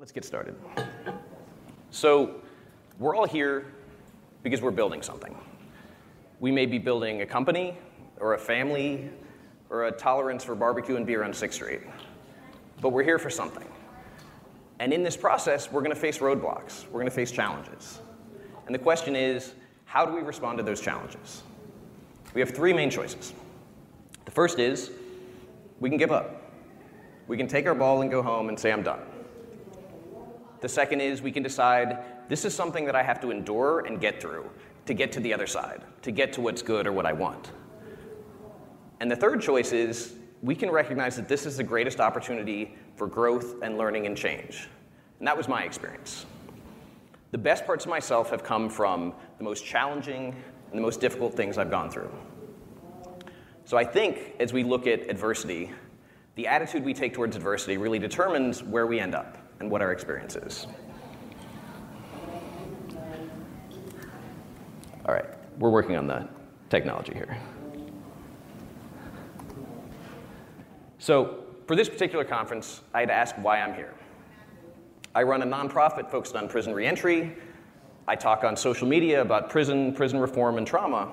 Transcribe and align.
Let's 0.00 0.12
get 0.12 0.24
started. 0.24 0.54
So, 1.90 2.36
we're 2.98 3.14
all 3.14 3.26
here 3.26 3.66
because 4.42 4.62
we're 4.62 4.70
building 4.70 5.02
something. 5.02 5.36
We 6.38 6.50
may 6.50 6.64
be 6.64 6.78
building 6.78 7.20
a 7.20 7.26
company, 7.26 7.76
or 8.18 8.32
a 8.32 8.38
family, 8.38 9.10
or 9.68 9.88
a 9.88 9.92
tolerance 9.92 10.42
for 10.42 10.54
barbecue 10.54 10.96
and 10.96 11.06
beer 11.06 11.22
on 11.22 11.32
6th 11.32 11.52
Street. 11.52 11.82
But 12.80 12.94
we're 12.94 13.02
here 13.02 13.18
for 13.18 13.28
something. 13.28 13.68
And 14.78 14.94
in 14.94 15.02
this 15.02 15.18
process, 15.18 15.70
we're 15.70 15.82
going 15.82 15.94
to 15.94 16.00
face 16.00 16.16
roadblocks, 16.16 16.86
we're 16.86 17.00
going 17.00 17.04
to 17.04 17.10
face 17.10 17.30
challenges. 17.30 18.00
And 18.64 18.74
the 18.74 18.78
question 18.78 19.14
is 19.14 19.52
how 19.84 20.06
do 20.06 20.14
we 20.14 20.22
respond 20.22 20.56
to 20.56 20.64
those 20.64 20.80
challenges? 20.80 21.42
We 22.32 22.40
have 22.40 22.52
three 22.52 22.72
main 22.72 22.88
choices. 22.88 23.34
The 24.24 24.30
first 24.30 24.60
is 24.60 24.92
we 25.78 25.90
can 25.90 25.98
give 25.98 26.10
up. 26.10 26.50
We 27.28 27.36
can 27.36 27.46
take 27.46 27.66
our 27.66 27.74
ball 27.74 28.00
and 28.00 28.10
go 28.10 28.22
home 28.22 28.48
and 28.48 28.58
say, 28.58 28.72
I'm 28.72 28.82
done. 28.82 29.00
The 30.60 30.68
second 30.68 31.00
is 31.00 31.22
we 31.22 31.32
can 31.32 31.42
decide 31.42 31.98
this 32.28 32.44
is 32.44 32.54
something 32.54 32.84
that 32.84 32.94
I 32.94 33.02
have 33.02 33.20
to 33.22 33.30
endure 33.30 33.80
and 33.86 34.00
get 34.00 34.20
through 34.20 34.48
to 34.86 34.94
get 34.94 35.12
to 35.12 35.20
the 35.20 35.32
other 35.32 35.46
side, 35.46 35.82
to 36.02 36.10
get 36.10 36.32
to 36.34 36.40
what's 36.40 36.62
good 36.62 36.86
or 36.86 36.92
what 36.92 37.06
I 37.06 37.12
want. 37.12 37.52
And 39.00 39.10
the 39.10 39.16
third 39.16 39.40
choice 39.40 39.72
is 39.72 40.14
we 40.42 40.54
can 40.54 40.70
recognize 40.70 41.16
that 41.16 41.28
this 41.28 41.46
is 41.46 41.56
the 41.56 41.64
greatest 41.64 42.00
opportunity 42.00 42.76
for 42.96 43.06
growth 43.06 43.62
and 43.62 43.78
learning 43.78 44.06
and 44.06 44.16
change. 44.16 44.68
And 45.18 45.26
that 45.26 45.36
was 45.36 45.48
my 45.48 45.62
experience. 45.62 46.26
The 47.30 47.38
best 47.38 47.64
parts 47.64 47.84
of 47.84 47.90
myself 47.90 48.30
have 48.30 48.42
come 48.42 48.68
from 48.68 49.14
the 49.38 49.44
most 49.44 49.64
challenging 49.64 50.34
and 50.70 50.78
the 50.78 50.82
most 50.82 51.00
difficult 51.00 51.34
things 51.34 51.58
I've 51.58 51.70
gone 51.70 51.90
through. 51.90 52.10
So 53.64 53.76
I 53.76 53.84
think 53.84 54.34
as 54.40 54.52
we 54.52 54.64
look 54.64 54.86
at 54.86 55.08
adversity, 55.08 55.70
the 56.34 56.46
attitude 56.46 56.84
we 56.84 56.92
take 56.92 57.14
towards 57.14 57.36
adversity 57.36 57.76
really 57.76 57.98
determines 57.98 58.62
where 58.62 58.86
we 58.86 58.98
end 58.98 59.14
up 59.14 59.38
and 59.60 59.70
what 59.70 59.82
our 59.82 59.92
experience 59.92 60.36
is. 60.36 60.66
All 65.06 65.14
right, 65.14 65.26
we're 65.58 65.70
working 65.70 65.96
on 65.96 66.06
the 66.06 66.28
technology 66.68 67.14
here. 67.14 67.38
So, 70.98 71.44
for 71.66 71.76
this 71.76 71.88
particular 71.88 72.24
conference, 72.24 72.82
I 72.92 73.00
had 73.00 73.08
to 73.08 73.14
ask 73.14 73.34
why 73.36 73.60
I'm 73.60 73.74
here. 73.74 73.94
I 75.14 75.22
run 75.22 75.42
a 75.42 75.46
nonprofit 75.46 76.10
focused 76.10 76.36
on 76.36 76.48
prison 76.48 76.74
reentry. 76.74 77.36
I 78.06 78.16
talk 78.16 78.44
on 78.44 78.56
social 78.56 78.86
media 78.86 79.20
about 79.20 79.50
prison, 79.50 79.92
prison 79.94 80.18
reform, 80.18 80.58
and 80.58 80.66
trauma. 80.66 81.12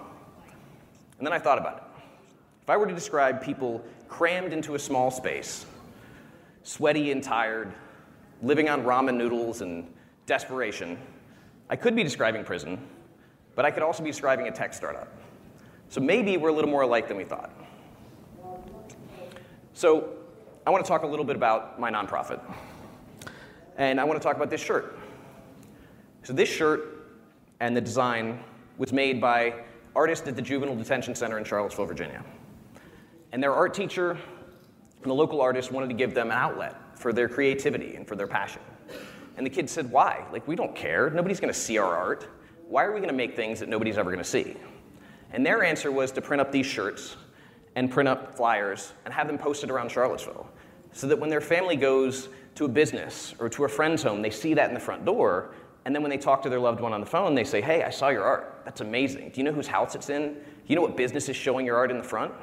And 1.18 1.26
then 1.26 1.34
I 1.34 1.40
thought 1.40 1.58
about 1.58 1.78
it. 1.78 1.84
If 2.64 2.70
I 2.70 2.78
were 2.78 2.88
to 2.88 2.94
describe 2.94 3.42
people 3.42 3.84
crammed 4.08 4.54
into 4.54 4.76
a 4.76 4.80
small 4.80 5.10
space, 5.10 5.66
sweaty 6.64 7.12
and 7.12 7.24
tired, 7.24 7.74
living 8.42 8.70
on 8.70 8.84
ramen 8.84 9.16
noodles 9.16 9.62
and 9.62 9.92
desperation, 10.26 10.98
I 11.70 11.76
could 11.76 11.96
be 11.96 12.04
describing 12.04 12.44
prison, 12.44 12.80
but 13.56 13.66
I 13.66 13.72
could 13.72 13.84
also 13.84 14.04
be 14.04 14.10
describing 14.10 14.48
a 14.48 14.52
tech 14.52 14.74
startup. 14.74 15.08
So 15.90 16.02
maybe 16.02 16.38
we're 16.38 16.50
a 16.50 16.54
little 16.54 16.70
more 16.70 16.82
alike 16.82 17.08
than 17.08 17.18
we 17.18 17.24
thought. 17.24 17.52
So, 19.74 20.10
I 20.66 20.70
want 20.70 20.84
to 20.84 20.88
talk 20.88 21.04
a 21.04 21.08
little 21.08 21.24
bit 21.24 21.36
about 21.36 21.80
my 21.80 21.92
nonprofit. 21.92 22.42
And 23.78 24.02
I 24.02 24.04
want 24.04 24.20
to 24.20 24.24
talk 24.28 24.36
about 24.36 24.50
this 24.50 24.60
shirt. 24.60 24.98
So, 26.24 26.34
this 26.34 26.50
shirt 26.50 27.14
and 27.60 27.78
the 27.78 27.82
design 27.82 28.44
was 28.80 28.92
made 28.92 29.22
by 29.22 29.54
artists 29.96 30.28
at 30.28 30.36
the 30.36 30.42
Juvenile 30.42 30.76
Detention 30.76 31.14
Center 31.14 31.38
in 31.38 31.44
Charlottesville, 31.44 31.86
Virginia. 31.86 32.24
And 33.32 33.42
their 33.42 33.54
art 33.54 33.74
teacher 33.74 34.12
and 34.12 35.12
the 35.12 35.14
local 35.14 35.42
artist 35.42 35.72
wanted 35.72 35.90
to 35.90 35.94
give 35.94 36.16
them 36.16 36.32
an 36.32 36.38
outlet 36.38 36.76
for 36.98 37.14
their 37.14 37.30
creativity 37.30 37.96
and 37.96 38.08
for 38.08 38.16
their 38.16 38.28
passion. 38.28 38.62
And 39.38 39.46
the 39.46 39.50
kids 39.50 39.72
said, 39.72 39.92
Why? 39.92 40.26
Like, 40.32 40.48
we 40.48 40.56
don't 40.56 40.76
care. 40.76 41.10
Nobody's 41.10 41.40
going 41.40 41.54
to 41.54 41.60
see 41.60 41.78
our 41.78 41.96
art. 41.96 42.28
Why 42.68 42.84
are 42.84 42.92
we 42.92 43.00
going 43.00 43.10
to 43.10 43.16
make 43.16 43.36
things 43.36 43.60
that 43.60 43.70
nobody's 43.70 43.98
ever 43.98 44.12
going 44.12 44.24
to 44.24 44.30
see? 44.30 44.58
And 45.32 45.46
their 45.46 45.64
answer 45.64 45.92
was 45.92 46.12
to 46.14 46.22
print 46.22 46.42
up 46.42 46.52
these 46.52 46.66
shirts 46.66 47.16
and 47.76 47.92
print 47.92 48.10
up 48.10 48.36
flyers 48.36 48.94
and 49.06 49.14
have 49.14 49.28
them 49.28 49.38
posted 49.38 49.70
around 49.70 49.92
Charlottesville 49.92 50.50
so 50.92 51.08
that 51.08 51.20
when 51.20 51.30
their 51.30 51.42
family 51.42 51.76
goes 51.76 52.30
to 52.56 52.66
a 52.66 52.68
business 52.68 53.36
or 53.40 53.50
to 53.50 53.66
a 53.66 53.70
friend's 53.70 54.02
home, 54.02 54.22
they 54.22 54.32
see 54.32 54.54
that 54.56 54.70
in 54.70 54.74
the 54.74 54.80
front 54.80 55.06
door. 55.06 55.54
And 55.86 55.94
then 55.94 56.02
when 56.02 56.10
they 56.10 56.18
talk 56.18 56.42
to 56.42 56.50
their 56.50 56.60
loved 56.60 56.82
one 56.82 56.92
on 56.92 57.00
the 57.00 57.06
phone, 57.06 57.36
they 57.36 57.44
say, 57.44 57.62
Hey, 57.62 57.84
I 57.84 57.90
saw 57.92 58.10
your 58.10 58.24
art. 58.24 58.62
That's 58.66 58.82
amazing. 58.82 59.30
Do 59.30 59.40
you 59.40 59.44
know 59.44 59.54
whose 59.54 59.68
house 59.68 59.96
it's 59.96 60.10
in? 60.10 60.34
Do 60.34 60.40
you 60.66 60.76
know 60.76 60.82
what 60.82 60.98
business 60.98 61.30
is 61.30 61.36
showing 61.36 61.66
your 61.66 61.78
art 61.78 61.92
in 61.92 61.98
the 61.98 62.04
front? 62.04 62.34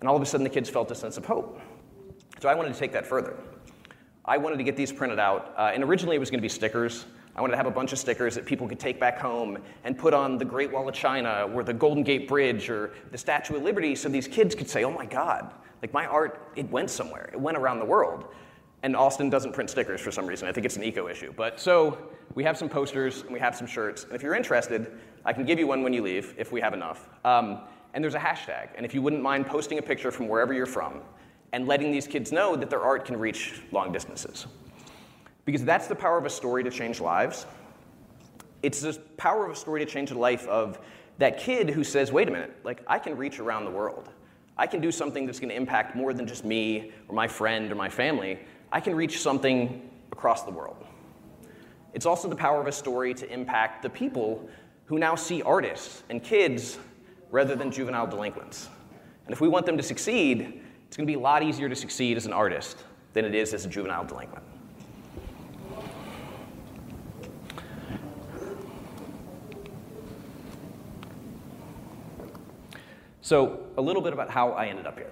And 0.00 0.08
all 0.08 0.16
of 0.16 0.22
a 0.22 0.26
sudden, 0.26 0.44
the 0.44 0.50
kids 0.50 0.70
felt 0.70 0.90
a 0.90 0.94
sense 0.94 1.16
of 1.16 1.24
hope. 1.24 1.60
So 2.40 2.48
I 2.48 2.54
wanted 2.54 2.72
to 2.72 2.78
take 2.78 2.92
that 2.92 3.06
further. 3.06 3.36
I 4.26 4.38
wanted 4.38 4.56
to 4.56 4.64
get 4.64 4.76
these 4.76 4.92
printed 4.92 5.18
out. 5.18 5.54
Uh, 5.56 5.70
and 5.74 5.84
originally, 5.84 6.16
it 6.16 6.18
was 6.18 6.30
going 6.30 6.38
to 6.38 6.42
be 6.42 6.48
stickers. 6.48 7.04
I 7.36 7.40
wanted 7.40 7.52
to 7.52 7.56
have 7.58 7.66
a 7.66 7.70
bunch 7.70 7.92
of 7.92 7.98
stickers 7.98 8.34
that 8.36 8.46
people 8.46 8.66
could 8.66 8.80
take 8.80 8.98
back 8.98 9.18
home 9.18 9.58
and 9.82 9.98
put 9.98 10.14
on 10.14 10.38
the 10.38 10.44
Great 10.44 10.72
Wall 10.72 10.88
of 10.88 10.94
China 10.94 11.48
or 11.52 11.62
the 11.62 11.74
Golden 11.74 12.02
Gate 12.02 12.26
Bridge 12.28 12.70
or 12.70 12.92
the 13.10 13.18
Statue 13.18 13.56
of 13.56 13.62
Liberty 13.62 13.94
so 13.94 14.08
these 14.08 14.28
kids 14.28 14.54
could 14.54 14.70
say, 14.70 14.84
oh 14.84 14.90
my 14.90 15.04
God, 15.04 15.52
like 15.82 15.92
my 15.92 16.06
art, 16.06 16.48
it 16.56 16.70
went 16.70 16.90
somewhere. 16.90 17.28
It 17.32 17.40
went 17.40 17.58
around 17.58 17.80
the 17.80 17.84
world. 17.84 18.26
And 18.82 18.94
Austin 18.96 19.30
doesn't 19.30 19.52
print 19.52 19.68
stickers 19.68 20.00
for 20.00 20.12
some 20.12 20.26
reason. 20.26 20.46
I 20.46 20.52
think 20.52 20.64
it's 20.64 20.76
an 20.76 20.84
eco 20.84 21.08
issue. 21.08 21.32
But 21.36 21.58
so 21.60 21.98
we 22.34 22.44
have 22.44 22.56
some 22.56 22.68
posters 22.68 23.22
and 23.22 23.32
we 23.32 23.40
have 23.40 23.56
some 23.56 23.66
shirts. 23.66 24.04
And 24.04 24.14
if 24.14 24.22
you're 24.22 24.34
interested, 24.34 24.92
I 25.24 25.32
can 25.32 25.44
give 25.44 25.58
you 25.58 25.66
one 25.66 25.82
when 25.82 25.92
you 25.92 26.02
leave 26.02 26.34
if 26.38 26.52
we 26.52 26.60
have 26.60 26.72
enough. 26.72 27.08
Um, 27.24 27.60
and 27.94 28.02
there's 28.02 28.14
a 28.14 28.18
hashtag. 28.18 28.68
And 28.76 28.86
if 28.86 28.94
you 28.94 29.02
wouldn't 29.02 29.22
mind 29.22 29.46
posting 29.46 29.78
a 29.78 29.82
picture 29.82 30.10
from 30.10 30.28
wherever 30.28 30.54
you're 30.54 30.66
from 30.66 31.00
and 31.54 31.68
letting 31.68 31.92
these 31.92 32.08
kids 32.08 32.32
know 32.32 32.56
that 32.56 32.68
their 32.68 32.80
art 32.80 33.04
can 33.04 33.16
reach 33.16 33.62
long 33.70 33.92
distances. 33.92 34.48
Because 35.44 35.64
that's 35.64 35.86
the 35.86 35.94
power 35.94 36.18
of 36.18 36.26
a 36.26 36.30
story 36.30 36.64
to 36.64 36.70
change 36.70 36.98
lives. 36.98 37.46
It's 38.64 38.80
the 38.80 38.98
power 39.16 39.44
of 39.44 39.52
a 39.52 39.54
story 39.54 39.78
to 39.78 39.86
change 39.86 40.08
the 40.08 40.18
life 40.18 40.48
of 40.48 40.80
that 41.18 41.38
kid 41.38 41.70
who 41.70 41.84
says, 41.84 42.10
wait 42.10 42.26
a 42.26 42.32
minute, 42.32 42.56
like 42.64 42.82
I 42.88 42.98
can 42.98 43.16
reach 43.16 43.38
around 43.38 43.66
the 43.66 43.70
world. 43.70 44.08
I 44.58 44.66
can 44.66 44.80
do 44.80 44.90
something 44.90 45.26
that's 45.26 45.38
to 45.38 45.48
impact 45.48 45.94
more 45.94 46.12
than 46.12 46.26
just 46.26 46.44
me 46.44 46.90
or 47.06 47.14
my 47.14 47.28
friend 47.28 47.70
or 47.70 47.76
my 47.76 47.88
family. 47.88 48.40
I 48.72 48.80
can 48.80 48.96
reach 48.96 49.20
something 49.20 49.88
across 50.10 50.42
the 50.42 50.50
world. 50.50 50.84
It's 51.92 52.04
also 52.04 52.26
the 52.26 52.34
power 52.34 52.60
of 52.60 52.66
a 52.66 52.72
story 52.72 53.14
to 53.14 53.32
impact 53.32 53.84
the 53.84 53.90
people 53.90 54.48
who 54.86 54.98
now 54.98 55.14
see 55.14 55.40
artists 55.42 56.02
and 56.10 56.20
kids 56.20 56.78
rather 57.30 57.54
than 57.54 57.70
juvenile 57.70 58.08
delinquents. 58.08 58.68
And 59.26 59.32
if 59.32 59.40
we 59.40 59.46
want 59.46 59.66
them 59.66 59.76
to 59.76 59.84
succeed, 59.84 60.62
it's 60.94 60.96
going 60.96 61.08
to 61.08 61.10
be 61.10 61.18
a 61.18 61.20
lot 61.20 61.42
easier 61.42 61.68
to 61.68 61.74
succeed 61.74 62.16
as 62.16 62.24
an 62.24 62.32
artist 62.32 62.84
than 63.14 63.24
it 63.24 63.34
is 63.34 63.52
as 63.52 63.64
a 63.64 63.68
juvenile 63.68 64.04
delinquent. 64.04 64.44
So, 73.22 73.66
a 73.76 73.82
little 73.82 74.02
bit 74.02 74.12
about 74.12 74.30
how 74.30 74.50
I 74.52 74.66
ended 74.66 74.86
up 74.86 74.96
here. 74.96 75.10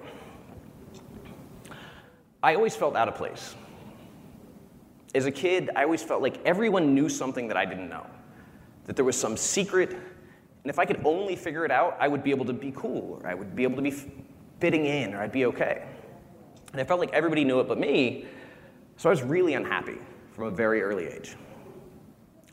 I 2.44 2.54
always 2.54 2.76
felt 2.76 2.94
out 2.94 3.08
of 3.08 3.16
place. 3.16 3.56
As 5.16 5.26
a 5.26 5.32
kid, 5.32 5.68
I 5.74 5.82
always 5.82 6.04
felt 6.04 6.22
like 6.22 6.40
everyone 6.44 6.94
knew 6.94 7.08
something 7.08 7.48
that 7.48 7.56
I 7.56 7.64
didn't 7.64 7.88
know, 7.88 8.06
that 8.84 8.94
there 8.94 9.04
was 9.04 9.18
some 9.18 9.36
secret, 9.36 9.90
and 9.90 10.70
if 10.70 10.78
I 10.78 10.84
could 10.84 11.04
only 11.04 11.34
figure 11.34 11.64
it 11.64 11.72
out, 11.72 11.96
I 11.98 12.06
would 12.06 12.22
be 12.22 12.30
able 12.30 12.44
to 12.44 12.52
be 12.52 12.70
cool, 12.70 13.18
or 13.20 13.28
I 13.28 13.34
would 13.34 13.56
be 13.56 13.64
able 13.64 13.74
to 13.74 13.82
be 13.82 13.90
fitting 14.62 14.86
in, 14.86 15.12
or 15.12 15.20
I'd 15.20 15.32
be 15.32 15.44
okay. 15.46 15.82
And 16.72 16.80
I 16.80 16.84
felt 16.84 17.00
like 17.00 17.12
everybody 17.12 17.44
knew 17.44 17.60
it 17.60 17.68
but 17.68 17.78
me, 17.78 18.24
so 18.96 19.08
I 19.08 19.10
was 19.10 19.22
really 19.22 19.54
unhappy 19.54 19.98
from 20.30 20.44
a 20.44 20.50
very 20.50 20.80
early 20.80 21.06
age. 21.06 21.36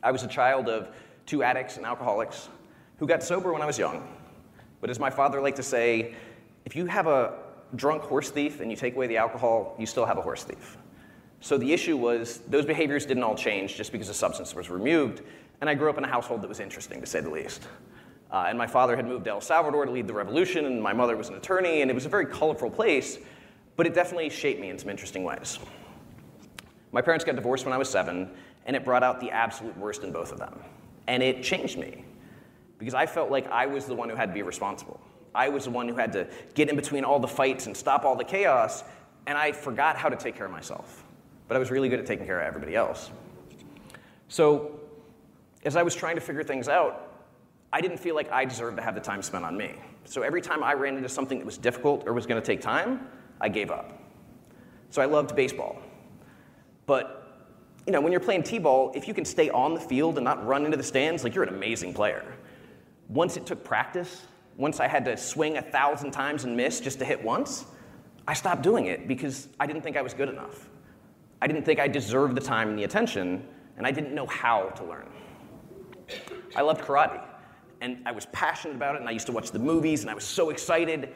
I 0.02 0.10
was 0.10 0.22
a 0.22 0.28
child 0.28 0.68
of 0.68 0.88
two 1.24 1.42
addicts 1.42 1.76
and 1.76 1.86
alcoholics 1.86 2.48
who 2.98 3.06
got 3.06 3.22
sober 3.22 3.52
when 3.52 3.62
I 3.62 3.66
was 3.66 3.78
young 3.78 4.06
but 4.80 4.90
as 4.90 4.98
my 4.98 5.10
father 5.10 5.40
liked 5.40 5.58
to 5.58 5.62
say, 5.62 6.14
if 6.64 6.74
you 6.74 6.86
have 6.86 7.06
a 7.06 7.34
drunk 7.76 8.02
horse 8.02 8.30
thief 8.30 8.60
and 8.60 8.70
you 8.70 8.76
take 8.76 8.94
away 8.96 9.06
the 9.06 9.16
alcohol, 9.16 9.74
you 9.78 9.86
still 9.86 10.06
have 10.06 10.18
a 10.18 10.22
horse 10.22 10.44
thief. 10.44 10.78
So 11.40 11.56
the 11.56 11.72
issue 11.72 11.96
was 11.96 12.38
those 12.48 12.66
behaviors 12.66 13.06
didn't 13.06 13.22
all 13.22 13.34
change 13.34 13.76
just 13.76 13.92
because 13.92 14.08
the 14.08 14.14
substance 14.14 14.54
was 14.54 14.70
removed. 14.70 15.22
And 15.60 15.68
I 15.68 15.74
grew 15.74 15.90
up 15.90 15.98
in 15.98 16.04
a 16.04 16.08
household 16.08 16.42
that 16.42 16.48
was 16.48 16.60
interesting, 16.60 17.00
to 17.00 17.06
say 17.06 17.20
the 17.20 17.30
least. 17.30 17.68
Uh, 18.32 18.46
and 18.48 18.56
my 18.56 18.66
father 18.66 18.94
had 18.94 19.06
moved 19.06 19.24
to 19.24 19.30
El 19.30 19.40
Salvador 19.40 19.86
to 19.86 19.90
lead 19.90 20.06
the 20.06 20.12
revolution, 20.12 20.64
and 20.64 20.80
my 20.80 20.92
mother 20.92 21.16
was 21.16 21.28
an 21.28 21.34
attorney, 21.34 21.82
and 21.82 21.90
it 21.90 21.94
was 21.94 22.06
a 22.06 22.08
very 22.08 22.26
colorful 22.26 22.70
place, 22.70 23.18
but 23.76 23.86
it 23.86 23.94
definitely 23.94 24.30
shaped 24.30 24.60
me 24.60 24.70
in 24.70 24.78
some 24.78 24.88
interesting 24.88 25.24
ways. 25.24 25.58
My 26.92 27.02
parents 27.02 27.24
got 27.24 27.34
divorced 27.34 27.64
when 27.64 27.72
I 27.72 27.78
was 27.78 27.88
seven, 27.88 28.30
and 28.66 28.76
it 28.76 28.84
brought 28.84 29.02
out 29.02 29.20
the 29.20 29.30
absolute 29.30 29.76
worst 29.76 30.04
in 30.04 30.12
both 30.12 30.32
of 30.32 30.38
them. 30.38 30.60
And 31.06 31.22
it 31.22 31.42
changed 31.42 31.76
me 31.76 32.04
because 32.78 32.94
I 32.94 33.06
felt 33.06 33.30
like 33.30 33.50
I 33.50 33.66
was 33.66 33.86
the 33.86 33.94
one 33.94 34.08
who 34.08 34.16
had 34.16 34.26
to 34.26 34.34
be 34.34 34.42
responsible. 34.42 35.00
I 35.34 35.48
was 35.48 35.64
the 35.64 35.70
one 35.70 35.88
who 35.88 35.96
had 35.96 36.12
to 36.12 36.28
get 36.54 36.68
in 36.68 36.76
between 36.76 37.04
all 37.04 37.18
the 37.18 37.28
fights 37.28 37.66
and 37.66 37.76
stop 37.76 38.04
all 38.04 38.16
the 38.16 38.24
chaos, 38.24 38.84
and 39.26 39.36
I 39.36 39.52
forgot 39.52 39.96
how 39.96 40.08
to 40.08 40.16
take 40.16 40.36
care 40.36 40.46
of 40.46 40.52
myself. 40.52 41.04
But 41.48 41.56
I 41.56 41.58
was 41.58 41.70
really 41.70 41.88
good 41.88 42.00
at 42.00 42.06
taking 42.06 42.26
care 42.26 42.40
of 42.40 42.46
everybody 42.46 42.76
else. 42.76 43.10
So, 44.28 44.78
as 45.64 45.76
I 45.76 45.82
was 45.82 45.94
trying 45.94 46.14
to 46.14 46.20
figure 46.20 46.42
things 46.42 46.68
out, 46.68 47.09
I 47.72 47.80
didn't 47.80 47.98
feel 47.98 48.14
like 48.14 48.30
I 48.32 48.44
deserved 48.44 48.76
to 48.76 48.82
have 48.82 48.94
the 48.94 49.00
time 49.00 49.22
spent 49.22 49.44
on 49.44 49.56
me. 49.56 49.74
So, 50.04 50.22
every 50.22 50.40
time 50.40 50.62
I 50.62 50.74
ran 50.74 50.96
into 50.96 51.08
something 51.08 51.38
that 51.38 51.44
was 51.44 51.58
difficult 51.58 52.06
or 52.06 52.12
was 52.12 52.26
going 52.26 52.40
to 52.40 52.46
take 52.46 52.60
time, 52.60 53.06
I 53.40 53.48
gave 53.48 53.70
up. 53.70 53.98
So, 54.90 55.02
I 55.02 55.04
loved 55.04 55.36
baseball. 55.36 55.80
But 56.86 57.20
you 57.86 57.92
know, 57.92 58.00
when 58.00 58.12
you're 58.12 58.20
playing 58.20 58.42
T-ball, 58.42 58.92
if 58.94 59.08
you 59.08 59.14
can 59.14 59.24
stay 59.24 59.50
on 59.50 59.74
the 59.74 59.80
field 59.80 60.16
and 60.16 60.24
not 60.24 60.46
run 60.46 60.64
into 60.64 60.76
the 60.76 60.82
stands, 60.82 61.24
like 61.24 61.34
you're 61.34 61.44
an 61.44 61.54
amazing 61.54 61.94
player. 61.94 62.34
Once 63.08 63.36
it 63.36 63.46
took 63.46 63.64
practice, 63.64 64.22
once 64.56 64.78
I 64.78 64.86
had 64.86 65.04
to 65.06 65.16
swing 65.16 65.56
a 65.56 65.62
thousand 65.62 66.10
times 66.10 66.44
and 66.44 66.56
miss 66.56 66.80
just 66.80 66.98
to 66.98 67.04
hit 67.04 67.22
once, 67.22 67.64
I 68.28 68.34
stopped 68.34 68.62
doing 68.62 68.86
it 68.86 69.08
because 69.08 69.48
I 69.58 69.66
didn't 69.66 69.82
think 69.82 69.96
I 69.96 70.02
was 70.02 70.14
good 70.14 70.28
enough. 70.28 70.68
I 71.42 71.46
didn't 71.46 71.64
think 71.64 71.80
I 71.80 71.88
deserved 71.88 72.36
the 72.36 72.40
time 72.40 72.68
and 72.68 72.78
the 72.78 72.84
attention, 72.84 73.46
and 73.76 73.86
I 73.86 73.90
didn't 73.90 74.14
know 74.14 74.26
how 74.26 74.68
to 74.68 74.84
learn. 74.84 75.08
I 76.54 76.60
loved 76.60 76.82
karate, 76.82 77.24
and 77.80 77.98
I 78.06 78.12
was 78.12 78.26
passionate 78.26 78.74
about 78.74 78.94
it, 78.94 79.00
and 79.00 79.08
I 79.08 79.12
used 79.12 79.26
to 79.26 79.32
watch 79.32 79.50
the 79.50 79.58
movies, 79.58 80.02
and 80.02 80.10
I 80.10 80.14
was 80.14 80.24
so 80.24 80.50
excited. 80.50 81.12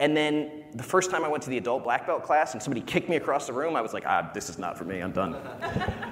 And 0.00 0.16
then 0.16 0.64
the 0.74 0.82
first 0.82 1.10
time 1.10 1.24
I 1.24 1.28
went 1.28 1.42
to 1.44 1.50
the 1.50 1.58
adult 1.58 1.84
black 1.84 2.06
belt 2.06 2.22
class 2.22 2.52
and 2.52 2.62
somebody 2.62 2.80
kicked 2.82 3.08
me 3.08 3.16
across 3.16 3.46
the 3.46 3.52
room, 3.52 3.74
I 3.74 3.80
was 3.80 3.92
like, 3.92 4.04
ah, 4.06 4.30
this 4.32 4.48
is 4.48 4.58
not 4.58 4.78
for 4.78 4.84
me, 4.84 5.00
I'm 5.00 5.12
done. 5.12 5.36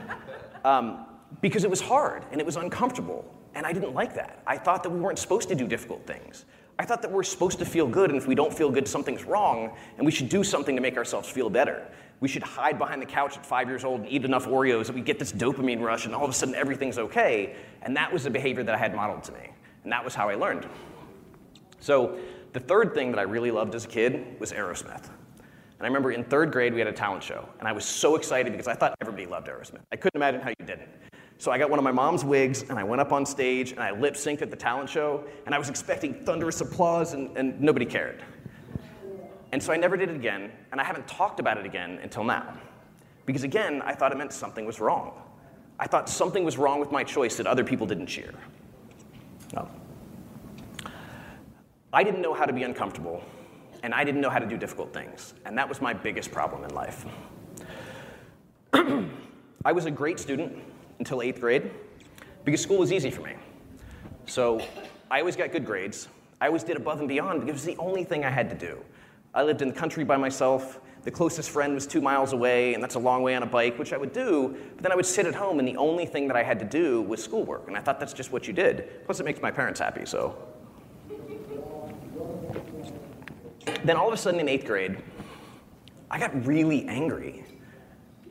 um, 0.64 1.06
because 1.40 1.62
it 1.62 1.70
was 1.70 1.80
hard 1.80 2.24
and 2.32 2.40
it 2.40 2.46
was 2.46 2.56
uncomfortable, 2.56 3.24
and 3.54 3.64
I 3.64 3.72
didn't 3.72 3.94
like 3.94 4.14
that. 4.14 4.42
I 4.46 4.58
thought 4.58 4.82
that 4.82 4.90
we 4.90 4.98
weren't 4.98 5.18
supposed 5.18 5.48
to 5.50 5.54
do 5.54 5.68
difficult 5.68 6.06
things. 6.06 6.44
I 6.78 6.84
thought 6.84 7.00
that 7.02 7.10
we're 7.10 7.22
supposed 7.22 7.58
to 7.60 7.64
feel 7.64 7.86
good, 7.86 8.10
and 8.10 8.18
if 8.18 8.26
we 8.26 8.34
don't 8.34 8.52
feel 8.52 8.70
good, 8.70 8.86
something's 8.86 9.24
wrong, 9.24 9.74
and 9.96 10.04
we 10.04 10.12
should 10.12 10.28
do 10.28 10.44
something 10.44 10.76
to 10.76 10.82
make 10.82 10.96
ourselves 10.96 11.28
feel 11.28 11.48
better. 11.48 11.86
We 12.20 12.28
should 12.28 12.42
hide 12.42 12.78
behind 12.78 13.00
the 13.00 13.06
couch 13.06 13.36
at 13.36 13.46
five 13.46 13.68
years 13.68 13.84
old 13.84 14.00
and 14.00 14.10
eat 14.10 14.24
enough 14.24 14.46
Oreos 14.46 14.86
that 14.86 14.94
we 14.94 15.00
get 15.00 15.18
this 15.18 15.32
dopamine 15.32 15.80
rush, 15.80 16.04
and 16.04 16.14
all 16.14 16.24
of 16.24 16.30
a 16.30 16.34
sudden 16.34 16.54
everything's 16.54 16.98
okay. 16.98 17.56
And 17.82 17.96
that 17.96 18.12
was 18.12 18.24
the 18.24 18.30
behavior 18.30 18.62
that 18.62 18.74
I 18.74 18.78
had 18.78 18.94
modeled 18.94 19.24
to 19.24 19.32
me, 19.32 19.50
and 19.86 19.92
that 19.92 20.04
was 20.04 20.16
how 20.16 20.28
I 20.28 20.34
learned. 20.34 20.66
So, 21.78 22.18
the 22.54 22.58
third 22.58 22.92
thing 22.92 23.12
that 23.12 23.20
I 23.20 23.22
really 23.22 23.52
loved 23.52 23.72
as 23.76 23.84
a 23.84 23.88
kid 23.88 24.40
was 24.40 24.50
Aerosmith. 24.50 25.06
And 25.06 25.82
I 25.82 25.84
remember 25.84 26.10
in 26.10 26.24
third 26.24 26.50
grade 26.50 26.74
we 26.74 26.80
had 26.80 26.88
a 26.88 26.92
talent 26.92 27.22
show, 27.22 27.48
and 27.60 27.68
I 27.68 27.72
was 27.72 27.84
so 27.84 28.16
excited 28.16 28.50
because 28.50 28.66
I 28.66 28.74
thought 28.74 28.96
everybody 29.00 29.26
loved 29.26 29.46
Aerosmith. 29.46 29.82
I 29.92 29.96
couldn't 29.96 30.16
imagine 30.16 30.40
how 30.40 30.48
you 30.48 30.66
didn't. 30.66 30.88
So 31.38 31.52
I 31.52 31.58
got 31.58 31.70
one 31.70 31.78
of 31.78 31.84
my 31.84 31.92
mom's 31.92 32.24
wigs 32.24 32.62
and 32.62 32.80
I 32.80 32.82
went 32.82 33.00
up 33.00 33.12
on 33.12 33.24
stage 33.24 33.70
and 33.70 33.80
I 33.80 33.92
lip 33.92 34.14
synced 34.14 34.42
at 34.42 34.50
the 34.50 34.56
talent 34.56 34.90
show 34.90 35.22
and 35.44 35.54
I 35.54 35.58
was 35.58 35.68
expecting 35.68 36.14
thunderous 36.24 36.60
applause 36.62 37.12
and, 37.12 37.36
and 37.36 37.60
nobody 37.60 37.86
cared. 37.86 38.24
And 39.52 39.62
so 39.62 39.72
I 39.72 39.76
never 39.76 39.96
did 39.96 40.08
it 40.08 40.16
again 40.16 40.50
and 40.72 40.80
I 40.80 40.84
haven't 40.84 41.06
talked 41.06 41.38
about 41.38 41.58
it 41.58 41.66
again 41.66 42.00
until 42.02 42.24
now. 42.24 42.58
Because 43.26 43.44
again, 43.44 43.82
I 43.84 43.94
thought 43.94 44.10
it 44.12 44.18
meant 44.18 44.32
something 44.32 44.64
was 44.64 44.80
wrong. 44.80 45.12
I 45.78 45.86
thought 45.86 46.08
something 46.08 46.42
was 46.42 46.56
wrong 46.56 46.80
with 46.80 46.90
my 46.90 47.04
choice 47.04 47.36
that 47.36 47.46
other 47.46 47.64
people 47.64 47.86
didn't 47.86 48.06
cheer. 48.06 48.32
I 51.92 52.02
didn't 52.02 52.20
know 52.20 52.34
how 52.34 52.44
to 52.44 52.52
be 52.52 52.62
uncomfortable 52.62 53.22
and 53.82 53.94
I 53.94 54.04
didn't 54.04 54.20
know 54.20 54.30
how 54.30 54.38
to 54.38 54.46
do 54.46 54.56
difficult 54.56 54.92
things. 54.92 55.34
And 55.44 55.56
that 55.56 55.68
was 55.68 55.80
my 55.80 55.92
biggest 55.92 56.32
problem 56.32 56.64
in 56.64 56.74
life. 56.74 57.06
I 59.64 59.72
was 59.72 59.86
a 59.86 59.90
great 59.90 60.18
student 60.18 60.52
until 60.98 61.22
eighth 61.22 61.40
grade 61.40 61.70
because 62.44 62.60
school 62.60 62.78
was 62.78 62.92
easy 62.92 63.10
for 63.10 63.22
me. 63.22 63.34
So 64.26 64.60
I 65.10 65.20
always 65.20 65.36
got 65.36 65.52
good 65.52 65.64
grades. 65.64 66.08
I 66.40 66.48
always 66.48 66.64
did 66.64 66.76
above 66.76 66.98
and 66.98 67.08
beyond 67.08 67.40
because 67.40 67.48
it 67.48 67.52
was 67.52 67.76
the 67.76 67.82
only 67.82 68.04
thing 68.04 68.24
I 68.24 68.30
had 68.30 68.50
to 68.50 68.56
do. 68.56 68.78
I 69.34 69.42
lived 69.42 69.62
in 69.62 69.68
the 69.68 69.74
country 69.74 70.04
by 70.04 70.16
myself. 70.16 70.80
The 71.06 71.12
closest 71.12 71.50
friend 71.50 71.72
was 71.72 71.86
two 71.86 72.00
miles 72.00 72.32
away, 72.32 72.74
and 72.74 72.82
that's 72.82 72.96
a 72.96 72.98
long 72.98 73.22
way 73.22 73.36
on 73.36 73.44
a 73.44 73.46
bike, 73.46 73.78
which 73.78 73.92
I 73.92 73.96
would 73.96 74.12
do. 74.12 74.56
But 74.74 74.82
then 74.82 74.90
I 74.90 74.96
would 74.96 75.06
sit 75.06 75.24
at 75.24 75.36
home, 75.36 75.60
and 75.60 75.68
the 75.68 75.76
only 75.76 76.04
thing 76.04 76.26
that 76.26 76.36
I 76.36 76.42
had 76.42 76.58
to 76.58 76.64
do 76.64 77.00
was 77.02 77.22
schoolwork. 77.22 77.68
And 77.68 77.76
I 77.76 77.80
thought 77.80 78.00
that's 78.00 78.12
just 78.12 78.32
what 78.32 78.48
you 78.48 78.52
did. 78.52 79.04
Plus, 79.04 79.20
it 79.20 79.24
makes 79.24 79.40
my 79.40 79.52
parents 79.52 79.78
happy, 79.78 80.04
so. 80.04 80.36
Then 83.84 83.96
all 83.96 84.08
of 84.08 84.14
a 84.14 84.16
sudden 84.16 84.40
in 84.40 84.48
eighth 84.48 84.66
grade, 84.66 84.98
I 86.10 86.18
got 86.18 86.44
really 86.44 86.84
angry 86.88 87.44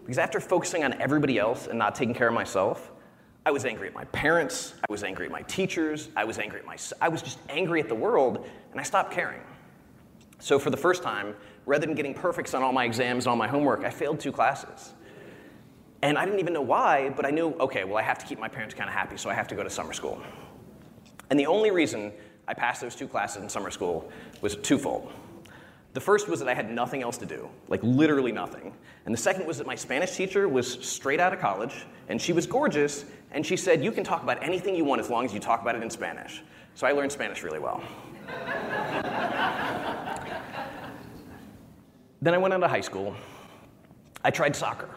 because 0.02 0.18
after 0.18 0.42
focusing 0.42 0.84
on 0.84 1.00
everybody 1.02 1.40
else 1.40 1.68
and 1.68 1.80
not 1.80 1.96
taking 1.96 2.14
care 2.14 2.28
of 2.28 2.34
myself, 2.34 2.92
I 3.46 3.52
was 3.52 3.64
angry 3.64 3.88
at 3.88 3.94
my 3.94 4.04
parents, 4.06 4.74
I 4.82 4.92
was 4.92 5.06
angry 5.06 5.28
at 5.28 5.32
my 5.32 5.44
teachers, 5.44 6.10
I 6.18 6.26
was 6.26 6.40
angry 6.40 6.60
at 6.60 6.66
myself, 6.66 7.02
I 7.02 7.08
was 7.08 7.22
just 7.22 7.40
angry 7.48 7.80
at 7.80 7.88
the 7.88 7.96
world, 7.96 8.46
and 8.72 8.82
I 8.82 8.84
stopped 8.84 9.14
caring. 9.14 9.40
So 10.40 10.60
for 10.60 10.70
the 10.70 10.78
first 10.78 11.04
time, 11.04 11.36
rather 11.66 11.86
than 11.86 11.96
getting 11.96 12.14
perfects 12.14 12.54
on 12.54 12.62
all 12.62 12.74
my 12.74 12.86
exams 12.86 13.26
and 13.26 13.32
all 13.32 13.36
my 13.36 13.48
homework, 13.48 13.84
I 13.84 13.90
failed 13.90 14.20
two 14.20 14.32
classes. 14.32 14.94
And 16.02 16.18
I 16.18 16.26
didn't 16.26 16.40
even 16.40 16.54
know 16.54 16.62
why, 16.62 17.10
but 17.10 17.26
I 17.26 17.32
knew, 17.32 17.56
okay, 17.60 17.84
well, 17.84 17.98
I 17.98 18.02
have 18.02 18.20
to 18.20 18.26
keep 18.26 18.40
my 18.40 18.48
parents 18.48 18.76
kind 18.76 18.90
of 18.90 18.94
happy, 18.94 19.18
so 19.18 19.30
I 19.30 19.34
have 19.34 19.48
to 19.48 19.56
go 19.56 19.64
to 19.64 19.70
summer 19.70 19.94
school. 19.94 20.22
And 21.30 21.40
the 21.40 21.48
only 21.48 21.72
reason 21.72 22.12
I 22.48 22.54
passed 22.54 22.82
those 22.82 22.96
two 22.96 23.08
classes 23.08 23.42
in 23.42 23.50
summer 23.50 23.72
school 23.72 24.12
was 24.42 24.56
twofold. 24.58 25.12
The 25.94 26.02
first 26.02 26.28
was 26.28 26.40
that 26.40 26.50
I 26.50 26.54
had 26.54 26.70
nothing 26.70 27.02
else 27.02 27.18
to 27.20 27.26
do, 27.26 27.50
like 27.70 27.82
literally 27.82 28.34
nothing. 28.34 28.74
And 29.06 29.14
the 29.14 29.18
second 29.18 29.48
was 29.48 29.58
that 29.58 29.66
my 29.66 29.76
Spanish 29.76 30.12
teacher 30.12 30.48
was 30.50 30.70
straight 30.86 31.22
out 31.22 31.34
of 31.34 31.40
college, 31.40 31.86
and 32.10 32.22
she 32.22 32.34
was 32.34 32.46
gorgeous, 32.46 33.06
and 33.32 33.46
she 33.46 33.56
said, 33.56 33.84
You 33.84 33.92
can 33.94 34.04
talk 34.04 34.22
about 34.22 34.44
anything 34.44 34.76
you 34.76 34.84
want 34.84 35.00
as 35.00 35.10
long 35.10 35.24
as 35.26 35.34
you 35.34 35.40
talk 35.40 35.62
about 35.62 35.76
it 35.76 35.82
in 35.82 35.90
Spanish. 35.90 36.44
So 36.76 36.86
I 36.86 36.92
learned 36.92 37.14
Spanish 37.14 37.44
really 37.44 37.60
well. 37.60 37.82
Then 42.26 42.34
I 42.34 42.38
went 42.38 42.54
on 42.54 42.60
to 42.62 42.68
high 42.68 42.82
school. 42.82 43.16
I 44.24 44.32
tried 44.32 44.56
soccer, 44.56 44.90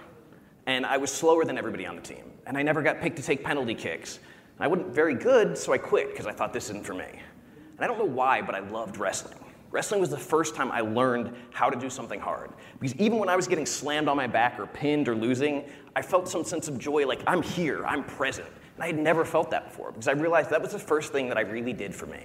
and 0.66 0.86
I 0.86 0.96
was 0.96 1.12
slower 1.12 1.44
than 1.44 1.58
everybody 1.58 1.84
on 1.84 1.94
the 1.94 2.02
team, 2.02 2.24
and 2.46 2.56
I 2.56 2.62
never 2.62 2.80
got 2.80 3.00
picked 3.00 3.16
to 3.18 3.22
take 3.22 3.44
penalty 3.44 3.74
kicks. 3.74 4.18
And 4.56 4.64
I 4.64 4.66
wasn't 4.66 4.94
very 4.94 5.14
good, 5.14 5.58
so 5.58 5.74
I 5.74 5.78
quit 5.78 6.10
because 6.10 6.26
I 6.26 6.32
thought 6.32 6.54
this 6.54 6.70
isn't 6.70 6.86
for 6.86 6.94
me. 6.94 7.04
And 7.04 7.80
I 7.80 7.86
don't 7.86 7.98
know 7.98 8.06
why, 8.06 8.40
but 8.40 8.54
I 8.54 8.60
loved 8.60 8.96
wrestling. 8.96 9.38
Wrestling 9.70 10.00
was 10.00 10.08
the 10.08 10.16
first 10.16 10.54
time 10.54 10.72
I 10.72 10.80
learned 10.80 11.34
how 11.52 11.68
to 11.68 11.78
do 11.78 11.90
something 11.90 12.18
hard. 12.18 12.50
Because 12.80 12.96
even 12.96 13.18
when 13.18 13.28
I 13.28 13.36
was 13.36 13.46
getting 13.46 13.66
slammed 13.66 14.08
on 14.08 14.16
my 14.16 14.26
back 14.26 14.58
or 14.58 14.66
pinned 14.66 15.06
or 15.06 15.14
losing, 15.14 15.64
I 15.94 16.00
felt 16.00 16.28
some 16.28 16.44
sense 16.44 16.68
of 16.68 16.78
joy 16.78 17.06
like, 17.06 17.22
I'm 17.26 17.42
here, 17.42 17.84
I'm 17.84 18.02
present. 18.04 18.48
And 18.76 18.84
I 18.84 18.86
had 18.86 18.98
never 18.98 19.26
felt 19.26 19.50
that 19.50 19.66
before 19.66 19.92
because 19.92 20.08
I 20.08 20.12
realized 20.12 20.48
that 20.50 20.62
was 20.62 20.72
the 20.72 20.78
first 20.78 21.12
thing 21.12 21.28
that 21.28 21.36
I 21.36 21.42
really 21.42 21.74
did 21.74 21.94
for 21.94 22.06
me. 22.06 22.24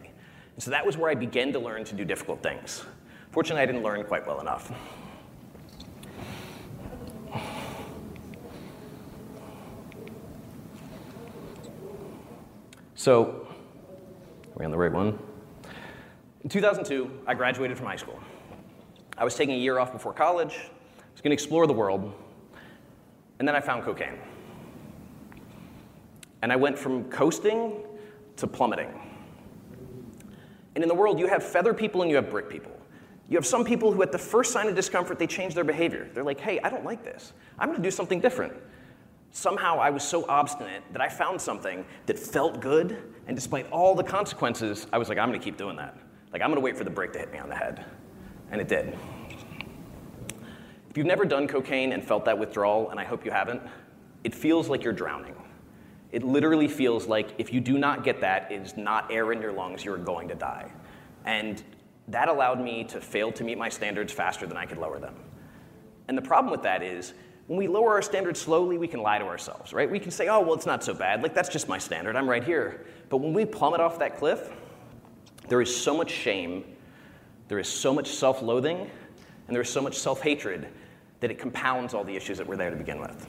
And 0.56 0.63
so 0.63 0.71
that 0.71 0.85
was 0.85 0.95
where 0.95 1.11
I 1.11 1.15
began 1.15 1.51
to 1.51 1.59
learn 1.59 1.83
to 1.83 1.95
do 1.95 2.06
difficult 2.06 2.41
things. 2.41 2.85
Fortunately, 3.33 3.63
I 3.63 3.65
didn't 3.65 3.81
learn 3.81 4.03
quite 4.03 4.27
well 4.27 4.39
enough. 4.41 4.71
So, 12.94 13.47
are 14.51 14.59
we 14.59 14.65
on 14.65 14.69
the 14.69 14.77
right 14.77 14.91
one? 14.91 15.18
In 16.44 16.50
2002, 16.51 17.09
I 17.25 17.33
graduated 17.33 17.75
from 17.75 17.88
high 17.88 17.95
school. 17.95 18.19
I 19.18 19.24
was 19.24 19.33
taking 19.33 19.56
a 19.56 19.57
year 19.57 19.80
off 19.80 19.91
before 19.91 20.13
college, 20.13 20.53
I 20.53 21.03
was 21.12 21.21
going 21.21 21.31
to 21.31 21.33
explore 21.33 21.65
the 21.65 21.74
world, 21.74 22.13
and 23.39 23.47
then 23.47 23.56
I 23.56 23.62
found 23.62 23.81
cocaine. 23.81 24.19
And 26.44 26.54
I 26.54 26.56
went 26.56 26.78
from 26.78 27.06
coasting 27.06 27.83
to 28.35 28.45
plummeting. 28.45 28.94
And 30.75 30.83
in 30.83 30.87
the 30.87 30.94
world, 30.94 31.18
you 31.18 31.25
have 31.25 31.44
feather 31.44 31.73
people 31.73 32.04
and 32.04 32.11
you 32.11 32.18
have 32.18 32.30
brick 32.30 32.47
people. 32.47 32.72
You 33.30 33.37
have 33.37 33.45
some 33.45 33.63
people 33.63 33.92
who, 33.92 34.01
at 34.03 34.11
the 34.11 34.18
first 34.18 34.51
sign 34.51 34.68
of 34.68 34.75
discomfort, 34.75 35.18
they 35.18 35.27
change 35.27 35.56
their 35.56 35.63
behavior. 35.63 36.09
They're 36.13 36.23
like, 36.23 36.39
hey, 36.39 36.59
I 36.59 36.69
don't 36.69 36.85
like 36.85 37.03
this. 37.03 37.33
I'm 37.57 37.69
going 37.69 37.81
to 37.81 37.83
do 37.83 37.92
something 37.92 38.19
different. 38.19 38.53
Somehow 39.31 39.80
I 39.80 39.89
was 39.89 40.03
so 40.03 40.25
obstinate 40.27 40.83
that 40.92 41.01
I 41.01 41.09
found 41.09 41.42
something 41.42 41.85
that 42.06 42.19
felt 42.19 42.59
good, 42.59 42.97
and 43.27 43.35
despite 43.35 43.69
all 43.71 43.95
the 43.95 44.03
consequences, 44.03 44.85
I 44.94 44.97
was 44.97 45.09
like, 45.09 45.18
I'm 45.18 45.30
going 45.30 45.39
to 45.39 45.44
keep 45.44 45.57
doing 45.57 45.77
that. 45.77 45.97
Like, 46.33 46.42
I'm 46.42 46.49
gonna 46.49 46.61
wait 46.61 46.75
for 46.75 46.83
the 46.83 46.89
brick 46.89 47.13
to 47.13 47.19
hit 47.19 47.31
me 47.31 47.37
on 47.37 47.47
the 47.47 47.56
head. 47.56 47.85
And 48.51 48.59
it 48.59 48.68
did. 48.68 48.97
If 50.89 50.97
you've 50.97 51.07
never 51.07 51.25
done 51.25 51.47
cocaine 51.47 51.94
and 51.94 52.03
felt 52.03 52.25
that 52.25 52.37
withdrawal, 52.37 52.89
and 52.89 52.99
I 52.99 53.03
hope 53.03 53.23
you 53.23 53.31
haven't, 53.31 53.61
it 54.23 54.33
feels 54.33 54.68
like 54.68 54.83
you're 54.83 54.94
drowning. 54.94 55.35
It 56.11 56.23
literally 56.23 56.68
feels 56.68 57.07
like 57.07 57.33
if 57.37 57.53
you 57.53 57.59
do 57.59 57.77
not 57.77 58.03
get 58.03 58.21
that, 58.21 58.51
it 58.51 58.61
is 58.61 58.77
not 58.77 59.11
air 59.11 59.31
in 59.31 59.42
your 59.42 59.51
lungs, 59.51 59.85
you're 59.85 59.97
going 59.97 60.27
to 60.27 60.35
die. 60.35 60.71
And 61.25 61.63
that 62.10 62.28
allowed 62.28 62.60
me 62.60 62.83
to 62.86 63.00
fail 63.00 63.31
to 63.31 63.44
meet 63.44 63.57
my 63.57 63.69
standards 63.69 64.12
faster 64.12 64.45
than 64.45 64.57
I 64.57 64.66
could 64.66 64.78
lower 64.78 65.00
them. 65.00 65.16
And 66.07 66.18
the 66.18 66.22
problem 66.22 66.52
with 66.52 66.64
that 66.64 66.83
is, 66.83 67.14
when 67.48 67.57
we 67.57 67.68
lower 67.68 67.92
our 67.94 68.02
standards 68.02 68.40
slowly, 68.40 68.78
we 68.78 68.88
can 68.88 69.02
lie 69.02 69.19
to 69.19 69.26
ourselves, 69.26 69.74
right? 69.74 69.90
We 69.90 70.00
can 70.00 70.12
say, 70.12 70.28
oh, 70.28 70.40
well, 70.40 70.54
it's 70.54 70.66
not 70.66 70.83
so 70.83 70.94
bad. 70.94 71.22
Like, 71.22 71.33
that's 71.33 71.50
just 71.50 71.68
my 71.68 71.78
standard. 71.78 72.16
I'm 72.16 72.30
right 72.30 72.44
here. 72.44 72.86
But 73.10 73.18
when 73.18 73.33
we 73.33 73.45
plummet 73.45 73.81
off 73.81 74.00
that 74.00 74.18
cliff, 74.18 74.50
there 75.50 75.62
is 75.62 75.76
so 75.76 75.95
much 75.95 76.10
shame, 76.10 76.64
there 77.50 77.60
is 77.60 77.68
so 77.68 77.94
much 77.94 78.07
self 78.07 78.42
loathing, 78.42 78.90
and 79.48 79.56
there 79.56 79.62
is 79.62 79.69
so 79.69 79.81
much 79.81 79.98
self 79.98 80.22
hatred 80.22 80.68
that 81.19 81.31
it 81.31 81.38
compounds 81.38 81.94
all 81.94 82.04
the 82.04 82.16
issues 82.16 82.38
that 82.38 82.48
were 82.48 82.57
there 82.57 82.69
to 82.69 82.76
begin 82.76 83.00
with. 83.00 83.28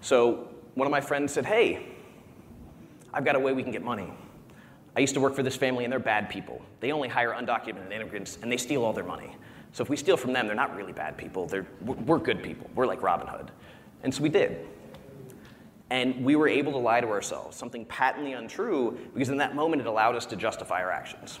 So, 0.00 0.48
one 0.74 0.86
of 0.86 0.90
my 0.90 1.00
friends 1.00 1.32
said, 1.32 1.44
Hey, 1.44 1.86
I've 3.12 3.24
got 3.24 3.36
a 3.36 3.40
way 3.40 3.52
we 3.52 3.62
can 3.62 3.72
get 3.72 3.82
money. 3.82 4.12
I 4.96 5.00
used 5.00 5.14
to 5.14 5.20
work 5.20 5.34
for 5.34 5.42
this 5.42 5.56
family, 5.56 5.84
and 5.84 5.92
they're 5.92 6.00
bad 6.00 6.28
people. 6.28 6.60
They 6.80 6.92
only 6.92 7.08
hire 7.08 7.32
undocumented 7.32 7.92
immigrants, 7.92 8.38
and 8.42 8.50
they 8.50 8.56
steal 8.56 8.84
all 8.84 8.92
their 8.92 9.04
money. 9.04 9.36
So, 9.72 9.82
if 9.82 9.90
we 9.90 9.96
steal 9.96 10.16
from 10.16 10.32
them, 10.32 10.46
they're 10.46 10.56
not 10.56 10.74
really 10.74 10.92
bad 10.92 11.16
people. 11.16 11.46
They're, 11.46 11.66
we're 11.82 12.18
good 12.18 12.42
people. 12.42 12.68
We're 12.74 12.86
like 12.86 13.02
Robin 13.02 13.26
Hood. 13.26 13.50
And 14.02 14.14
so 14.14 14.22
we 14.22 14.28
did. 14.28 14.66
And 15.90 16.24
we 16.24 16.36
were 16.36 16.48
able 16.48 16.72
to 16.72 16.78
lie 16.78 17.00
to 17.00 17.08
ourselves, 17.08 17.56
something 17.56 17.84
patently 17.86 18.32
untrue, 18.32 18.98
because 19.14 19.28
in 19.28 19.38
that 19.38 19.54
moment 19.54 19.82
it 19.82 19.86
allowed 19.86 20.16
us 20.16 20.26
to 20.26 20.36
justify 20.36 20.82
our 20.82 20.90
actions. 20.90 21.38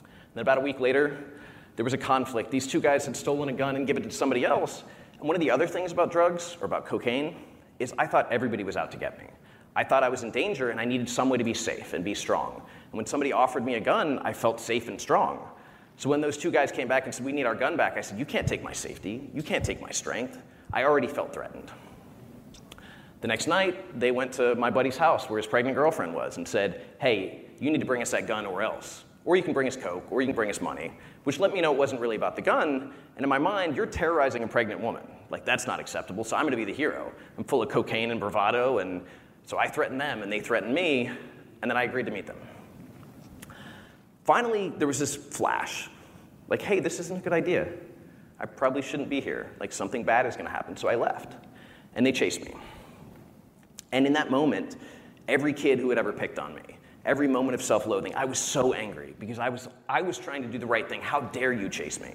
And 0.00 0.08
then 0.34 0.42
about 0.42 0.58
a 0.58 0.62
week 0.62 0.80
later, 0.80 1.24
there 1.76 1.84
was 1.84 1.92
a 1.92 1.98
conflict. 1.98 2.50
These 2.50 2.66
two 2.66 2.80
guys 2.80 3.04
had 3.04 3.16
stolen 3.16 3.48
a 3.48 3.52
gun 3.52 3.76
and 3.76 3.86
given 3.86 4.02
it 4.02 4.10
to 4.10 4.16
somebody 4.16 4.44
else. 4.44 4.82
And 5.14 5.24
And 5.24 5.28
one 5.30 5.36
of 5.36 5.40
the 5.40 5.50
other 5.50 5.66
things 5.66 5.90
about 5.90 6.12
drugs, 6.12 6.54
or 6.60 6.66
about 6.66 6.84
cocaine, 6.84 7.34
is 7.78 7.94
I 7.96 8.06
thought 8.06 8.30
everybody 8.30 8.62
was 8.62 8.76
out 8.76 8.90
to 8.90 8.98
get 8.98 9.16
me. 9.16 9.24
I 9.76 9.84
thought 9.84 10.02
I 10.02 10.08
was 10.08 10.22
in 10.22 10.30
danger 10.30 10.70
and 10.70 10.80
I 10.80 10.84
needed 10.84 11.08
some 11.08 11.28
way 11.28 11.38
to 11.38 11.44
be 11.44 11.54
safe 11.54 11.92
and 11.94 12.04
be 12.04 12.14
strong. 12.14 12.62
And 12.90 12.92
when 12.94 13.06
somebody 13.06 13.32
offered 13.32 13.64
me 13.64 13.74
a 13.74 13.80
gun, 13.80 14.20
I 14.20 14.32
felt 14.32 14.60
safe 14.60 14.88
and 14.88 15.00
strong. 15.00 15.48
So 15.96 16.08
when 16.08 16.20
those 16.20 16.36
two 16.36 16.50
guys 16.50 16.72
came 16.72 16.88
back 16.88 17.04
and 17.04 17.14
said, 17.14 17.24
We 17.24 17.32
need 17.32 17.46
our 17.46 17.54
gun 17.54 17.76
back, 17.76 17.96
I 17.96 18.00
said, 18.00 18.18
You 18.18 18.24
can't 18.24 18.46
take 18.46 18.62
my 18.62 18.72
safety. 18.72 19.30
You 19.34 19.42
can't 19.42 19.64
take 19.64 19.80
my 19.80 19.90
strength. 19.90 20.40
I 20.72 20.84
already 20.84 21.06
felt 21.06 21.32
threatened. 21.32 21.70
The 23.20 23.28
next 23.28 23.46
night, 23.46 23.98
they 23.98 24.10
went 24.10 24.32
to 24.34 24.54
my 24.56 24.70
buddy's 24.70 24.96
house 24.96 25.30
where 25.30 25.38
his 25.38 25.46
pregnant 25.46 25.76
girlfriend 25.76 26.14
was 26.14 26.36
and 26.36 26.46
said, 26.46 26.82
Hey, 27.00 27.46
you 27.58 27.70
need 27.70 27.80
to 27.80 27.86
bring 27.86 28.02
us 28.02 28.10
that 28.10 28.26
gun 28.26 28.44
or 28.46 28.62
else. 28.62 29.04
Or 29.24 29.36
you 29.36 29.42
can 29.42 29.54
bring 29.54 29.66
us 29.66 29.76
Coke, 29.76 30.04
or 30.10 30.20
you 30.20 30.26
can 30.26 30.36
bring 30.36 30.50
us 30.50 30.60
money, 30.60 30.92
which 31.22 31.40
let 31.40 31.52
me 31.54 31.62
know 31.62 31.72
it 31.72 31.78
wasn't 31.78 32.00
really 32.00 32.16
about 32.16 32.36
the 32.36 32.42
gun. 32.42 32.92
And 33.16 33.22
in 33.22 33.28
my 33.28 33.38
mind, 33.38 33.74
you're 33.74 33.86
terrorizing 33.86 34.42
a 34.42 34.46
pregnant 34.46 34.80
woman. 34.80 35.02
Like, 35.30 35.46
that's 35.46 35.66
not 35.66 35.80
acceptable, 35.80 36.24
so 36.24 36.36
I'm 36.36 36.44
gonna 36.44 36.56
be 36.56 36.66
the 36.66 36.74
hero. 36.74 37.10
I'm 37.38 37.44
full 37.44 37.62
of 37.62 37.70
cocaine 37.70 38.10
and 38.10 38.20
bravado, 38.20 38.78
and 38.78 39.00
so 39.46 39.58
I 39.58 39.68
threatened 39.68 40.00
them, 40.00 40.22
and 40.22 40.32
they 40.32 40.40
threatened 40.40 40.74
me, 40.74 41.10
and 41.62 41.70
then 41.70 41.76
I 41.76 41.84
agreed 41.84 42.06
to 42.06 42.12
meet 42.12 42.26
them. 42.26 42.38
Finally, 44.24 44.70
there 44.78 44.86
was 44.86 44.98
this 44.98 45.14
flash 45.14 45.88
like, 46.48 46.62
hey, 46.62 46.80
this 46.80 47.00
isn't 47.00 47.18
a 47.18 47.20
good 47.20 47.32
idea. 47.32 47.68
I 48.38 48.46
probably 48.46 48.82
shouldn't 48.82 49.08
be 49.08 49.20
here. 49.20 49.50
Like, 49.60 49.72
something 49.72 50.04
bad 50.04 50.26
is 50.26 50.36
gonna 50.36 50.50
happen. 50.50 50.76
So 50.76 50.88
I 50.88 50.94
left, 50.94 51.34
and 51.94 52.04
they 52.04 52.12
chased 52.12 52.44
me. 52.44 52.54
And 53.92 54.06
in 54.06 54.12
that 54.14 54.30
moment, 54.30 54.76
every 55.28 55.52
kid 55.52 55.78
who 55.78 55.88
had 55.88 55.98
ever 55.98 56.12
picked 56.12 56.38
on 56.38 56.54
me, 56.54 56.62
every 57.04 57.28
moment 57.28 57.54
of 57.54 57.62
self 57.62 57.86
loathing, 57.86 58.14
I 58.14 58.24
was 58.24 58.38
so 58.38 58.72
angry 58.72 59.14
because 59.18 59.38
I 59.38 59.48
was, 59.48 59.68
I 59.88 60.02
was 60.02 60.18
trying 60.18 60.42
to 60.42 60.48
do 60.48 60.58
the 60.58 60.66
right 60.66 60.88
thing. 60.88 61.00
How 61.00 61.20
dare 61.20 61.52
you 61.52 61.68
chase 61.68 62.00
me? 62.00 62.14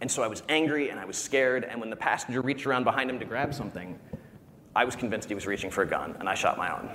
And 0.00 0.10
so 0.10 0.22
I 0.22 0.26
was 0.26 0.42
angry 0.48 0.90
and 0.90 1.00
I 1.00 1.06
was 1.06 1.16
scared. 1.16 1.64
And 1.64 1.80
when 1.80 1.88
the 1.88 1.96
passenger 1.96 2.42
reached 2.42 2.66
around 2.66 2.84
behind 2.84 3.08
him 3.08 3.18
to 3.18 3.24
grab 3.24 3.54
something, 3.54 3.98
I 4.76 4.84
was 4.84 4.94
convinced 4.94 5.28
he 5.28 5.34
was 5.34 5.46
reaching 5.46 5.70
for 5.70 5.82
a 5.82 5.86
gun, 5.86 6.14
and 6.20 6.28
I 6.28 6.34
shot 6.34 6.58
my 6.58 6.70
own. 6.70 6.90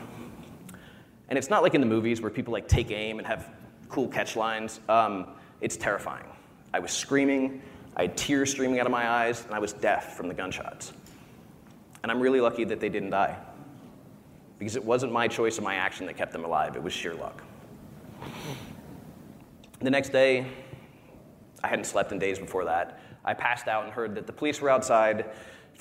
And 1.30 1.38
it's 1.38 1.50
not 1.50 1.64
like 1.64 1.74
in 1.74 1.82
the 1.82 1.88
movies 1.88 2.22
where 2.22 2.30
people 2.30 2.54
like 2.54 2.68
take 2.68 2.92
aim 2.92 3.18
and 3.18 3.28
have 3.28 3.50
cool 3.90 4.08
catch 4.08 4.36
lines. 4.36 4.80
Um, 4.88 5.30
it's 5.62 5.78
terrifying. 5.78 6.26
I 6.76 6.80
was 6.80 6.92
screaming, 6.92 7.60
I 7.98 8.04
had 8.04 8.16
tears 8.16 8.52
streaming 8.52 8.80
out 8.80 8.86
of 8.86 8.92
my 8.92 9.10
eyes, 9.10 9.44
and 9.46 9.56
I 9.56 9.60
was 9.60 9.74
deaf 9.74 10.16
from 10.16 10.28
the 10.28 10.34
gunshots. 10.36 10.94
And 12.04 12.12
I'm 12.12 12.22
really 12.22 12.40
lucky 12.40 12.66
that 12.66 12.80
they 12.80 12.88
didn't 12.88 13.10
die. 13.10 13.36
Because 14.60 14.76
it 14.76 14.86
wasn't 14.86 15.12
my 15.12 15.28
choice 15.28 15.58
or 15.58 15.64
my 15.64 15.76
action 15.76 16.06
that 16.06 16.16
kept 16.16 16.34
them 16.34 16.46
alive, 16.46 16.76
it 16.76 16.84
was 16.84 16.94
sheer 16.94 17.16
luck. 17.16 17.42
The 19.80 19.90
next 19.90 20.10
day, 20.10 20.46
I 21.64 21.68
hadn't 21.68 21.86
slept 21.86 22.12
in 22.12 22.20
days 22.20 22.38
before 22.38 22.66
that. 22.66 23.02
I 23.26 23.34
passed 23.34 23.68
out 23.68 23.86
and 23.86 23.92
heard 23.92 24.14
that 24.16 24.28
the 24.28 24.34
police 24.34 24.62
were 24.62 24.70
outside, 24.70 25.32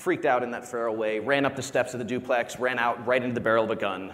freaked 0.01 0.25
out 0.25 0.41
in 0.41 0.49
that 0.51 0.67
feral 0.67 0.95
way, 0.95 1.19
ran 1.19 1.45
up 1.45 1.55
the 1.55 1.61
steps 1.61 1.93
of 1.93 1.99
the 1.99 2.05
duplex, 2.05 2.59
ran 2.59 2.79
out 2.79 3.05
right 3.05 3.21
into 3.21 3.35
the 3.35 3.39
barrel 3.39 3.63
of 3.63 3.69
a 3.69 3.75
gun. 3.75 4.11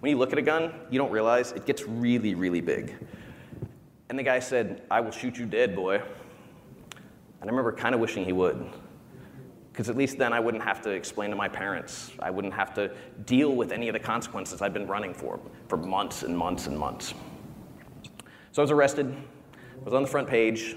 When 0.00 0.10
you 0.10 0.18
look 0.18 0.32
at 0.32 0.38
a 0.38 0.42
gun, 0.42 0.72
you 0.90 0.98
don't 0.98 1.10
realize 1.10 1.52
it 1.52 1.64
gets 1.64 1.84
really, 1.84 2.34
really 2.34 2.60
big. 2.60 2.94
And 4.10 4.18
the 4.18 4.22
guy 4.22 4.38
said, 4.38 4.82
I 4.90 5.00
will 5.00 5.10
shoot 5.10 5.38
you 5.38 5.46
dead, 5.46 5.74
boy. 5.74 5.96
And 5.96 7.42
I 7.42 7.46
remember 7.46 7.72
kind 7.72 7.94
of 7.94 8.00
wishing 8.00 8.24
he 8.24 8.32
would. 8.32 8.70
Because 9.72 9.88
at 9.88 9.96
least 9.96 10.18
then 10.18 10.32
I 10.34 10.40
wouldn't 10.40 10.62
have 10.62 10.82
to 10.82 10.90
explain 10.90 11.30
to 11.30 11.36
my 11.36 11.48
parents. 11.48 12.10
I 12.18 12.30
wouldn't 12.30 12.52
have 12.52 12.74
to 12.74 12.90
deal 13.24 13.54
with 13.54 13.72
any 13.72 13.88
of 13.88 13.94
the 13.94 14.00
consequences 14.00 14.60
I'd 14.60 14.74
been 14.74 14.86
running 14.86 15.14
for 15.14 15.40
for 15.68 15.78
months 15.78 16.22
and 16.22 16.36
months 16.36 16.66
and 16.66 16.78
months. 16.78 17.14
So 18.52 18.60
I 18.60 18.64
was 18.64 18.72
arrested, 18.72 19.06
I 19.06 19.84
was 19.84 19.94
on 19.94 20.02
the 20.02 20.08
front 20.08 20.28
page, 20.28 20.76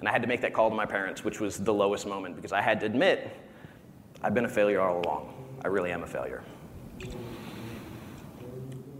and 0.00 0.08
I 0.08 0.12
had 0.12 0.22
to 0.22 0.28
make 0.28 0.40
that 0.40 0.54
call 0.54 0.70
to 0.70 0.74
my 0.74 0.86
parents, 0.86 1.22
which 1.22 1.38
was 1.38 1.58
the 1.58 1.72
lowest 1.72 2.06
moment 2.06 2.34
because 2.34 2.52
I 2.52 2.60
had 2.60 2.80
to 2.80 2.86
admit 2.86 3.30
I've 4.22 4.34
been 4.34 4.44
a 4.44 4.48
failure 4.48 4.80
all 4.80 5.00
along. 5.00 5.34
I 5.64 5.68
really 5.68 5.90
am 5.90 6.02
a 6.02 6.06
failure. 6.06 6.42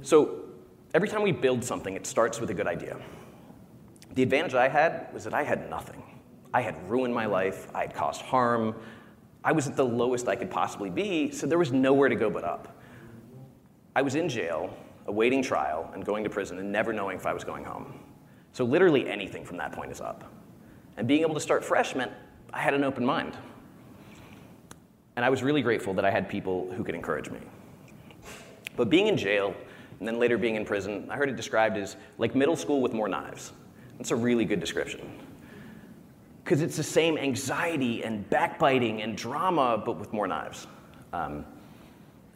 So 0.02 0.44
every 0.94 1.08
time 1.08 1.22
we 1.22 1.32
build 1.32 1.62
something, 1.62 1.94
it 1.94 2.06
starts 2.06 2.40
with 2.40 2.50
a 2.50 2.54
good 2.54 2.66
idea. 2.66 2.96
The 4.14 4.22
advantage 4.22 4.54
I 4.54 4.68
had 4.68 5.08
was 5.12 5.24
that 5.24 5.32
I 5.32 5.42
had 5.42 5.70
nothing. 5.70 6.02
I 6.52 6.60
had 6.60 6.76
ruined 6.90 7.14
my 7.14 7.26
life, 7.26 7.68
I 7.74 7.82
had 7.82 7.94
caused 7.94 8.20
harm, 8.20 8.74
I 9.44 9.52
was 9.52 9.66
at 9.66 9.76
the 9.76 9.84
lowest 9.84 10.28
I 10.28 10.36
could 10.36 10.50
possibly 10.50 10.90
be, 10.90 11.30
so 11.30 11.46
there 11.46 11.58
was 11.58 11.72
nowhere 11.72 12.08
to 12.08 12.14
go 12.14 12.28
but 12.28 12.44
up. 12.44 12.80
I 13.96 14.02
was 14.02 14.14
in 14.14 14.28
jail, 14.28 14.76
awaiting 15.06 15.42
trial, 15.42 15.90
and 15.94 16.04
going 16.04 16.24
to 16.24 16.30
prison, 16.30 16.58
and 16.58 16.70
never 16.70 16.92
knowing 16.92 17.16
if 17.16 17.26
I 17.26 17.32
was 17.32 17.42
going 17.42 17.64
home. 17.64 17.98
So 18.52 18.64
literally 18.64 19.08
anything 19.08 19.44
from 19.44 19.56
that 19.56 19.72
point 19.72 19.90
is 19.90 20.00
up. 20.00 20.30
And 20.96 21.08
being 21.08 21.22
able 21.22 21.34
to 21.34 21.40
start 21.40 21.64
fresh 21.64 21.94
meant 21.94 22.12
I 22.52 22.60
had 22.60 22.74
an 22.74 22.84
open 22.84 23.04
mind. 23.04 23.36
And 25.16 25.24
I 25.24 25.30
was 25.30 25.42
really 25.42 25.62
grateful 25.62 25.94
that 25.94 26.04
I 26.04 26.10
had 26.10 26.28
people 26.28 26.70
who 26.72 26.84
could 26.84 26.94
encourage 26.94 27.30
me. 27.30 27.38
But 28.76 28.88
being 28.88 29.06
in 29.06 29.16
jail, 29.16 29.54
and 29.98 30.08
then 30.08 30.18
later 30.18 30.38
being 30.38 30.56
in 30.56 30.64
prison, 30.64 31.06
I 31.10 31.16
heard 31.16 31.28
it 31.28 31.36
described 31.36 31.76
as 31.76 31.96
like 32.18 32.34
middle 32.34 32.56
school 32.56 32.80
with 32.80 32.92
more 32.92 33.08
knives. 33.08 33.52
That's 33.98 34.10
a 34.10 34.16
really 34.16 34.44
good 34.44 34.60
description. 34.60 35.00
Because 36.42 36.62
it's 36.62 36.76
the 36.76 36.82
same 36.82 37.18
anxiety 37.18 38.02
and 38.02 38.28
backbiting 38.30 39.02
and 39.02 39.16
drama, 39.16 39.80
but 39.84 39.98
with 39.98 40.12
more 40.12 40.26
knives. 40.26 40.66
Um, 41.12 41.44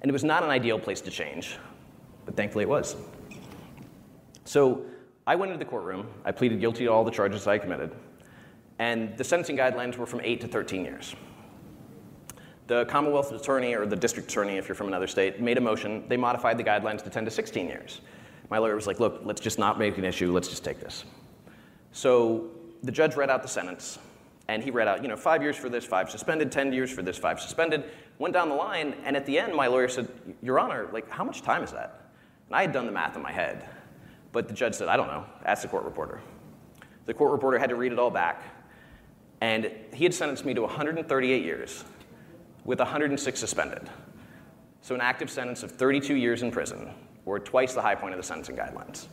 and 0.02 0.10
it 0.10 0.12
was 0.12 0.22
not 0.22 0.44
an 0.44 0.50
ideal 0.50 0.78
place 0.78 1.00
to 1.00 1.10
change, 1.10 1.56
but 2.24 2.36
thankfully 2.36 2.62
it 2.62 2.68
was. 2.68 2.94
So 4.44 4.84
I 5.26 5.34
went 5.34 5.50
into 5.50 5.64
the 5.64 5.68
courtroom, 5.68 6.06
I 6.24 6.30
pleaded 6.30 6.60
guilty 6.60 6.84
to 6.84 6.92
all 6.92 7.02
the 7.02 7.10
charges 7.10 7.48
I 7.48 7.58
committed, 7.58 7.90
and 8.78 9.16
the 9.16 9.24
sentencing 9.24 9.56
guidelines 9.56 9.96
were 9.96 10.06
from 10.06 10.20
8 10.20 10.40
to 10.42 10.46
13 10.46 10.84
years. 10.84 11.16
The 12.66 12.84
Commonwealth 12.86 13.30
attorney, 13.30 13.74
or 13.74 13.86
the 13.86 13.94
district 13.94 14.28
attorney, 14.28 14.56
if 14.56 14.66
you're 14.66 14.74
from 14.74 14.88
another 14.88 15.06
state, 15.06 15.40
made 15.40 15.56
a 15.56 15.60
motion. 15.60 16.04
They 16.08 16.16
modified 16.16 16.58
the 16.58 16.64
guidelines 16.64 17.02
to 17.04 17.10
10 17.10 17.24
to 17.26 17.30
16 17.30 17.68
years. 17.68 18.00
My 18.50 18.58
lawyer 18.58 18.74
was 18.74 18.88
like, 18.88 18.98
look, 18.98 19.20
let's 19.24 19.40
just 19.40 19.58
not 19.58 19.78
make 19.78 19.98
an 19.98 20.04
issue, 20.04 20.32
let's 20.32 20.48
just 20.48 20.64
take 20.64 20.80
this. 20.80 21.04
So 21.92 22.50
the 22.82 22.90
judge 22.90 23.14
read 23.14 23.30
out 23.30 23.42
the 23.42 23.48
sentence, 23.48 23.98
and 24.48 24.62
he 24.62 24.70
read 24.70 24.88
out, 24.88 25.02
you 25.02 25.08
know, 25.08 25.16
five 25.16 25.42
years 25.42 25.56
for 25.56 25.68
this, 25.68 25.84
five 25.84 26.10
suspended, 26.10 26.50
10 26.50 26.72
years 26.72 26.90
for 26.90 27.02
this, 27.02 27.16
five 27.16 27.40
suspended. 27.40 27.84
Went 28.18 28.34
down 28.34 28.48
the 28.48 28.54
line, 28.54 28.94
and 29.04 29.16
at 29.16 29.26
the 29.26 29.38
end, 29.38 29.54
my 29.54 29.68
lawyer 29.68 29.88
said, 29.88 30.08
Your 30.42 30.58
Honor, 30.58 30.88
like, 30.92 31.08
how 31.08 31.22
much 31.22 31.42
time 31.42 31.62
is 31.62 31.70
that? 31.72 32.10
And 32.48 32.56
I 32.56 32.62
had 32.62 32.72
done 32.72 32.86
the 32.86 32.92
math 32.92 33.14
in 33.14 33.22
my 33.22 33.32
head, 33.32 33.68
but 34.32 34.48
the 34.48 34.54
judge 34.54 34.74
said, 34.74 34.88
I 34.88 34.96
don't 34.96 35.08
know, 35.08 35.24
ask 35.44 35.62
the 35.62 35.68
court 35.68 35.84
reporter. 35.84 36.20
The 37.04 37.14
court 37.14 37.30
reporter 37.30 37.58
had 37.58 37.70
to 37.70 37.76
read 37.76 37.92
it 37.92 37.98
all 37.98 38.10
back, 38.10 38.42
and 39.40 39.70
he 39.92 40.02
had 40.02 40.14
sentenced 40.14 40.44
me 40.44 40.54
to 40.54 40.62
138 40.62 41.44
years 41.44 41.84
with 42.66 42.80
106 42.80 43.38
suspended. 43.40 43.88
So 44.82 44.94
an 44.94 45.00
active 45.00 45.30
sentence 45.30 45.62
of 45.62 45.70
32 45.70 46.14
years 46.14 46.42
in 46.42 46.50
prison, 46.50 46.90
or 47.24 47.38
twice 47.38 47.74
the 47.74 47.80
high 47.80 47.94
point 47.94 48.12
of 48.12 48.18
the 48.18 48.26
sentencing 48.26 48.56
guidelines. 48.56 49.06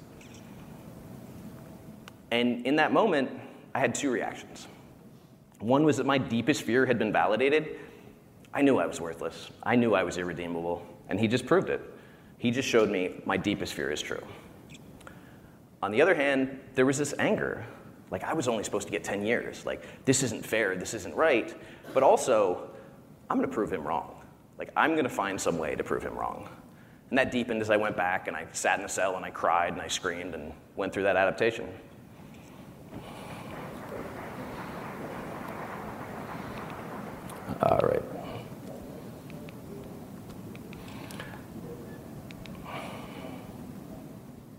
And 2.32 2.66
in 2.66 2.76
that 2.78 2.92
moment, 2.92 3.30
I 3.76 3.80
had 3.80 3.94
two 3.96 4.12
reactions. 4.12 4.68
One 5.60 5.84
was 5.84 5.98
that 5.98 6.06
my 6.06 6.18
deepest 6.18 6.64
fear 6.64 6.86
had 6.86 6.98
been 7.00 7.14
validated. 7.14 7.80
I 8.54 8.62
knew 8.62 8.80
I 8.80 8.86
was 8.86 9.00
worthless. 9.00 9.50
I 9.62 9.76
knew 9.76 9.94
I 9.94 10.04
was 10.04 10.18
irredeemable. 10.18 10.86
And 11.10 11.20
he 11.20 11.28
just 11.28 11.46
proved 11.46 11.70
it. 11.70 11.82
He 12.40 12.52
just 12.52 12.68
showed 12.68 12.90
me 12.90 13.22
my 13.26 13.38
deepest 13.38 13.74
fear 13.74 13.92
is 13.92 14.02
true. 14.02 14.22
On 15.82 15.92
the 15.92 16.02
other 16.02 16.16
hand, 16.16 16.60
there 16.76 16.86
was 16.86 16.98
this 16.98 17.14
anger. 17.20 17.66
Like, 18.10 18.24
I 18.24 18.34
was 18.34 18.48
only 18.48 18.64
supposed 18.64 18.88
to 18.88 18.92
get 18.92 19.04
10 19.04 19.26
years. 19.26 19.66
Like, 19.66 19.84
this 20.06 20.24
isn't 20.24 20.46
fair. 20.46 20.76
This 20.76 20.94
isn't 20.94 21.16
right. 21.16 21.56
But 21.94 22.04
also, 22.04 22.73
I'm 23.34 23.40
going 23.40 23.50
to 23.50 23.56
prove 23.56 23.74
him 23.74 23.82
wrong. 23.82 24.14
Like, 24.60 24.70
I'm 24.78 24.92
going 24.92 25.06
to 25.06 25.10
find 25.10 25.42
some 25.42 25.58
way 25.58 25.74
to 25.74 25.84
prove 25.84 26.04
him 26.04 26.14
wrong. 26.14 26.48
And 27.10 27.18
that 27.18 27.32
deepened 27.32 27.64
as 27.64 27.72
I 27.72 27.78
went 27.78 27.98
back 27.98 28.28
and 28.28 28.38
I 28.38 28.46
sat 28.52 28.78
in 28.78 28.86
a 28.86 28.88
cell 28.88 29.16
and 29.16 29.26
I 29.26 29.32
cried 29.32 29.74
and 29.74 29.82
I 29.82 29.88
screamed 29.88 30.36
and 30.36 30.54
went 30.76 30.94
through 30.94 31.02
that 31.02 31.16
adaptation. 31.16 31.68
All 37.64 37.80
right. 37.82 38.04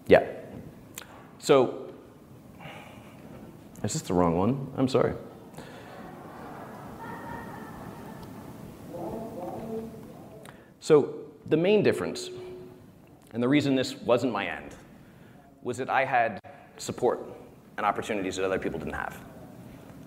Yeah. 0.09 0.26
So, 1.38 1.93
is 3.85 3.93
this 3.93 4.02
the 4.02 4.14
wrong 4.14 4.37
one? 4.37 4.73
I'm 4.76 4.88
sorry. 4.88 5.14
So, 10.85 11.14
the 11.47 11.57
main 11.57 11.83
difference, 11.83 12.29
and 13.33 13.43
the 13.43 13.49
reason 13.49 13.75
this 13.75 13.97
wasn't 13.97 14.35
my 14.35 14.47
end, 14.47 14.75
was 15.62 15.79
that 15.79 15.88
I 15.88 16.05
had 16.05 16.38
support 16.76 17.21
and 17.79 17.87
opportunities 17.87 18.37
that 18.37 18.45
other 18.45 18.59
people 18.59 18.79
didn't 18.79 18.93
have. 18.93 19.19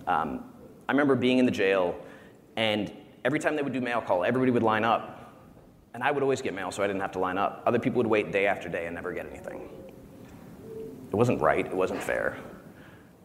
Um, 0.05 0.43
I 0.87 0.91
remember 0.91 1.15
being 1.15 1.39
in 1.39 1.47
the 1.47 1.51
jail 1.51 1.99
and 2.57 2.93
every 3.25 3.39
time 3.39 3.55
they 3.55 3.63
would 3.63 3.73
do 3.73 3.81
mail 3.81 4.01
call, 4.01 4.23
everybody 4.23 4.51
would 4.51 4.61
line 4.61 4.83
up. 4.83 5.33
And 5.95 6.03
I 6.03 6.11
would 6.11 6.21
always 6.21 6.43
get 6.43 6.53
mail, 6.53 6.69
so 6.69 6.83
I 6.83 6.85
didn't 6.85 7.01
have 7.01 7.13
to 7.13 7.19
line 7.19 7.39
up. 7.39 7.63
Other 7.65 7.79
people 7.79 7.97
would 7.97 8.05
wait 8.05 8.31
day 8.31 8.45
after 8.45 8.69
day 8.69 8.85
and 8.85 8.93
never 8.93 9.11
get 9.13 9.25
anything. 9.25 9.67
It 11.09 11.15
wasn't 11.15 11.41
right, 11.41 11.65
it 11.65 11.75
wasn't 11.75 12.03
fair. 12.03 12.37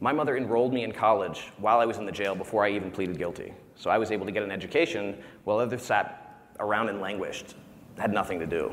my 0.01 0.11
mother 0.11 0.39
enrolled 0.39 0.73
me 0.73 0.85
in 0.85 0.93
college 0.93 1.53
while 1.59 1.81
I 1.81 1.85
was 1.85 1.99
in 1.99 2.07
the 2.07 2.13
jail 2.13 2.35
before 2.35 2.65
I 2.65 2.71
even 2.71 2.91
pleaded 2.91 3.19
guilty. 3.19 3.53
So 3.75 3.91
I 3.91 3.99
was 3.99 4.11
able 4.11 4.25
to 4.25 4.33
get 4.33 4.43
an 4.43 4.51
education 4.51 5.19
while 5.45 5.59
others 5.59 5.83
sat 5.83 6.22
around 6.61 6.89
and 6.89 7.01
languished, 7.01 7.55
had 7.99 8.13
nothing 8.13 8.39
to 8.39 8.47
do. 8.47 8.73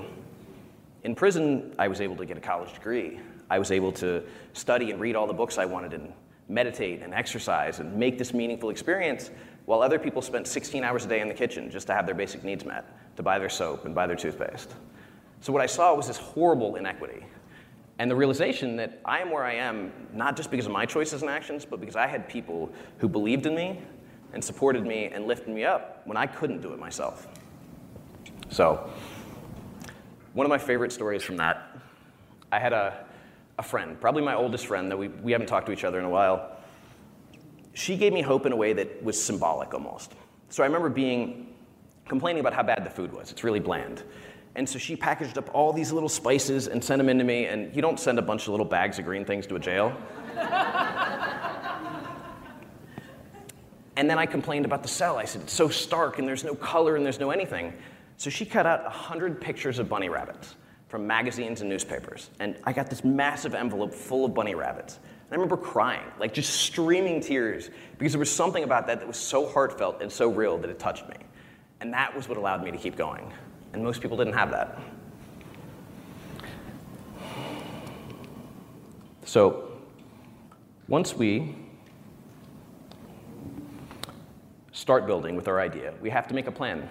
In 1.03 1.15
prison, 1.15 1.74
I 1.79 1.88
was 1.88 2.01
able 2.01 2.15
to 2.17 2.25
get 2.25 2.38
a 2.38 2.41
college 2.41 2.74
degree. 2.74 3.19
I 3.50 3.59
was 3.59 3.71
able 3.71 3.91
to 3.93 4.24
study 4.53 4.91
and 4.91 5.00
read 5.00 5.15
all 5.15 5.27
the 5.27 5.33
books 5.33 5.57
I 5.57 5.65
wanted 5.65 5.93
and 5.93 6.13
meditate 6.50 7.01
and 7.01 7.13
exercise 7.13 7.79
and 7.79 7.95
make 7.95 8.17
this 8.17 8.33
meaningful 8.33 8.69
experience 8.69 9.31
while 9.65 9.81
other 9.81 10.00
people 10.00 10.21
spent 10.21 10.48
16 10.48 10.83
hours 10.83 11.05
a 11.05 11.07
day 11.07 11.21
in 11.21 11.27
the 11.27 11.33
kitchen 11.33 11.69
just 11.69 11.88
to 11.88 11.93
have 11.93 12.05
their 12.05 12.15
basic 12.15 12.43
needs 12.43 12.65
met, 12.65 13.15
to 13.15 13.24
buy 13.24 13.38
their 13.38 13.50
soap 13.50 13.86
and 13.86 13.93
buy 13.93 14.07
their 14.07 14.15
toothpaste. 14.15 14.74
So 15.41 15.53
what 15.53 15.62
I 15.62 15.67
saw 15.67 15.93
was 15.93 16.07
this 16.07 16.17
horrible 16.17 16.75
inequity. 16.75 17.25
And 18.00 18.09
the 18.09 18.15
realization 18.15 18.75
that 18.77 19.00
I 19.05 19.19
am 19.19 19.29
where 19.29 19.43
I 19.43 19.55
am, 19.55 19.91
not 20.13 20.36
just 20.36 20.50
because 20.50 20.65
of 20.65 20.71
my 20.71 20.86
choices 20.86 21.21
and 21.21 21.29
actions, 21.29 21.65
but 21.65 21.79
because 21.79 21.95
I 21.95 22.07
had 22.07 22.27
people 22.27 22.71
who 22.98 23.07
believed 23.07 23.45
in 23.45 23.53
me 23.55 23.81
and 24.33 24.43
supported 24.43 24.86
me 24.86 25.05
and 25.05 25.27
lifted 25.27 25.53
me 25.53 25.65
up 25.65 26.01
when 26.05 26.17
I 26.17 26.25
couldn't 26.25 26.62
do 26.62 26.74
it 26.74 26.79
myself. 26.79 27.27
So, 28.50 28.89
one 30.34 30.46
of 30.46 30.50
my 30.50 30.58
favorite 30.58 30.91
stories 30.91 31.22
from 31.22 31.38
that, 31.38 31.77
I 32.51 32.58
had 32.60 32.74
a, 32.74 33.06
a 33.60 33.63
friend, 33.63 34.00
probably 34.01 34.24
my 34.24 34.34
oldest 34.34 34.65
friend, 34.65 34.89
that 34.89 34.98
we, 34.98 35.08
we 35.08 35.32
haven't 35.32 35.48
talked 35.48 35.68
to 35.68 35.72
each 35.72 35.84
other 35.84 36.00
in 36.00 36.06
a 36.06 36.10
while. 36.10 36.58
She 37.74 37.96
gave 37.96 38.12
me 38.12 38.22
hope 38.22 38.48
in 38.48 38.51
a 38.51 38.56
way 38.56 38.74
that 38.74 39.03
was 39.03 39.22
symbolic 39.22 39.74
almost. 39.74 40.13
So 40.50 40.63
I 40.63 40.65
remember 40.65 40.89
being 40.89 41.53
complaining 42.08 42.39
about 42.39 42.53
how 42.53 42.63
bad 42.63 42.84
the 42.84 42.89
food 42.89 43.13
was. 43.13 43.32
It's 43.32 43.44
really 43.44 43.60
bland. 43.60 44.03
And 44.56 44.68
so 44.68 44.79
she 44.79 44.96
packaged 44.96 45.38
up 45.38 45.53
all 45.53 45.72
these 45.72 45.91
little 45.91 46.10
spices 46.10 46.68
and 46.68 46.84
sent 46.84 46.98
them 46.98 47.08
in 47.08 47.20
to 47.20 47.24
me. 47.24 47.46
And 47.46 47.74
you 47.75 47.84
don't 47.84 48.00
send 48.00 48.18
a 48.18 48.22
bunch 48.22 48.44
of 48.44 48.50
little 48.50 48.65
bags 48.65 48.98
of 48.98 49.06
green 49.06 49.24
things 49.24 49.46
to 49.48 49.56
a 49.56 49.60
jail. 49.60 49.96
and 53.96 54.10
then 54.10 54.18
I 54.18 54.25
complained 54.25 54.65
about 54.65 54.82
the 54.82 54.89
cell. 54.89 55.18
I 55.18 55.25
said, 55.25 55.44
it's 55.44 55.53
so 55.53 55.70
stark 55.70 56.18
and 56.18 56.27
there's 56.27 56.44
no 56.44 56.56
color 56.56 56.96
and 56.96 57.06
there's 57.06 57.20
no 57.20 57.29
anything. 57.29 57.74
So 58.19 58.29
she 58.29 58.45
cut 58.45 58.65
out 58.65 58.83
100 58.83 59.39
pictures 59.39 59.79
of 59.79 59.88
bunny 59.88 60.09
rabbits 60.09 60.55
from 60.89 61.07
magazines 61.07 61.61
and 61.61 61.69
newspapers. 61.69 62.29
And 62.41 62.57
I 62.65 62.73
got 62.73 62.89
this 62.89 63.05
massive 63.05 63.55
envelope 63.55 63.93
full 63.93 64.25
of 64.25 64.33
bunny 64.33 64.55
rabbits. 64.55 64.97
And 64.97 65.31
I 65.31 65.35
remember 65.35 65.55
crying, 65.55 66.03
like 66.19 66.33
just 66.33 66.53
streaming 66.53 67.21
tears, 67.21 67.69
because 67.97 68.11
there 68.11 68.19
was 68.19 68.29
something 68.29 68.65
about 68.65 68.88
that 68.88 68.99
that 68.99 69.07
was 69.07 69.15
so 69.15 69.47
heartfelt 69.47 70.01
and 70.01 70.11
so 70.11 70.29
real 70.29 70.57
that 70.57 70.69
it 70.69 70.79
touched 70.79 71.07
me. 71.07 71.15
And 71.79 71.93
that 71.93 72.13
was 72.13 72.27
what 72.27 72.38
allowed 72.38 72.61
me 72.61 72.71
to 72.71 72.77
keep 72.77 72.97
going. 72.97 73.31
And 73.71 73.81
most 73.81 74.01
people 74.01 74.17
didn't 74.17 74.33
have 74.33 74.51
that. 74.51 74.77
So, 79.23 79.71
once 80.89 81.13
we 81.15 81.55
start 84.73 85.05
building 85.05 85.38
with 85.38 85.47
our 85.47 85.61
idea, 85.61 85.93
we 86.01 86.09
have 86.09 86.27
to 86.27 86.33
make 86.33 86.47
a 86.47 86.51
plan. 86.51 86.89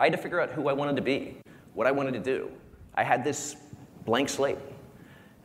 I 0.00 0.04
had 0.04 0.12
to 0.12 0.18
figure 0.18 0.40
out 0.40 0.50
who 0.50 0.68
I 0.68 0.72
wanted 0.72 0.96
to 0.96 1.02
be, 1.02 1.36
what 1.74 1.86
I 1.86 1.92
wanted 1.92 2.14
to 2.14 2.20
do. 2.20 2.50
I 2.94 3.02
had 3.02 3.24
this 3.24 3.56
blank 4.04 4.28
slate. 4.28 4.58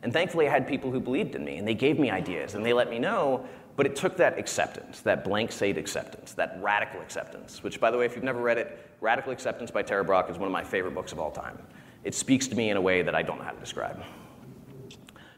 And 0.02 0.12
thankfully, 0.12 0.48
I 0.48 0.50
had 0.50 0.66
people 0.68 0.90
who 0.90 1.00
believed 1.00 1.34
in 1.34 1.44
me, 1.44 1.56
and 1.56 1.66
they 1.66 1.74
gave 1.74 1.98
me 1.98 2.10
ideas, 2.10 2.54
and 2.54 2.64
they 2.64 2.72
let 2.72 2.90
me 2.90 2.98
know, 2.98 3.46
but 3.76 3.86
it 3.86 3.96
took 3.96 4.16
that 4.18 4.38
acceptance, 4.38 5.00
that 5.00 5.24
blank 5.24 5.50
slate 5.50 5.78
acceptance, 5.78 6.32
that 6.34 6.58
radical 6.60 7.00
acceptance, 7.00 7.62
which, 7.62 7.80
by 7.80 7.90
the 7.90 7.98
way, 7.98 8.04
if 8.04 8.14
you've 8.14 8.24
never 8.24 8.40
read 8.40 8.58
it, 8.58 8.78
Radical 9.04 9.32
Acceptance 9.32 9.70
by 9.70 9.82
Tara 9.82 10.02
Brach 10.02 10.30
is 10.30 10.38
one 10.38 10.46
of 10.46 10.52
my 10.52 10.64
favorite 10.64 10.94
books 10.94 11.12
of 11.12 11.18
all 11.18 11.30
time. 11.30 11.58
It 12.04 12.14
speaks 12.14 12.48
to 12.48 12.56
me 12.56 12.70
in 12.70 12.78
a 12.78 12.80
way 12.80 13.02
that 13.02 13.14
I 13.14 13.20
don't 13.20 13.38
know 13.38 13.44
how 13.44 13.50
to 13.50 13.60
describe. 13.60 14.02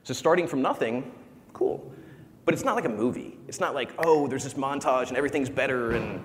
So, 0.05 0.15
starting 0.15 0.47
from 0.47 0.63
nothing, 0.63 1.11
cool. 1.53 1.93
But 2.45 2.55
it's 2.55 2.63
not 2.63 2.77
like 2.77 2.85
a 2.85 2.89
movie. 2.91 3.39
It's 3.49 3.59
not 3.59 3.75
like, 3.75 3.91
oh, 3.99 4.29
there's 4.29 4.45
this 4.45 4.55
montage 4.55 5.09
and 5.09 5.17
everything's 5.17 5.51
better. 5.51 5.93
And 5.93 6.23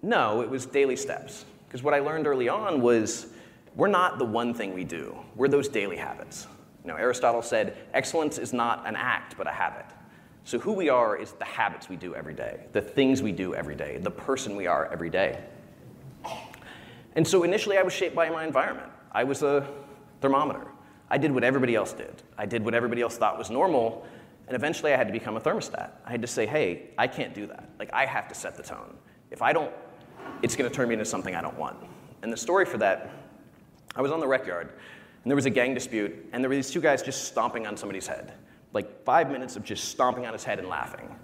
no, 0.00 0.42
it 0.42 0.48
was 0.48 0.64
daily 0.64 0.94
steps. 0.94 1.44
Because 1.70 1.84
what 1.84 1.94
I 1.94 2.00
learned 2.00 2.26
early 2.26 2.48
on 2.48 2.80
was 2.80 3.28
we're 3.76 3.86
not 3.86 4.18
the 4.18 4.24
one 4.24 4.52
thing 4.52 4.74
we 4.74 4.82
do, 4.82 5.16
we're 5.36 5.46
those 5.46 5.68
daily 5.68 5.96
habits. 5.96 6.48
You 6.84 6.88
know, 6.88 6.96
Aristotle 6.96 7.42
said, 7.42 7.76
excellence 7.94 8.38
is 8.38 8.52
not 8.52 8.88
an 8.88 8.96
act, 8.96 9.36
but 9.38 9.46
a 9.46 9.52
habit. 9.52 9.86
So 10.42 10.58
who 10.58 10.72
we 10.72 10.88
are 10.88 11.16
is 11.16 11.30
the 11.34 11.44
habits 11.44 11.88
we 11.88 11.94
do 11.94 12.16
every 12.16 12.34
day, 12.34 12.64
the 12.72 12.80
things 12.80 13.22
we 13.22 13.30
do 13.30 13.54
every 13.54 13.76
day, 13.76 13.98
the 13.98 14.10
person 14.10 14.56
we 14.56 14.66
are 14.66 14.90
every 14.92 15.10
day. 15.10 15.44
And 17.14 17.24
so 17.24 17.44
initially 17.44 17.78
I 17.78 17.82
was 17.82 17.92
shaped 17.92 18.16
by 18.16 18.28
my 18.30 18.44
environment. 18.44 18.90
I 19.12 19.22
was 19.22 19.44
a 19.44 19.64
thermometer. 20.20 20.66
I 21.08 21.18
did 21.18 21.30
what 21.30 21.44
everybody 21.44 21.76
else 21.76 21.92
did. 21.92 22.22
I 22.36 22.46
did 22.46 22.64
what 22.64 22.74
everybody 22.74 23.00
else 23.00 23.16
thought 23.16 23.38
was 23.38 23.48
normal, 23.48 24.04
and 24.48 24.56
eventually 24.56 24.92
I 24.92 24.96
had 24.96 25.06
to 25.06 25.12
become 25.12 25.36
a 25.36 25.40
thermostat. 25.40 25.90
I 26.04 26.10
had 26.10 26.22
to 26.22 26.26
say, 26.26 26.46
hey, 26.46 26.90
I 26.98 27.06
can't 27.06 27.32
do 27.32 27.46
that. 27.46 27.68
Like, 27.78 27.92
I 27.92 28.06
have 28.06 28.26
to 28.26 28.34
set 28.34 28.56
the 28.56 28.62
tone. 28.64 28.96
If 29.30 29.40
I 29.40 29.52
don't, 29.52 29.72
it's 30.42 30.56
gonna 30.56 30.70
turn 30.70 30.88
me 30.88 30.94
into 30.94 31.04
something 31.04 31.34
I 31.34 31.42
don't 31.42 31.58
want. 31.58 31.76
And 32.22 32.32
the 32.32 32.36
story 32.36 32.64
for 32.64 32.78
that, 32.78 33.10
I 33.96 34.02
was 34.02 34.12
on 34.12 34.20
the 34.20 34.28
rec 34.28 34.46
yard, 34.46 34.68
and 35.22 35.30
there 35.30 35.36
was 35.36 35.46
a 35.46 35.50
gang 35.50 35.74
dispute, 35.74 36.28
and 36.32 36.42
there 36.42 36.48
were 36.48 36.56
these 36.56 36.70
two 36.70 36.80
guys 36.80 37.02
just 37.02 37.24
stomping 37.24 37.66
on 37.66 37.76
somebody's 37.76 38.06
head 38.06 38.34
like 38.72 39.04
five 39.04 39.30
minutes 39.30 39.56
of 39.56 39.64
just 39.64 39.86
stomping 39.86 40.26
on 40.26 40.32
his 40.32 40.44
head 40.44 40.58
and 40.58 40.68
laughing. 40.68 41.14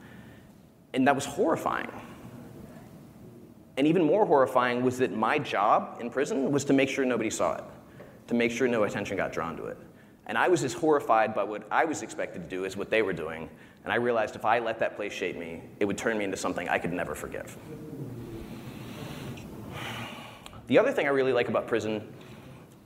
And 0.94 1.06
that 1.06 1.14
was 1.14 1.24
horrifying. 1.24 1.90
And 3.76 3.86
even 3.86 4.02
more 4.02 4.24
horrifying 4.24 4.82
was 4.82 4.98
that 4.98 5.12
my 5.14 5.38
job 5.38 5.98
in 6.00 6.10
prison 6.10 6.50
was 6.50 6.64
to 6.64 6.72
make 6.72 6.88
sure 6.88 7.04
nobody 7.04 7.30
saw 7.30 7.56
it, 7.56 7.64
to 8.28 8.34
make 8.34 8.50
sure 8.50 8.66
no 8.66 8.84
attention 8.84 9.16
got 9.16 9.32
drawn 9.32 9.56
to 9.58 9.66
it. 9.66 9.76
And 10.26 10.36
I 10.36 10.48
was 10.48 10.64
as 10.64 10.72
horrified 10.72 11.34
by 11.34 11.44
what 11.44 11.64
I 11.70 11.84
was 11.84 12.02
expected 12.02 12.42
to 12.42 12.48
do 12.48 12.64
as 12.64 12.76
what 12.76 12.90
they 12.90 13.02
were 13.02 13.12
doing. 13.12 13.48
And 13.84 13.92
I 13.92 13.96
realized 13.96 14.34
if 14.34 14.44
I 14.44 14.58
let 14.58 14.80
that 14.80 14.96
place 14.96 15.12
shape 15.12 15.36
me, 15.36 15.62
it 15.78 15.84
would 15.84 15.98
turn 15.98 16.18
me 16.18 16.24
into 16.24 16.36
something 16.36 16.68
I 16.68 16.78
could 16.78 16.92
never 16.92 17.14
forgive. 17.14 17.56
The 20.66 20.78
other 20.78 20.92
thing 20.92 21.06
I 21.06 21.10
really 21.10 21.32
like 21.32 21.48
about 21.48 21.66
prison 21.66 22.12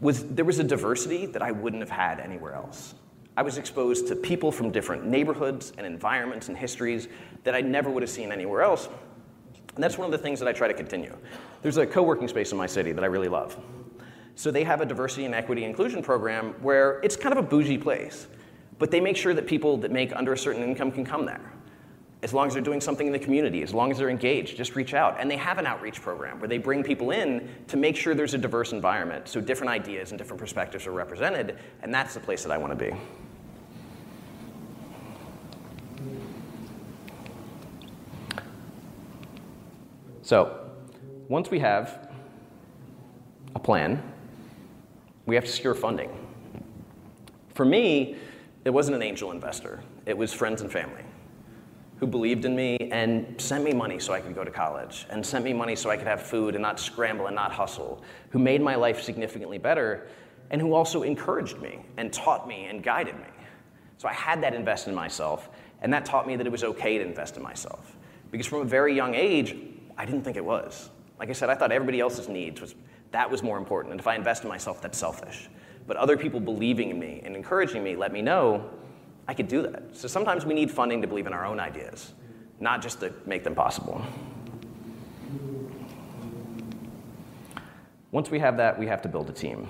was 0.00 0.24
there 0.26 0.44
was 0.44 0.58
a 0.58 0.64
diversity 0.64 1.26
that 1.26 1.42
I 1.42 1.52
wouldn't 1.52 1.82
have 1.82 1.90
had 1.90 2.20
anywhere 2.20 2.54
else. 2.54 2.94
I 3.36 3.42
was 3.42 3.58
exposed 3.58 4.08
to 4.08 4.16
people 4.16 4.50
from 4.50 4.70
different 4.70 5.06
neighborhoods 5.06 5.72
and 5.78 5.86
environments 5.86 6.48
and 6.48 6.56
histories 6.56 7.08
that 7.44 7.54
I 7.54 7.60
never 7.60 7.90
would 7.90 8.02
have 8.02 8.10
seen 8.10 8.32
anywhere 8.32 8.62
else. 8.62 8.88
And 9.74 9.82
that's 9.82 9.96
one 9.96 10.06
of 10.06 10.12
the 10.12 10.18
things 10.18 10.40
that 10.40 10.48
I 10.48 10.52
try 10.52 10.68
to 10.68 10.74
continue. 10.74 11.16
There's 11.62 11.76
a 11.76 11.86
co 11.86 12.02
working 12.02 12.28
space 12.28 12.52
in 12.52 12.58
my 12.58 12.66
city 12.66 12.92
that 12.92 13.04
I 13.04 13.06
really 13.06 13.28
love. 13.28 13.56
So 14.34 14.50
they 14.50 14.64
have 14.64 14.80
a 14.80 14.86
diversity 14.86 15.26
and 15.26 15.34
equity 15.34 15.64
inclusion 15.64 16.02
program 16.02 16.54
where 16.60 17.00
it's 17.02 17.16
kind 17.16 17.36
of 17.36 17.44
a 17.44 17.46
bougie 17.46 17.78
place, 17.78 18.26
but 18.78 18.90
they 18.90 19.00
make 19.00 19.16
sure 19.16 19.34
that 19.34 19.46
people 19.46 19.76
that 19.78 19.90
make 19.90 20.14
under 20.16 20.32
a 20.32 20.38
certain 20.38 20.62
income 20.62 20.90
can 20.90 21.04
come 21.04 21.24
there. 21.26 21.52
As 22.22 22.34
long 22.34 22.46
as 22.46 22.52
they're 22.52 22.62
doing 22.62 22.82
something 22.82 23.06
in 23.06 23.14
the 23.14 23.18
community, 23.18 23.62
as 23.62 23.72
long 23.72 23.90
as 23.90 23.96
they're 23.96 24.10
engaged, 24.10 24.54
just 24.56 24.76
reach 24.76 24.92
out. 24.92 25.16
And 25.18 25.30
they 25.30 25.38
have 25.38 25.56
an 25.56 25.66
outreach 25.66 26.02
program 26.02 26.38
where 26.38 26.48
they 26.48 26.58
bring 26.58 26.82
people 26.82 27.12
in 27.12 27.48
to 27.68 27.78
make 27.78 27.96
sure 27.96 28.14
there's 28.14 28.34
a 28.34 28.38
diverse 28.38 28.72
environment 28.72 29.26
so 29.26 29.40
different 29.40 29.70
ideas 29.70 30.10
and 30.10 30.18
different 30.18 30.38
perspectives 30.38 30.86
are 30.86 30.92
represented, 30.92 31.58
and 31.82 31.94
that's 31.94 32.12
the 32.12 32.20
place 32.20 32.42
that 32.42 32.52
I 32.52 32.58
want 32.58 32.78
to 32.78 32.90
be. 32.90 32.94
So, 40.20 40.70
once 41.28 41.50
we 41.50 41.58
have 41.60 42.10
a 43.54 43.58
plan, 43.58 44.02
we 45.24 45.34
have 45.34 45.44
to 45.44 45.50
secure 45.50 45.74
funding. 45.74 46.10
For 47.54 47.64
me, 47.64 48.16
it 48.64 48.70
wasn't 48.70 48.96
an 48.96 49.02
angel 49.02 49.32
investor, 49.32 49.82
it 50.04 50.16
was 50.16 50.34
friends 50.34 50.60
and 50.60 50.70
family 50.70 51.02
who 52.00 52.06
believed 52.06 52.46
in 52.46 52.56
me 52.56 52.78
and 52.90 53.38
sent 53.38 53.62
me 53.62 53.74
money 53.74 53.98
so 54.00 54.14
I 54.14 54.20
could 54.20 54.34
go 54.34 54.42
to 54.42 54.50
college, 54.50 55.06
and 55.10 55.24
sent 55.24 55.44
me 55.44 55.52
money 55.52 55.76
so 55.76 55.90
I 55.90 55.98
could 55.98 56.06
have 56.06 56.22
food 56.22 56.54
and 56.54 56.62
not 56.62 56.80
scramble 56.80 57.26
and 57.26 57.36
not 57.36 57.52
hustle, 57.52 58.02
who 58.30 58.38
made 58.38 58.62
my 58.62 58.74
life 58.74 59.02
significantly 59.02 59.58
better, 59.58 60.08
and 60.50 60.62
who 60.62 60.72
also 60.72 61.02
encouraged 61.02 61.60
me 61.60 61.80
and 61.98 62.10
taught 62.10 62.48
me 62.48 62.64
and 62.64 62.82
guided 62.82 63.16
me. 63.16 63.28
So 63.98 64.08
I 64.08 64.14
had 64.14 64.42
that 64.42 64.54
invest 64.54 64.88
in 64.88 64.94
myself, 64.94 65.50
and 65.82 65.92
that 65.92 66.06
taught 66.06 66.26
me 66.26 66.36
that 66.36 66.46
it 66.46 66.50
was 66.50 66.64
okay 66.64 66.96
to 66.96 67.04
invest 67.04 67.36
in 67.36 67.42
myself. 67.42 67.94
Because 68.30 68.46
from 68.46 68.62
a 68.62 68.64
very 68.64 68.94
young 68.94 69.14
age, 69.14 69.54
I 69.98 70.06
didn't 70.06 70.22
think 70.22 70.38
it 70.38 70.44
was. 70.44 70.88
Like 71.18 71.28
I 71.28 71.32
said, 71.32 71.50
I 71.50 71.54
thought 71.54 71.70
everybody 71.70 72.00
else's 72.00 72.28
needs 72.28 72.62
was 72.62 72.74
that 73.10 73.30
was 73.30 73.42
more 73.42 73.58
important. 73.58 73.92
And 73.92 74.00
if 74.00 74.06
I 74.06 74.14
invest 74.14 74.42
in 74.42 74.48
myself, 74.48 74.80
that's 74.80 74.96
selfish. 74.96 75.50
But 75.86 75.98
other 75.98 76.16
people 76.16 76.40
believing 76.40 76.88
in 76.88 76.98
me 76.98 77.20
and 77.24 77.36
encouraging 77.36 77.84
me 77.84 77.94
let 77.94 78.10
me 78.10 78.22
know 78.22 78.70
I 79.30 79.32
could 79.32 79.46
do 79.46 79.62
that. 79.62 79.84
So 79.92 80.08
sometimes 80.08 80.44
we 80.44 80.54
need 80.54 80.72
funding 80.72 81.00
to 81.02 81.06
believe 81.06 81.28
in 81.28 81.32
our 81.32 81.46
own 81.46 81.60
ideas, 81.60 82.14
not 82.58 82.82
just 82.82 82.98
to 82.98 83.12
make 83.26 83.44
them 83.44 83.54
possible. 83.54 84.04
Once 88.10 88.28
we 88.28 88.40
have 88.40 88.56
that, 88.56 88.76
we 88.76 88.88
have 88.88 89.00
to 89.02 89.08
build 89.08 89.30
a 89.30 89.32
team. 89.32 89.68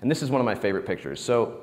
And 0.00 0.10
this 0.10 0.22
is 0.22 0.30
one 0.30 0.40
of 0.40 0.46
my 0.46 0.54
favorite 0.54 0.86
pictures. 0.86 1.20
So 1.20 1.60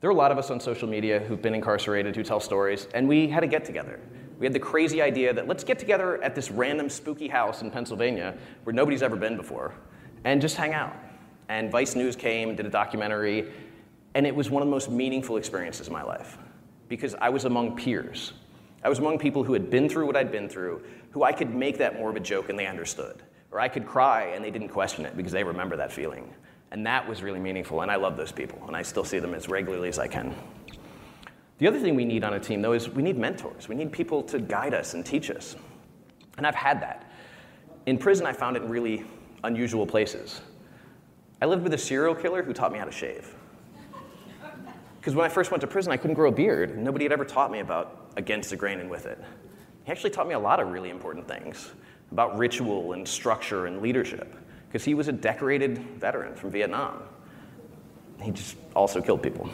there 0.00 0.08
are 0.08 0.14
a 0.14 0.16
lot 0.16 0.32
of 0.32 0.38
us 0.38 0.50
on 0.50 0.60
social 0.60 0.88
media 0.88 1.20
who've 1.20 1.42
been 1.42 1.54
incarcerated 1.54 2.16
who 2.16 2.22
tell 2.22 2.40
stories, 2.40 2.88
and 2.94 3.06
we 3.06 3.28
had 3.28 3.44
a 3.44 3.46
get 3.46 3.66
together. 3.66 4.00
We 4.38 4.46
had 4.46 4.54
the 4.54 4.60
crazy 4.60 5.02
idea 5.02 5.34
that 5.34 5.46
let's 5.46 5.62
get 5.62 5.78
together 5.78 6.22
at 6.22 6.34
this 6.34 6.50
random 6.50 6.88
spooky 6.88 7.28
house 7.28 7.60
in 7.60 7.70
Pennsylvania 7.70 8.34
where 8.62 8.72
nobody's 8.72 9.02
ever 9.02 9.16
been 9.16 9.36
before 9.36 9.74
and 10.24 10.40
just 10.40 10.56
hang 10.56 10.72
out. 10.72 10.96
And 11.50 11.70
Vice 11.70 11.94
News 11.94 12.16
came, 12.16 12.56
did 12.56 12.64
a 12.64 12.70
documentary, 12.70 13.52
and 14.14 14.26
it 14.26 14.34
was 14.34 14.50
one 14.50 14.62
of 14.62 14.68
the 14.68 14.70
most 14.70 14.90
meaningful 14.90 15.36
experiences 15.36 15.86
of 15.86 15.92
my 15.92 16.02
life. 16.02 16.38
because 16.88 17.14
I 17.20 17.30
was 17.30 17.44
among 17.44 17.76
peers. 17.76 18.34
I 18.82 18.88
was 18.88 18.98
among 18.98 19.18
people 19.18 19.42
who 19.42 19.54
had 19.54 19.70
been 19.70 19.88
through 19.88 20.06
what 20.06 20.16
I'd 20.16 20.30
been 20.30 20.48
through, 20.48 20.82
who 21.10 21.24
I 21.24 21.32
could 21.32 21.54
make 21.54 21.78
that 21.78 21.94
more 21.94 22.10
of 22.10 22.16
a 22.16 22.20
joke 22.20 22.50
and 22.50 22.58
they 22.58 22.66
understood. 22.66 23.22
Or 23.50 23.58
I 23.58 23.68
could 23.68 23.86
cry 23.86 24.24
and 24.34 24.44
they 24.44 24.50
didn't 24.50 24.68
question 24.68 25.06
it 25.06 25.16
because 25.16 25.32
they 25.32 25.42
remember 25.44 25.76
that 25.76 25.90
feeling. 25.92 26.32
And 26.70 26.84
that 26.86 27.08
was 27.08 27.22
really 27.22 27.38
meaningful, 27.38 27.82
and 27.82 27.90
I 27.90 27.96
love 27.96 28.16
those 28.16 28.32
people, 28.32 28.60
and 28.66 28.76
I 28.76 28.82
still 28.82 29.04
see 29.04 29.20
them 29.20 29.32
as 29.32 29.48
regularly 29.48 29.88
as 29.88 29.98
I 29.98 30.08
can. 30.08 30.34
The 31.58 31.68
other 31.68 31.78
thing 31.78 31.94
we 31.94 32.04
need 32.04 32.24
on 32.24 32.34
a 32.34 32.40
team, 32.40 32.62
though, 32.62 32.72
is 32.72 32.88
we 32.88 33.02
need 33.02 33.16
mentors. 33.16 33.68
We 33.68 33.76
need 33.76 33.92
people 33.92 34.24
to 34.24 34.40
guide 34.40 34.74
us 34.74 34.94
and 34.94 35.06
teach 35.06 35.30
us. 35.30 35.54
And 36.36 36.46
I've 36.46 36.56
had 36.56 36.82
that. 36.82 37.10
In 37.86 37.96
prison, 37.96 38.26
I 38.26 38.32
found 38.32 38.56
it 38.56 38.64
in 38.64 38.68
really 38.68 39.04
unusual 39.44 39.86
places. 39.86 40.40
I 41.40 41.46
lived 41.46 41.62
with 41.62 41.74
a 41.74 41.78
serial 41.78 42.14
killer 42.14 42.42
who 42.42 42.52
taught 42.52 42.72
me 42.72 42.78
how 42.78 42.86
to 42.86 42.92
shave. 42.92 43.34
Because 45.04 45.14
when 45.14 45.26
I 45.26 45.28
first 45.28 45.50
went 45.50 45.60
to 45.60 45.66
prison, 45.66 45.92
I 45.92 45.98
couldn't 45.98 46.14
grow 46.14 46.30
a 46.30 46.32
beard, 46.32 46.78
nobody 46.78 47.04
had 47.04 47.12
ever 47.12 47.26
taught 47.26 47.50
me 47.50 47.58
about 47.58 48.10
against 48.16 48.48
the 48.48 48.56
grain 48.56 48.80
and 48.80 48.88
with 48.88 49.04
it. 49.04 49.22
He 49.84 49.92
actually 49.92 50.08
taught 50.08 50.26
me 50.26 50.32
a 50.32 50.38
lot 50.38 50.60
of 50.60 50.68
really 50.68 50.88
important 50.88 51.28
things 51.28 51.72
about 52.10 52.38
ritual 52.38 52.94
and 52.94 53.06
structure 53.06 53.66
and 53.66 53.82
leadership, 53.82 54.34
because 54.66 54.82
he 54.82 54.94
was 54.94 55.08
a 55.08 55.12
decorated 55.12 55.76
veteran 56.00 56.34
from 56.34 56.52
Vietnam. 56.52 57.02
He 58.22 58.30
just 58.30 58.56
also 58.74 59.02
killed 59.02 59.22
people. 59.22 59.50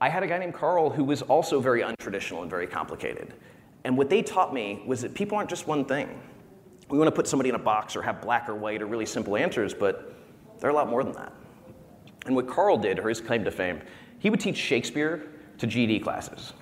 I 0.00 0.08
had 0.08 0.22
a 0.22 0.26
guy 0.26 0.38
named 0.38 0.54
Carl 0.54 0.88
who 0.88 1.04
was 1.04 1.20
also 1.20 1.60
very 1.60 1.82
untraditional 1.82 2.40
and 2.40 2.48
very 2.48 2.66
complicated. 2.66 3.34
And 3.84 3.98
what 3.98 4.08
they 4.08 4.22
taught 4.22 4.54
me 4.54 4.82
was 4.86 5.02
that 5.02 5.12
people 5.12 5.36
aren't 5.36 5.50
just 5.50 5.66
one 5.66 5.84
thing. 5.84 6.18
We 6.88 6.96
want 6.96 7.08
to 7.08 7.14
put 7.14 7.28
somebody 7.28 7.50
in 7.50 7.56
a 7.56 7.58
box 7.58 7.94
or 7.94 8.00
have 8.00 8.22
black 8.22 8.48
or 8.48 8.54
white 8.54 8.80
or 8.80 8.86
really 8.86 9.04
simple 9.04 9.36
answers, 9.36 9.74
but 9.74 10.14
they're 10.60 10.70
a 10.70 10.74
lot 10.74 10.88
more 10.88 11.04
than 11.04 11.12
that. 11.12 11.34
And 12.26 12.36
what 12.36 12.48
Carl 12.48 12.76
did, 12.76 12.98
or 12.98 13.08
his 13.08 13.20
claim 13.20 13.44
to 13.44 13.50
fame, 13.50 13.80
he 14.18 14.30
would 14.30 14.40
teach 14.40 14.56
Shakespeare 14.56 15.28
to 15.58 15.66
GED 15.66 16.00
classes. 16.00 16.52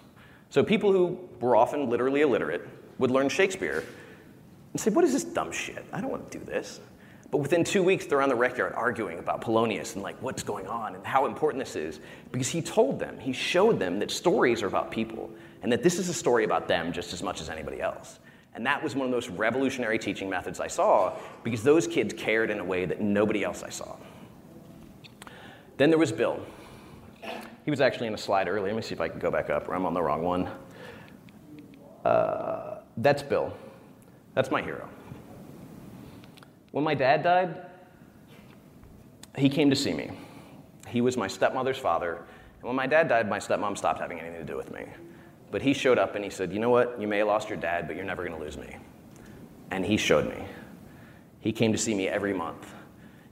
So 0.48 0.64
people 0.64 0.92
who 0.92 1.18
were 1.40 1.54
often 1.56 1.88
literally 1.88 2.22
illiterate 2.22 2.66
would 2.98 3.10
learn 3.10 3.28
Shakespeare 3.28 3.84
and 4.72 4.80
say, 4.80 4.90
What 4.90 5.04
is 5.04 5.12
this 5.12 5.24
dumb 5.24 5.52
shit? 5.52 5.84
I 5.92 6.00
don't 6.00 6.10
want 6.10 6.30
to 6.30 6.38
do 6.38 6.44
this. 6.44 6.80
But 7.30 7.38
within 7.38 7.62
two 7.62 7.82
weeks, 7.82 8.06
they're 8.06 8.22
on 8.22 8.28
the 8.28 8.34
rec 8.34 8.58
yard 8.58 8.72
arguing 8.74 9.20
about 9.20 9.40
Polonius 9.40 9.94
and 9.94 10.02
like 10.02 10.20
what's 10.20 10.42
going 10.42 10.66
on 10.66 10.96
and 10.96 11.06
how 11.06 11.26
important 11.26 11.62
this 11.62 11.76
is. 11.76 12.00
Because 12.32 12.48
he 12.48 12.60
told 12.60 12.98
them, 12.98 13.18
he 13.20 13.32
showed 13.32 13.78
them 13.78 14.00
that 14.00 14.10
stories 14.10 14.62
are 14.62 14.66
about 14.66 14.90
people 14.90 15.30
and 15.62 15.70
that 15.70 15.82
this 15.82 15.98
is 15.98 16.08
a 16.08 16.14
story 16.14 16.44
about 16.44 16.66
them 16.66 16.92
just 16.92 17.12
as 17.12 17.22
much 17.22 17.40
as 17.40 17.48
anybody 17.48 17.80
else. 17.80 18.18
And 18.54 18.66
that 18.66 18.82
was 18.82 18.96
one 18.96 19.04
of 19.04 19.10
the 19.12 19.16
most 19.16 19.28
revolutionary 19.30 19.98
teaching 19.98 20.28
methods 20.28 20.58
I 20.58 20.66
saw 20.66 21.16
because 21.44 21.62
those 21.62 21.86
kids 21.86 22.12
cared 22.14 22.50
in 22.50 22.58
a 22.58 22.64
way 22.64 22.84
that 22.84 23.00
nobody 23.00 23.44
else 23.44 23.62
I 23.62 23.70
saw. 23.70 23.94
Then 25.80 25.88
there 25.88 25.98
was 25.98 26.12
Bill. 26.12 26.38
He 27.64 27.70
was 27.70 27.80
actually 27.80 28.08
in 28.08 28.12
a 28.12 28.18
slide 28.18 28.48
earlier. 28.48 28.66
Let 28.66 28.76
me 28.76 28.82
see 28.82 28.94
if 28.94 29.00
I 29.00 29.08
can 29.08 29.18
go 29.18 29.30
back 29.30 29.48
up, 29.48 29.66
or 29.66 29.74
I'm 29.74 29.86
on 29.86 29.94
the 29.94 30.02
wrong 30.02 30.22
one. 30.22 30.50
Uh, 32.04 32.80
that's 32.98 33.22
Bill. 33.22 33.56
That's 34.34 34.50
my 34.50 34.60
hero. 34.60 34.86
When 36.72 36.84
my 36.84 36.92
dad 36.92 37.22
died, 37.22 37.62
he 39.38 39.48
came 39.48 39.70
to 39.70 39.74
see 39.76 39.94
me. 39.94 40.10
He 40.86 41.00
was 41.00 41.16
my 41.16 41.28
stepmother's 41.28 41.78
father. 41.78 42.26
And 42.58 42.64
when 42.64 42.76
my 42.76 42.86
dad 42.86 43.08
died, 43.08 43.26
my 43.30 43.38
stepmom 43.38 43.78
stopped 43.78 44.00
having 44.00 44.20
anything 44.20 44.38
to 44.38 44.52
do 44.52 44.58
with 44.58 44.70
me. 44.70 44.84
But 45.50 45.62
he 45.62 45.72
showed 45.72 45.98
up 45.98 46.14
and 46.14 46.22
he 46.22 46.28
said, 46.28 46.52
You 46.52 46.58
know 46.58 46.68
what? 46.68 47.00
You 47.00 47.08
may 47.08 47.16
have 47.16 47.28
lost 47.28 47.48
your 47.48 47.56
dad, 47.56 47.86
but 47.86 47.96
you're 47.96 48.04
never 48.04 48.22
going 48.22 48.38
to 48.38 48.44
lose 48.44 48.58
me. 48.58 48.76
And 49.70 49.86
he 49.86 49.96
showed 49.96 50.28
me. 50.28 50.44
He 51.40 51.52
came 51.52 51.72
to 51.72 51.78
see 51.78 51.94
me 51.94 52.06
every 52.06 52.34
month. 52.34 52.70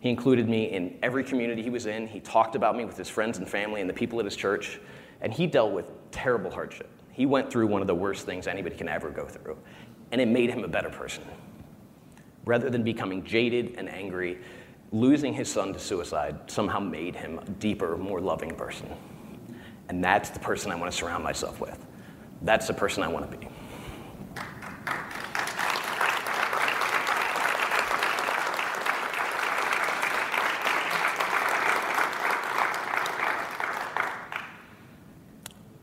He 0.00 0.10
included 0.10 0.48
me 0.48 0.64
in 0.70 0.96
every 1.02 1.24
community 1.24 1.62
he 1.62 1.70
was 1.70 1.86
in. 1.86 2.06
He 2.06 2.20
talked 2.20 2.54
about 2.54 2.76
me 2.76 2.84
with 2.84 2.96
his 2.96 3.08
friends 3.08 3.38
and 3.38 3.48
family 3.48 3.80
and 3.80 3.90
the 3.90 3.94
people 3.94 4.18
at 4.20 4.24
his 4.24 4.36
church. 4.36 4.78
And 5.20 5.32
he 5.32 5.46
dealt 5.46 5.72
with 5.72 5.90
terrible 6.10 6.50
hardship. 6.50 6.88
He 7.10 7.26
went 7.26 7.50
through 7.50 7.66
one 7.66 7.80
of 7.80 7.88
the 7.88 7.94
worst 7.94 8.24
things 8.24 8.46
anybody 8.46 8.76
can 8.76 8.88
ever 8.88 9.10
go 9.10 9.26
through. 9.26 9.58
And 10.12 10.20
it 10.20 10.28
made 10.28 10.50
him 10.50 10.62
a 10.62 10.68
better 10.68 10.88
person. 10.88 11.24
Rather 12.44 12.70
than 12.70 12.84
becoming 12.84 13.24
jaded 13.24 13.74
and 13.76 13.88
angry, 13.88 14.38
losing 14.92 15.34
his 15.34 15.50
son 15.50 15.72
to 15.72 15.78
suicide 15.78 16.38
somehow 16.50 16.78
made 16.78 17.16
him 17.16 17.40
a 17.40 17.44
deeper, 17.44 17.96
more 17.96 18.20
loving 18.20 18.54
person. 18.54 18.88
And 19.88 20.02
that's 20.02 20.30
the 20.30 20.38
person 20.38 20.70
I 20.70 20.76
want 20.76 20.90
to 20.92 20.96
surround 20.96 21.24
myself 21.24 21.60
with. 21.60 21.84
That's 22.42 22.68
the 22.68 22.74
person 22.74 23.02
I 23.02 23.08
want 23.08 23.30
to 23.30 23.36
be. 23.36 23.48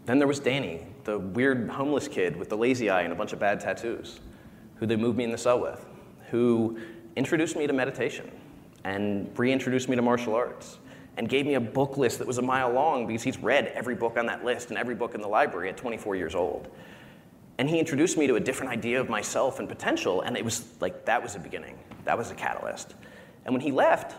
Then 0.05 0.19
there 0.19 0.27
was 0.27 0.39
Danny, 0.39 0.85
the 1.03 1.17
weird 1.17 1.69
homeless 1.69 2.07
kid 2.07 2.35
with 2.35 2.49
the 2.49 2.57
lazy 2.57 2.89
eye 2.89 3.01
and 3.01 3.11
a 3.11 3.15
bunch 3.15 3.33
of 3.33 3.39
bad 3.39 3.59
tattoos, 3.59 4.19
who 4.75 4.85
they 4.85 4.95
moved 4.95 5.17
me 5.17 5.23
in 5.23 5.31
the 5.31 5.37
cell 5.37 5.59
with, 5.59 5.83
who 6.29 6.79
introduced 7.15 7.55
me 7.55 7.65
to 7.65 7.73
meditation 7.73 8.29
and 8.83 9.37
reintroduced 9.37 9.89
me 9.89 9.95
to 9.95 10.01
martial 10.01 10.35
arts 10.35 10.77
and 11.17 11.29
gave 11.29 11.45
me 11.45 11.55
a 11.55 11.59
book 11.59 11.97
list 11.97 12.19
that 12.19 12.27
was 12.27 12.37
a 12.37 12.41
mile 12.41 12.71
long 12.71 13.07
because 13.07 13.23
he's 13.23 13.39
read 13.39 13.67
every 13.67 13.95
book 13.95 14.17
on 14.17 14.25
that 14.27 14.43
list 14.43 14.69
and 14.69 14.77
every 14.77 14.95
book 14.95 15.15
in 15.15 15.21
the 15.21 15.27
library 15.27 15.69
at 15.69 15.77
24 15.77 16.15
years 16.15 16.35
old. 16.35 16.69
And 17.57 17.69
he 17.69 17.79
introduced 17.79 18.17
me 18.17 18.27
to 18.27 18.35
a 18.35 18.39
different 18.39 18.71
idea 18.71 18.99
of 18.99 19.09
myself 19.09 19.59
and 19.59 19.69
potential, 19.69 20.21
and 20.21 20.35
it 20.35 20.43
was 20.43 20.65
like 20.81 21.05
that 21.05 21.23
was 21.23 21.35
a 21.35 21.39
beginning. 21.39 21.79
That 22.03 22.17
was 22.17 22.31
a 22.31 22.35
catalyst. 22.35 22.95
And 23.45 23.53
when 23.53 23.61
he 23.61 23.71
left, 23.71 24.15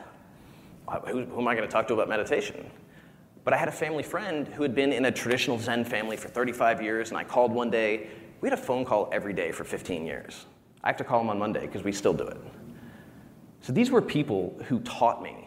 who, 1.07 1.25
who 1.25 1.41
am 1.41 1.49
I 1.49 1.55
going 1.55 1.69
to 1.69 1.73
talk 1.73 1.87
to 1.89 1.95
about 1.95 2.09
meditation? 2.09 2.71
But 3.47 3.55
I 3.55 3.59
had 3.59 3.69
a 3.69 3.73
family 3.73 4.03
friend 4.03 4.49
who 4.49 4.63
had 4.65 4.75
been 4.75 4.93
in 4.93 5.05
a 5.05 5.13
traditional 5.13 5.57
Zen 5.57 5.85
family 5.85 6.17
for 6.17 6.27
35 6.27 6.83
years, 6.83 7.11
and 7.11 7.17
I 7.17 7.23
called 7.23 7.53
one 7.53 7.71
day. 7.71 8.09
We 8.41 8.51
had 8.51 8.59
a 8.59 8.61
phone 8.61 8.85
call 8.85 9.09
every 9.13 9.33
day 9.33 9.53
for 9.53 9.63
15 9.63 10.05
years. 10.05 10.47
I 10.83 10.89
have 10.89 10.97
to 10.97 11.05
call 11.05 11.21
him 11.21 11.31
on 11.31 11.39
Monday 11.39 11.61
because 11.61 11.85
we 11.85 11.93
still 11.93 12.13
do 12.13 12.25
it. 12.25 12.39
So 13.61 13.73
these 13.73 13.93
were 13.93 14.03
people 14.03 14.61
who 14.67 14.81
taught 14.81 15.23
me 15.23 15.47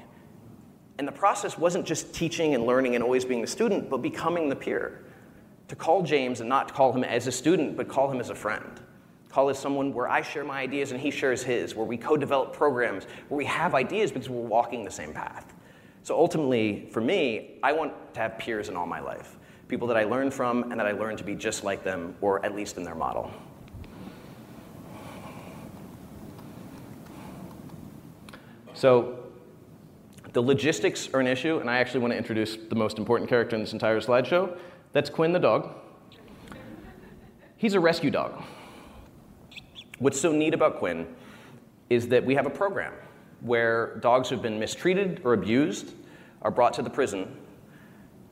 and 0.97 1.07
the 1.07 1.11
process 1.13 1.57
wasn't 1.57 1.85
just 1.85 2.13
teaching 2.13 2.55
and 2.55 2.65
learning 2.65 2.95
and 2.95 3.03
always 3.03 3.23
being 3.25 3.41
the 3.41 3.47
student, 3.47 3.89
but 3.89 4.01
becoming 4.01 4.47
the 4.47 4.55
peer. 4.55 5.03
To 5.67 5.75
call 5.75 6.01
James 6.01 6.41
and 6.41 6.49
not 6.49 6.73
call 6.73 6.93
him 6.93 7.03
as 7.03 7.27
a 7.27 7.31
student, 7.33 7.77
but 7.77 7.89
call 7.89 8.09
him 8.09 8.19
as 8.19 8.29
a 8.29 8.35
friend. 8.35 8.81
Call 9.29 9.49
as 9.49 9.59
someone 9.59 9.93
where 9.93 10.09
I 10.09 10.21
share 10.21 10.43
my 10.43 10.59
ideas 10.59 10.91
and 10.91 10.99
he 10.99 11.11
shares 11.11 11.43
his, 11.43 11.75
where 11.75 11.85
we 11.85 11.97
co 11.97 12.17
develop 12.17 12.53
programs, 12.53 13.05
where 13.27 13.37
we 13.37 13.45
have 13.45 13.75
ideas 13.75 14.09
because 14.09 14.29
we're 14.29 14.41
walking 14.41 14.85
the 14.85 14.91
same 14.91 15.13
path. 15.13 15.53
So 16.03 16.15
ultimately, 16.17 16.87
for 16.91 17.01
me, 17.01 17.59
I 17.61 17.73
want 17.73 18.13
to 18.13 18.19
have 18.19 18.37
peers 18.37 18.69
in 18.69 18.75
all 18.75 18.87
my 18.87 18.99
life 18.99 19.35
people 19.69 19.87
that 19.87 19.95
I 19.95 20.03
learn 20.03 20.31
from 20.31 20.71
and 20.71 20.79
that 20.79 20.87
I 20.87 20.91
learn 20.91 21.15
to 21.15 21.23
be 21.23 21.35
just 21.35 21.63
like 21.63 21.83
them, 21.83 22.15
or 22.19 22.43
at 22.43 22.55
least 22.55 22.75
in 22.77 22.83
their 22.83 22.95
model. 22.95 23.31
So, 28.73 29.19
the 30.33 30.41
logistics 30.41 31.13
are 31.13 31.19
an 31.19 31.27
issue, 31.27 31.59
and 31.59 31.69
I 31.69 31.77
actually 31.77 32.01
want 32.01 32.13
to 32.13 32.17
introduce 32.17 32.55
the 32.55 32.75
most 32.75 32.97
important 32.97 33.29
character 33.29 33.55
in 33.55 33.61
this 33.61 33.73
entire 33.73 33.99
slideshow. 33.99 34.57
That's 34.91 35.09
Quinn 35.09 35.33
the 35.33 35.39
dog. 35.39 35.75
He's 37.57 37.73
a 37.73 37.79
rescue 37.79 38.09
dog. 38.09 38.41
What's 39.99 40.19
so 40.19 40.31
neat 40.31 40.53
about 40.53 40.79
Quinn 40.79 41.07
is 41.89 42.07
that 42.07 42.25
we 42.25 42.35
have 42.35 42.45
a 42.45 42.49
program 42.49 42.93
where 43.41 43.97
dogs 43.97 44.29
who've 44.29 44.41
been 44.41 44.59
mistreated 44.59 45.21
or 45.23 45.33
abused 45.33 45.93
are 46.41 46.51
brought 46.51 46.73
to 46.73 46.81
the 46.81 46.89
prison 46.89 47.37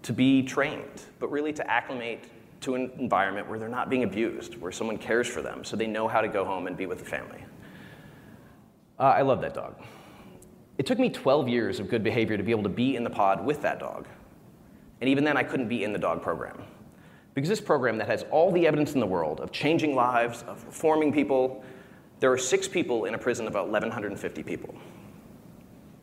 to 0.03 0.13
be 0.13 0.43
trained, 0.43 1.03
but 1.19 1.31
really 1.31 1.53
to 1.53 1.69
acclimate 1.69 2.25
to 2.61 2.75
an 2.75 2.91
environment 2.97 3.47
where 3.47 3.59
they're 3.59 3.69
not 3.69 3.89
being 3.89 4.03
abused, 4.03 4.57
where 4.57 4.71
someone 4.71 4.97
cares 4.97 5.27
for 5.27 5.41
them, 5.41 5.63
so 5.63 5.75
they 5.75 5.87
know 5.87 6.07
how 6.07 6.21
to 6.21 6.27
go 6.27 6.43
home 6.43 6.67
and 6.67 6.75
be 6.75 6.85
with 6.85 6.99
the 6.99 7.05
family. 7.05 7.43
Uh, 8.99 9.03
I 9.03 9.21
love 9.21 9.41
that 9.41 9.53
dog. 9.53 9.75
It 10.77 10.85
took 10.85 10.99
me 10.99 11.09
12 11.09 11.47
years 11.47 11.79
of 11.79 11.89
good 11.89 12.03
behavior 12.03 12.37
to 12.37 12.43
be 12.43 12.51
able 12.51 12.63
to 12.63 12.69
be 12.69 12.95
in 12.95 13.03
the 13.03 13.09
pod 13.09 13.43
with 13.45 13.61
that 13.61 13.79
dog. 13.79 14.07
And 15.01 15.09
even 15.09 15.23
then, 15.23 15.37
I 15.37 15.43
couldn't 15.43 15.67
be 15.67 15.83
in 15.83 15.93
the 15.93 15.99
dog 15.99 16.21
program. 16.21 16.63
Because 17.33 17.49
this 17.49 17.61
program 17.61 17.97
that 17.99 18.07
has 18.07 18.25
all 18.31 18.51
the 18.51 18.65
evidence 18.65 18.93
in 18.93 18.99
the 18.99 19.05
world 19.05 19.39
of 19.39 19.51
changing 19.51 19.93
lives, 19.93 20.43
of 20.47 20.63
reforming 20.65 21.13
people, 21.13 21.63
there 22.19 22.31
are 22.31 22.37
six 22.37 22.67
people 22.67 23.05
in 23.05 23.13
a 23.13 23.17
prison 23.17 23.45
of 23.45 23.53
about 23.53 23.65
1,150 23.65 24.41
people. 24.41 24.73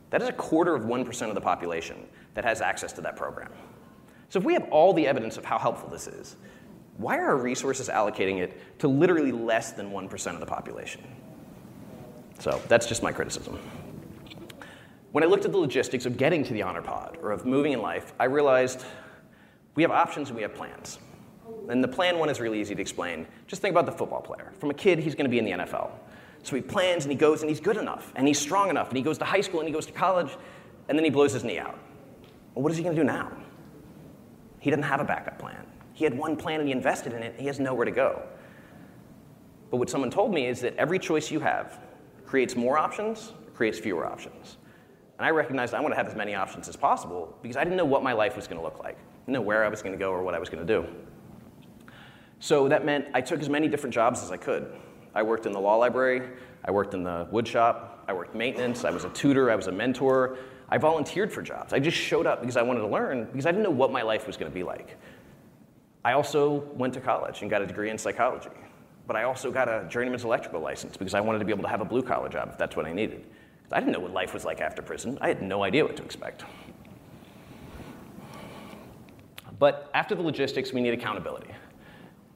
That 0.09 0.21
is 0.21 0.29
a 0.29 0.33
quarter 0.33 0.75
of 0.75 0.83
1% 0.83 1.29
of 1.29 1.35
the 1.35 1.41
population 1.41 2.07
that 2.33 2.43
has 2.43 2.61
access 2.61 2.93
to 2.93 3.01
that 3.01 3.15
program. 3.15 3.51
So 4.29 4.39
if 4.39 4.45
we 4.45 4.53
have 4.53 4.67
all 4.69 4.93
the 4.93 5.07
evidence 5.07 5.37
of 5.37 5.45
how 5.45 5.57
helpful 5.57 5.89
this 5.89 6.07
is, 6.07 6.35
why 6.97 7.17
are 7.17 7.27
our 7.27 7.37
resources 7.37 7.89
allocating 7.89 8.39
it 8.39 8.79
to 8.79 8.87
literally 8.87 9.31
less 9.31 9.71
than 9.71 9.91
1% 9.91 10.33
of 10.33 10.39
the 10.39 10.45
population? 10.45 11.01
So 12.39 12.61
that's 12.67 12.87
just 12.87 13.03
my 13.03 13.11
criticism. 13.11 13.59
When 15.11 15.23
I 15.23 15.27
looked 15.27 15.45
at 15.45 15.51
the 15.51 15.57
logistics 15.57 16.05
of 16.05 16.17
getting 16.17 16.43
to 16.43 16.53
the 16.53 16.61
honor 16.61 16.81
pod 16.81 17.17
or 17.21 17.31
of 17.31 17.45
moving 17.45 17.71
in 17.71 17.81
life, 17.81 18.13
I 18.19 18.25
realized 18.25 18.85
we 19.75 19.83
have 19.83 19.91
options 19.91 20.29
and 20.29 20.35
we 20.35 20.41
have 20.41 20.53
plans. 20.53 20.99
And 21.69 21.83
the 21.83 21.87
plan 21.87 22.19
one 22.19 22.29
is 22.29 22.39
really 22.39 22.59
easy 22.59 22.75
to 22.75 22.81
explain. 22.81 23.25
Just 23.47 23.61
think 23.61 23.71
about 23.73 23.85
the 23.85 23.91
football 23.91 24.21
player. 24.21 24.51
From 24.59 24.69
a 24.69 24.73
kid, 24.73 24.99
he's 24.99 25.15
going 25.15 25.25
to 25.25 25.29
be 25.29 25.39
in 25.39 25.45
the 25.45 25.51
NFL. 25.51 25.91
So 26.45 26.55
he 26.55 26.61
plans 26.61 27.05
and 27.05 27.11
he 27.11 27.17
goes 27.17 27.41
and 27.41 27.49
he's 27.49 27.59
good 27.59 27.75
enough 27.75 28.13
and 28.15 28.27
he's 28.27 28.37
strong 28.37 28.69
enough 28.69 28.89
and 28.89 28.97
he 28.97 29.01
goes 29.01 29.17
to 29.17 29.25
high 29.25 29.41
school 29.41 29.61
and 29.61 29.67
he 29.67 29.73
goes 29.73 29.87
to 29.87 29.91
college 29.91 30.29
and 30.87 30.95
then 30.95 31.03
he 31.03 31.09
blows 31.09 31.33
his 31.33 31.43
knee 31.43 31.57
out. 31.57 31.79
Well, 32.53 32.61
what 32.61 32.71
is 32.71 32.77
he 32.77 32.83
going 32.83 32.95
to 32.95 33.01
do 33.01 33.05
now? 33.05 33.31
He 34.59 34.69
doesn't 34.69 34.83
have 34.83 34.99
a 34.99 35.03
backup 35.03 35.39
plan. 35.39 35.65
He 35.93 36.03
had 36.03 36.15
one 36.15 36.35
plan 36.35 36.59
and 36.59 36.69
he 36.69 36.71
invested 36.71 37.13
in 37.13 37.23
it, 37.23 37.33
he 37.39 37.47
has 37.47 37.59
nowhere 37.59 37.85
to 37.85 37.91
go. 37.91 38.21
But 39.71 39.77
what 39.77 39.89
someone 39.89 40.11
told 40.11 40.35
me 40.35 40.45
is 40.45 40.61
that 40.61 40.75
every 40.75 40.99
choice 40.99 41.31
you 41.31 41.39
have 41.39 41.79
creates 42.27 42.55
more 42.55 42.77
options, 42.77 43.33
creates 43.55 43.79
fewer 43.79 44.05
options. 44.05 44.57
And 45.17 45.25
I 45.25 45.31
recognized 45.31 45.73
I 45.73 45.79
want 45.79 45.93
to 45.93 45.97
have 45.97 46.07
as 46.07 46.15
many 46.15 46.35
options 46.35 46.69
as 46.69 46.75
possible 46.75 47.35
because 47.41 47.57
I 47.57 47.63
didn't 47.63 47.77
know 47.77 47.85
what 47.85 48.03
my 48.03 48.13
life 48.13 48.35
was 48.35 48.47
going 48.47 48.59
to 48.59 48.63
look 48.63 48.77
like. 48.83 48.97
I 48.97 49.25
didn't 49.25 49.33
know 49.33 49.41
where 49.41 49.65
I 49.65 49.69
was 49.69 49.81
going 49.81 49.93
to 49.93 49.99
go 49.99 50.11
or 50.11 50.21
what 50.21 50.35
I 50.35 50.39
was 50.39 50.49
going 50.49 50.65
to 50.65 50.71
do. 50.71 50.85
So 52.39 52.67
that 52.67 52.85
meant 52.85 53.07
I 53.15 53.21
took 53.21 53.39
as 53.39 53.49
many 53.49 53.67
different 53.67 53.95
jobs 53.95 54.21
as 54.21 54.29
I 54.29 54.37
could. 54.37 54.71
I 55.15 55.23
worked 55.23 55.45
in 55.45 55.51
the 55.51 55.59
law 55.59 55.75
library, 55.75 56.21
I 56.65 56.71
worked 56.71 56.93
in 56.93 57.03
the 57.03 57.27
wood 57.31 57.47
shop, 57.47 58.03
I 58.07 58.13
worked 58.13 58.35
maintenance, 58.35 58.83
I 58.83 58.91
was 58.91 59.05
a 59.05 59.09
tutor, 59.09 59.49
I 59.49 59.55
was 59.55 59.67
a 59.67 59.71
mentor. 59.71 60.37
I 60.67 60.77
volunteered 60.77 61.31
for 61.31 61.41
jobs. 61.41 61.73
I 61.73 61.79
just 61.79 61.97
showed 61.97 62.25
up 62.25 62.41
because 62.41 62.57
I 62.57 62.63
wanted 62.63 62.81
to 62.81 62.87
learn 62.87 63.25
because 63.25 63.45
I 63.45 63.51
didn't 63.51 63.63
know 63.63 63.69
what 63.69 63.91
my 63.91 64.01
life 64.01 64.25
was 64.25 64.35
going 64.35 64.51
to 64.51 64.53
be 64.53 64.63
like. 64.63 64.97
I 66.03 66.13
also 66.13 66.63
went 66.73 66.93
to 66.95 67.01
college 67.01 67.41
and 67.41 67.49
got 67.49 67.61
a 67.61 67.67
degree 67.67 67.89
in 67.89 67.97
psychology. 67.97 68.49
But 69.07 69.15
I 69.15 69.23
also 69.23 69.51
got 69.51 69.67
a 69.67 69.87
journeyman's 69.87 70.23
electrical 70.23 70.59
license 70.59 70.97
because 70.97 71.13
I 71.13 71.21
wanted 71.21 71.39
to 71.39 71.45
be 71.45 71.51
able 71.51 71.63
to 71.63 71.69
have 71.69 71.81
a 71.81 71.85
blue 71.85 72.01
collar 72.01 72.29
job 72.29 72.49
if 72.51 72.57
that's 72.57 72.75
what 72.75 72.85
I 72.85 72.93
needed. 72.93 73.25
I 73.71 73.79
didn't 73.79 73.93
know 73.93 73.99
what 73.99 74.11
life 74.11 74.33
was 74.33 74.45
like 74.45 74.61
after 74.61 74.81
prison. 74.81 75.17
I 75.21 75.27
had 75.27 75.41
no 75.41 75.63
idea 75.63 75.83
what 75.85 75.95
to 75.97 76.03
expect. 76.03 76.43
But 79.59 79.89
after 79.93 80.15
the 80.15 80.21
logistics, 80.21 80.73
we 80.73 80.81
need 80.81 80.93
accountability. 80.93 81.49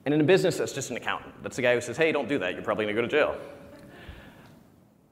And 0.05 0.13
in 0.13 0.21
a 0.21 0.23
business, 0.23 0.57
that's 0.57 0.71
just 0.71 0.89
an 0.89 0.97
accountant. 0.97 1.33
That's 1.43 1.55
the 1.55 1.61
guy 1.61 1.75
who 1.75 1.81
says, 1.81 1.97
hey, 1.97 2.11
don't 2.11 2.29
do 2.29 2.39
that. 2.39 2.53
You're 2.53 2.63
probably 2.63 2.85
going 2.85 2.95
to 2.95 3.01
go 3.01 3.07
to 3.07 3.11
jail. 3.11 3.37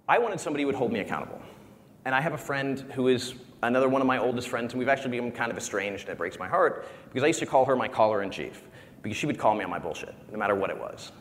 I 0.07 0.17
wanted 0.17 0.39
somebody 0.39 0.63
who 0.63 0.67
would 0.67 0.75
hold 0.75 0.91
me 0.91 1.01
accountable. 1.01 1.41
And 2.05 2.15
I 2.15 2.21
have 2.21 2.33
a 2.33 2.37
friend 2.37 2.79
who 2.93 3.09
is 3.09 3.33
another 3.63 3.89
one 3.89 4.01
of 4.01 4.07
my 4.07 4.17
oldest 4.17 4.47
friends, 4.47 4.73
and 4.73 4.79
we've 4.79 4.87
actually 4.87 5.11
become 5.11 5.31
kind 5.31 5.51
of 5.51 5.57
estranged, 5.57 6.03
and 6.03 6.11
it 6.11 6.17
breaks 6.17 6.39
my 6.39 6.47
heart 6.47 6.87
because 7.09 7.23
I 7.23 7.27
used 7.27 7.39
to 7.39 7.45
call 7.45 7.65
her 7.65 7.75
my 7.75 7.87
caller 7.87 8.23
in 8.23 8.31
chief 8.31 8.61
because 9.01 9.17
she 9.17 9.25
would 9.25 9.37
call 9.37 9.55
me 9.55 9.63
on 9.63 9.69
my 9.69 9.79
bullshit, 9.79 10.15
no 10.31 10.37
matter 10.37 10.55
what 10.55 10.69
it 10.69 10.77
was. 10.77 11.11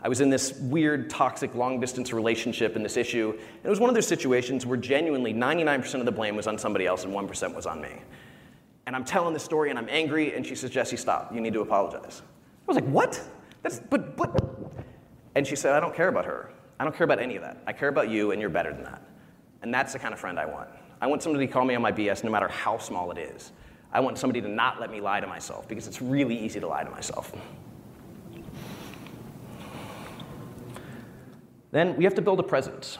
I 0.00 0.08
was 0.08 0.20
in 0.20 0.30
this 0.30 0.52
weird, 0.60 1.10
toxic, 1.10 1.54
long 1.56 1.80
distance 1.80 2.12
relationship 2.12 2.76
in 2.76 2.84
this 2.84 2.96
issue. 2.96 3.32
And 3.32 3.64
it 3.64 3.68
was 3.68 3.80
one 3.80 3.90
of 3.90 3.96
those 3.96 4.06
situations 4.06 4.64
where 4.64 4.76
genuinely 4.76 5.34
99% 5.34 5.94
of 5.94 6.06
the 6.06 6.12
blame 6.12 6.36
was 6.36 6.46
on 6.46 6.56
somebody 6.56 6.86
else 6.86 7.04
and 7.04 7.12
1% 7.12 7.54
was 7.54 7.66
on 7.66 7.80
me. 7.80 7.90
And 8.86 8.94
I'm 8.94 9.04
telling 9.04 9.34
this 9.34 9.42
story 9.42 9.70
and 9.70 9.78
I'm 9.78 9.88
angry, 9.88 10.34
and 10.34 10.46
she 10.46 10.54
says, 10.54 10.70
Jesse, 10.70 10.96
stop. 10.96 11.34
You 11.34 11.40
need 11.40 11.52
to 11.52 11.60
apologize. 11.60 12.22
I 12.68 12.72
was 12.72 12.76
like, 12.76 12.90
what? 12.90 13.20
That's, 13.62 13.80
but, 13.80 14.14
but. 14.14 14.42
And 15.34 15.46
she 15.46 15.56
said, 15.56 15.72
I 15.72 15.80
don't 15.80 15.94
care 15.94 16.08
about 16.08 16.26
her. 16.26 16.50
I 16.78 16.84
don't 16.84 16.94
care 16.94 17.06
about 17.06 17.18
any 17.18 17.36
of 17.36 17.42
that. 17.42 17.62
I 17.66 17.72
care 17.72 17.88
about 17.88 18.10
you, 18.10 18.32
and 18.32 18.40
you're 18.40 18.50
better 18.50 18.72
than 18.72 18.84
that. 18.84 19.02
And 19.62 19.72
that's 19.72 19.94
the 19.94 19.98
kind 19.98 20.12
of 20.12 20.20
friend 20.20 20.38
I 20.38 20.44
want. 20.44 20.68
I 21.00 21.06
want 21.06 21.22
somebody 21.22 21.46
to 21.46 21.52
call 21.52 21.64
me 21.64 21.74
on 21.74 21.80
my 21.80 21.92
BS 21.92 22.24
no 22.24 22.30
matter 22.30 22.48
how 22.48 22.76
small 22.76 23.10
it 23.10 23.18
is. 23.18 23.52
I 23.90 24.00
want 24.00 24.18
somebody 24.18 24.42
to 24.42 24.48
not 24.48 24.80
let 24.80 24.90
me 24.90 25.00
lie 25.00 25.20
to 25.20 25.26
myself 25.26 25.66
because 25.66 25.86
it's 25.86 26.02
really 26.02 26.38
easy 26.38 26.60
to 26.60 26.66
lie 26.66 26.84
to 26.84 26.90
myself. 26.90 27.32
Then 31.70 31.96
we 31.96 32.04
have 32.04 32.14
to 32.14 32.22
build 32.22 32.38
a 32.38 32.42
presence. 32.42 32.98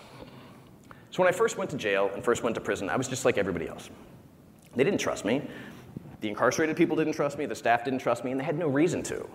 So 1.10 1.22
when 1.22 1.28
I 1.28 1.36
first 1.36 1.58
went 1.58 1.70
to 1.70 1.76
jail 1.76 2.10
and 2.14 2.24
first 2.24 2.42
went 2.42 2.54
to 2.54 2.60
prison, 2.60 2.88
I 2.88 2.96
was 2.96 3.06
just 3.06 3.24
like 3.24 3.36
everybody 3.36 3.68
else. 3.68 3.90
They 4.76 4.84
didn't 4.84 5.00
trust 5.00 5.24
me. 5.24 5.42
The 6.20 6.28
incarcerated 6.28 6.76
people 6.76 6.96
didn't 6.96 7.12
trust 7.12 7.38
me, 7.38 7.46
the 7.46 7.54
staff 7.54 7.84
didn't 7.84 8.00
trust 8.00 8.24
me, 8.24 8.30
and 8.30 8.40
they 8.40 8.44
had 8.44 8.58
no 8.58 8.68
reason 8.68 9.02
to. 9.04 9.28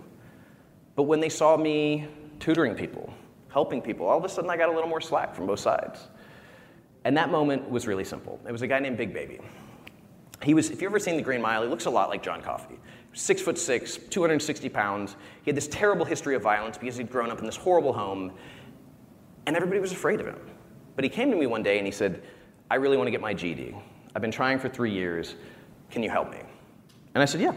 But 0.96 1.04
when 1.04 1.20
they 1.20 1.28
saw 1.28 1.56
me 1.56 2.08
tutoring 2.38 2.74
people, 2.74 3.12
helping 3.50 3.80
people, 3.80 4.06
all 4.06 4.18
of 4.18 4.24
a 4.24 4.28
sudden 4.28 4.50
I 4.50 4.56
got 4.56 4.68
a 4.68 4.72
little 4.72 4.88
more 4.88 5.00
slack 5.00 5.34
from 5.34 5.46
both 5.46 5.60
sides. 5.60 6.08
And 7.04 7.16
that 7.16 7.30
moment 7.30 7.68
was 7.68 7.86
really 7.86 8.04
simple. 8.04 8.40
It 8.48 8.52
was 8.52 8.62
a 8.62 8.66
guy 8.66 8.78
named 8.78 8.96
Big 8.96 9.12
Baby. 9.12 9.40
He 10.42 10.54
was, 10.54 10.70
if 10.70 10.80
you've 10.82 10.90
ever 10.90 10.98
seen 10.98 11.16
The 11.16 11.22
Green 11.22 11.40
Mile, 11.40 11.62
he 11.62 11.68
looks 11.68 11.86
a 11.86 11.90
lot 11.90 12.08
like 12.08 12.22
John 12.22 12.42
Coffey. 12.42 12.78
Six 13.12 13.40
foot 13.40 13.58
six, 13.58 13.96
260 13.96 14.68
pounds. 14.68 15.16
He 15.42 15.50
had 15.50 15.56
this 15.56 15.68
terrible 15.68 16.04
history 16.04 16.34
of 16.34 16.42
violence 16.42 16.76
because 16.76 16.96
he'd 16.96 17.10
grown 17.10 17.30
up 17.30 17.38
in 17.38 17.46
this 17.46 17.56
horrible 17.56 17.92
home, 17.92 18.32
and 19.46 19.56
everybody 19.56 19.80
was 19.80 19.92
afraid 19.92 20.20
of 20.20 20.26
him. 20.26 20.38
But 20.96 21.04
he 21.04 21.10
came 21.10 21.30
to 21.30 21.36
me 21.36 21.46
one 21.46 21.62
day 21.62 21.78
and 21.78 21.86
he 21.86 21.92
said, 21.92 22.22
I 22.70 22.76
really 22.76 22.96
want 22.96 23.06
to 23.06 23.10
get 23.10 23.20
my 23.20 23.34
GED. 23.34 23.74
I've 24.14 24.22
been 24.22 24.30
trying 24.30 24.58
for 24.58 24.68
three 24.68 24.92
years. 24.92 25.34
Can 25.90 26.02
you 26.02 26.10
help 26.10 26.30
me? 26.30 26.38
And 27.14 27.22
I 27.22 27.26
said, 27.26 27.40
Yeah. 27.40 27.54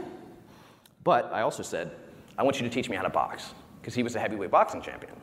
But 1.04 1.32
I 1.32 1.42
also 1.42 1.64
said, 1.64 1.92
I 2.38 2.44
want 2.44 2.60
you 2.60 2.68
to 2.68 2.74
teach 2.74 2.90
me 2.90 2.96
how 2.96 3.04
to 3.04 3.10
box, 3.10 3.54
because 3.82 3.96
he 3.96 4.04
was 4.04 4.16
a 4.16 4.20
heavyweight 4.20 4.52
boxing 4.52 4.82
champion. 4.82 5.14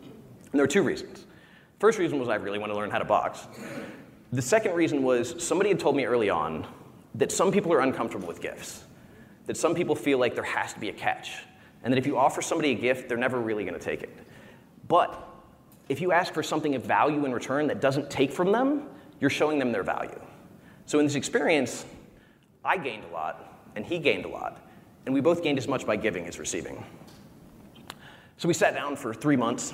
And 0.00 0.52
there 0.52 0.62
were 0.62 0.68
two 0.68 0.82
reasons. 0.82 1.26
First 1.78 1.98
reason 1.98 2.18
was 2.18 2.28
I 2.28 2.36
really 2.36 2.58
want 2.58 2.72
to 2.72 2.78
learn 2.78 2.90
how 2.90 2.98
to 2.98 3.04
box. 3.04 3.46
The 4.32 4.42
second 4.42 4.74
reason 4.74 5.02
was 5.02 5.42
somebody 5.44 5.70
had 5.70 5.78
told 5.78 5.96
me 5.96 6.04
early 6.04 6.30
on 6.30 6.66
that 7.14 7.30
some 7.30 7.52
people 7.52 7.72
are 7.72 7.80
uncomfortable 7.80 8.26
with 8.26 8.40
gifts, 8.40 8.84
that 9.46 9.56
some 9.56 9.74
people 9.74 9.94
feel 9.94 10.18
like 10.18 10.34
there 10.34 10.44
has 10.44 10.72
to 10.72 10.80
be 10.80 10.88
a 10.88 10.92
catch, 10.92 11.32
and 11.82 11.92
that 11.92 11.98
if 11.98 12.06
you 12.06 12.16
offer 12.16 12.42
somebody 12.42 12.70
a 12.72 12.74
gift, 12.74 13.08
they're 13.08 13.18
never 13.18 13.40
really 13.40 13.64
going 13.64 13.78
to 13.78 13.84
take 13.84 14.02
it. 14.02 14.16
But 14.88 15.28
if 15.88 16.00
you 16.00 16.12
ask 16.12 16.32
for 16.32 16.42
something 16.42 16.74
of 16.74 16.84
value 16.84 17.24
in 17.24 17.32
return 17.32 17.66
that 17.68 17.80
doesn't 17.80 18.10
take 18.10 18.32
from 18.32 18.50
them, 18.50 18.88
you're 19.20 19.30
showing 19.30 19.58
them 19.58 19.70
their 19.70 19.82
value. 19.82 20.18
So 20.86 20.98
in 20.98 21.06
this 21.06 21.14
experience, 21.14 21.84
I 22.64 22.78
gained 22.78 23.04
a 23.04 23.12
lot, 23.12 23.60
and 23.76 23.84
he 23.84 23.98
gained 23.98 24.24
a 24.24 24.28
lot, 24.28 24.63
and 25.06 25.14
we 25.14 25.20
both 25.20 25.42
gained 25.42 25.58
as 25.58 25.68
much 25.68 25.86
by 25.86 25.96
giving 25.96 26.26
as 26.26 26.38
receiving. 26.38 26.84
So 28.36 28.48
we 28.48 28.54
sat 28.54 28.74
down 28.74 28.96
for 28.96 29.14
three 29.14 29.36
months, 29.36 29.72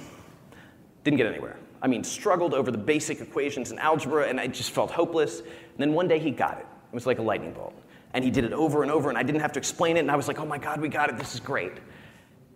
didn't 1.05 1.17
get 1.17 1.27
anywhere. 1.27 1.59
I 1.83 1.87
mean, 1.87 2.05
struggled 2.05 2.53
over 2.53 2.71
the 2.71 2.79
basic 2.79 3.21
equations 3.21 3.71
in 3.71 3.79
algebra, 3.79 4.29
and 4.29 4.39
I 4.39 4.47
just 4.47 4.71
felt 4.71 4.91
hopeless. 4.91 5.41
And 5.41 5.79
then 5.79 5.95
one 5.95 6.09
day 6.09 6.19
he 6.19 6.31
got 6.31 6.59
it. 6.59 6.67
It 6.93 6.95
was 6.95 7.07
like 7.07 7.19
a 7.19 7.23
lightning 7.23 7.53
bolt. 7.53 7.75
And 8.13 8.25
he 8.25 8.31
did 8.31 8.45
it 8.45 8.53
over 8.53 8.83
and 8.83 8.91
over, 8.91 9.09
and 9.09 9.17
I 9.17 9.23
didn't 9.23 9.41
have 9.41 9.53
to 9.53 9.59
explain 9.59 9.97
it, 9.97 10.01
and 10.01 10.11
I 10.11 10.17
was 10.17 10.29
like, 10.29 10.39
oh 10.39 10.47
my 10.47 10.59
God, 10.59 10.81
we 10.81 10.89
got 10.89 11.09
it, 11.09 11.17
this 11.17 11.33
is 11.33 11.41
great. 11.41 11.73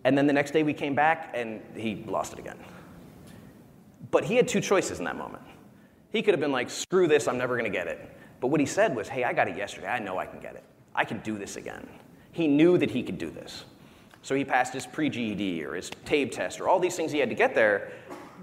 And 0.03 0.17
then 0.17 0.27
the 0.27 0.33
next 0.33 0.51
day 0.51 0.63
we 0.63 0.73
came 0.73 0.93
back, 0.93 1.31
and 1.33 1.61
he 1.75 2.03
lost 2.05 2.33
it 2.33 2.39
again. 2.39 2.57
But 4.11 4.25
he 4.25 4.35
had 4.35 4.47
two 4.47 4.61
choices 4.61 4.99
in 4.99 5.05
that 5.05 5.15
moment. 5.15 5.43
He 6.11 6.21
could 6.21 6.33
have 6.33 6.41
been 6.41 6.51
like, 6.51 6.69
screw 6.69 7.07
this, 7.07 7.27
I'm 7.27 7.37
never 7.37 7.57
gonna 7.57 7.69
get 7.69 7.87
it. 7.87 8.15
But 8.41 8.47
what 8.47 8.59
he 8.59 8.65
said 8.65 8.95
was, 8.95 9.07
hey, 9.07 9.23
I 9.23 9.33
got 9.33 9.47
it 9.47 9.57
yesterday, 9.57 9.87
I 9.87 9.99
know 9.99 10.17
I 10.17 10.25
can 10.25 10.39
get 10.39 10.55
it. 10.55 10.63
I 10.93 11.03
can 11.03 11.19
do 11.19 11.37
this 11.37 11.55
again. 11.55 11.87
He 12.35 12.49
knew 12.49 12.77
that 12.77 12.91
he 12.91 13.01
could 13.01 13.17
do 13.17 13.29
this. 13.29 13.63
So 14.21 14.35
he 14.35 14.43
passed 14.43 14.73
his 14.73 14.85
pre 14.85 15.07
GED 15.07 15.63
or 15.63 15.73
his 15.73 15.89
TABE 16.03 16.33
test 16.33 16.59
or 16.59 16.67
all 16.67 16.81
these 16.81 16.97
things 16.97 17.13
he 17.13 17.19
had 17.19 17.29
to 17.29 17.35
get 17.35 17.55
there. 17.55 17.93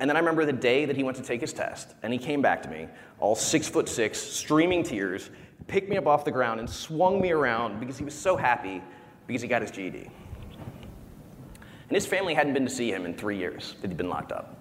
And 0.01 0.09
then 0.09 0.17
I 0.17 0.21
remember 0.21 0.47
the 0.47 0.53
day 0.55 0.87
that 0.87 0.97
he 0.97 1.03
went 1.03 1.19
to 1.19 1.23
take 1.23 1.43
his 1.43 1.53
test, 1.53 1.95
and 2.03 2.11
he 2.11 2.19
came 2.19 2.41
back 2.41 2.63
to 2.63 2.71
me, 2.71 2.89
all 3.21 3.35
six 3.35 3.69
foot 3.69 3.91
six, 3.91 4.19
streaming 4.19 4.83
tears, 4.83 5.29
picked 5.67 5.91
me 5.91 5.99
up 5.99 6.07
off 6.07 6.25
the 6.25 6.31
ground, 6.31 6.59
and 6.59 6.71
swung 6.71 7.21
me 7.21 7.33
around 7.33 7.81
because 7.81 7.99
he 7.99 8.05
was 8.05 8.15
so 8.15 8.35
happy 8.35 8.83
because 9.27 9.43
he 9.43 9.49
got 9.49 9.61
his 9.61 9.71
GED. 9.71 9.99
And 9.99 11.95
his 11.95 12.07
family 12.07 12.33
hadn't 12.33 12.55
been 12.55 12.65
to 12.65 12.71
see 12.71 12.91
him 12.91 13.05
in 13.05 13.13
three 13.13 13.37
years 13.37 13.75
that 13.83 13.89
he'd 13.89 13.99
been 13.99 14.09
locked 14.09 14.33
up 14.33 14.57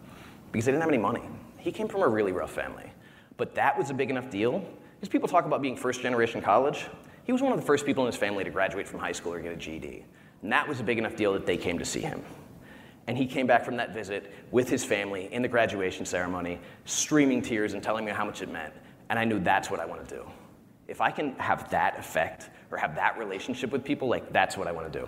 because 0.51 0.65
they 0.65 0.73
didn't 0.73 0.81
have 0.81 0.89
any 0.89 0.97
money. 0.97 1.23
He 1.57 1.71
came 1.71 1.87
from 1.87 2.01
a 2.01 2.07
really 2.07 2.33
rough 2.33 2.51
family. 2.51 2.91
But 3.37 3.55
that 3.55 3.77
was 3.77 3.89
a 3.89 3.93
big 3.93 4.09
enough 4.09 4.29
deal. 4.29 4.65
Because 4.99 5.07
people 5.07 5.29
talk 5.29 5.45
about 5.45 5.61
being 5.61 5.77
first 5.77 6.01
generation 6.01 6.41
college. 6.41 6.87
He 7.31 7.33
was 7.33 7.41
one 7.41 7.53
of 7.53 7.59
the 7.61 7.65
first 7.65 7.85
people 7.85 8.03
in 8.03 8.11
his 8.11 8.19
family 8.19 8.43
to 8.43 8.49
graduate 8.49 8.85
from 8.85 8.99
high 8.99 9.13
school 9.13 9.31
or 9.31 9.39
get 9.39 9.53
a 9.53 9.55
GED. 9.55 10.03
And 10.41 10.51
that 10.51 10.67
was 10.67 10.81
a 10.81 10.83
big 10.83 10.97
enough 10.97 11.15
deal 11.15 11.31
that 11.31 11.45
they 11.45 11.55
came 11.55 11.79
to 11.79 11.85
see 11.85 12.01
him. 12.01 12.21
And 13.07 13.17
he 13.17 13.25
came 13.25 13.47
back 13.47 13.63
from 13.63 13.77
that 13.77 13.93
visit 13.93 14.33
with 14.51 14.67
his 14.67 14.83
family 14.83 15.31
in 15.31 15.41
the 15.41 15.47
graduation 15.47 16.05
ceremony, 16.05 16.59
streaming 16.83 17.41
tears 17.41 17.71
and 17.71 17.81
telling 17.81 18.03
me 18.03 18.11
how 18.11 18.25
much 18.25 18.41
it 18.41 18.51
meant. 18.51 18.73
And 19.09 19.17
I 19.17 19.23
knew 19.23 19.39
that's 19.39 19.71
what 19.71 19.79
I 19.79 19.85
want 19.85 20.05
to 20.05 20.13
do. 20.13 20.29
If 20.89 20.99
I 20.99 21.09
can 21.09 21.33
have 21.35 21.71
that 21.71 21.97
effect 21.97 22.49
or 22.69 22.77
have 22.77 22.95
that 22.95 23.17
relationship 23.17 23.71
with 23.71 23.85
people, 23.85 24.09
like 24.09 24.33
that's 24.33 24.57
what 24.57 24.67
I 24.67 24.73
want 24.73 24.91
to 24.91 24.99
do. 24.99 25.07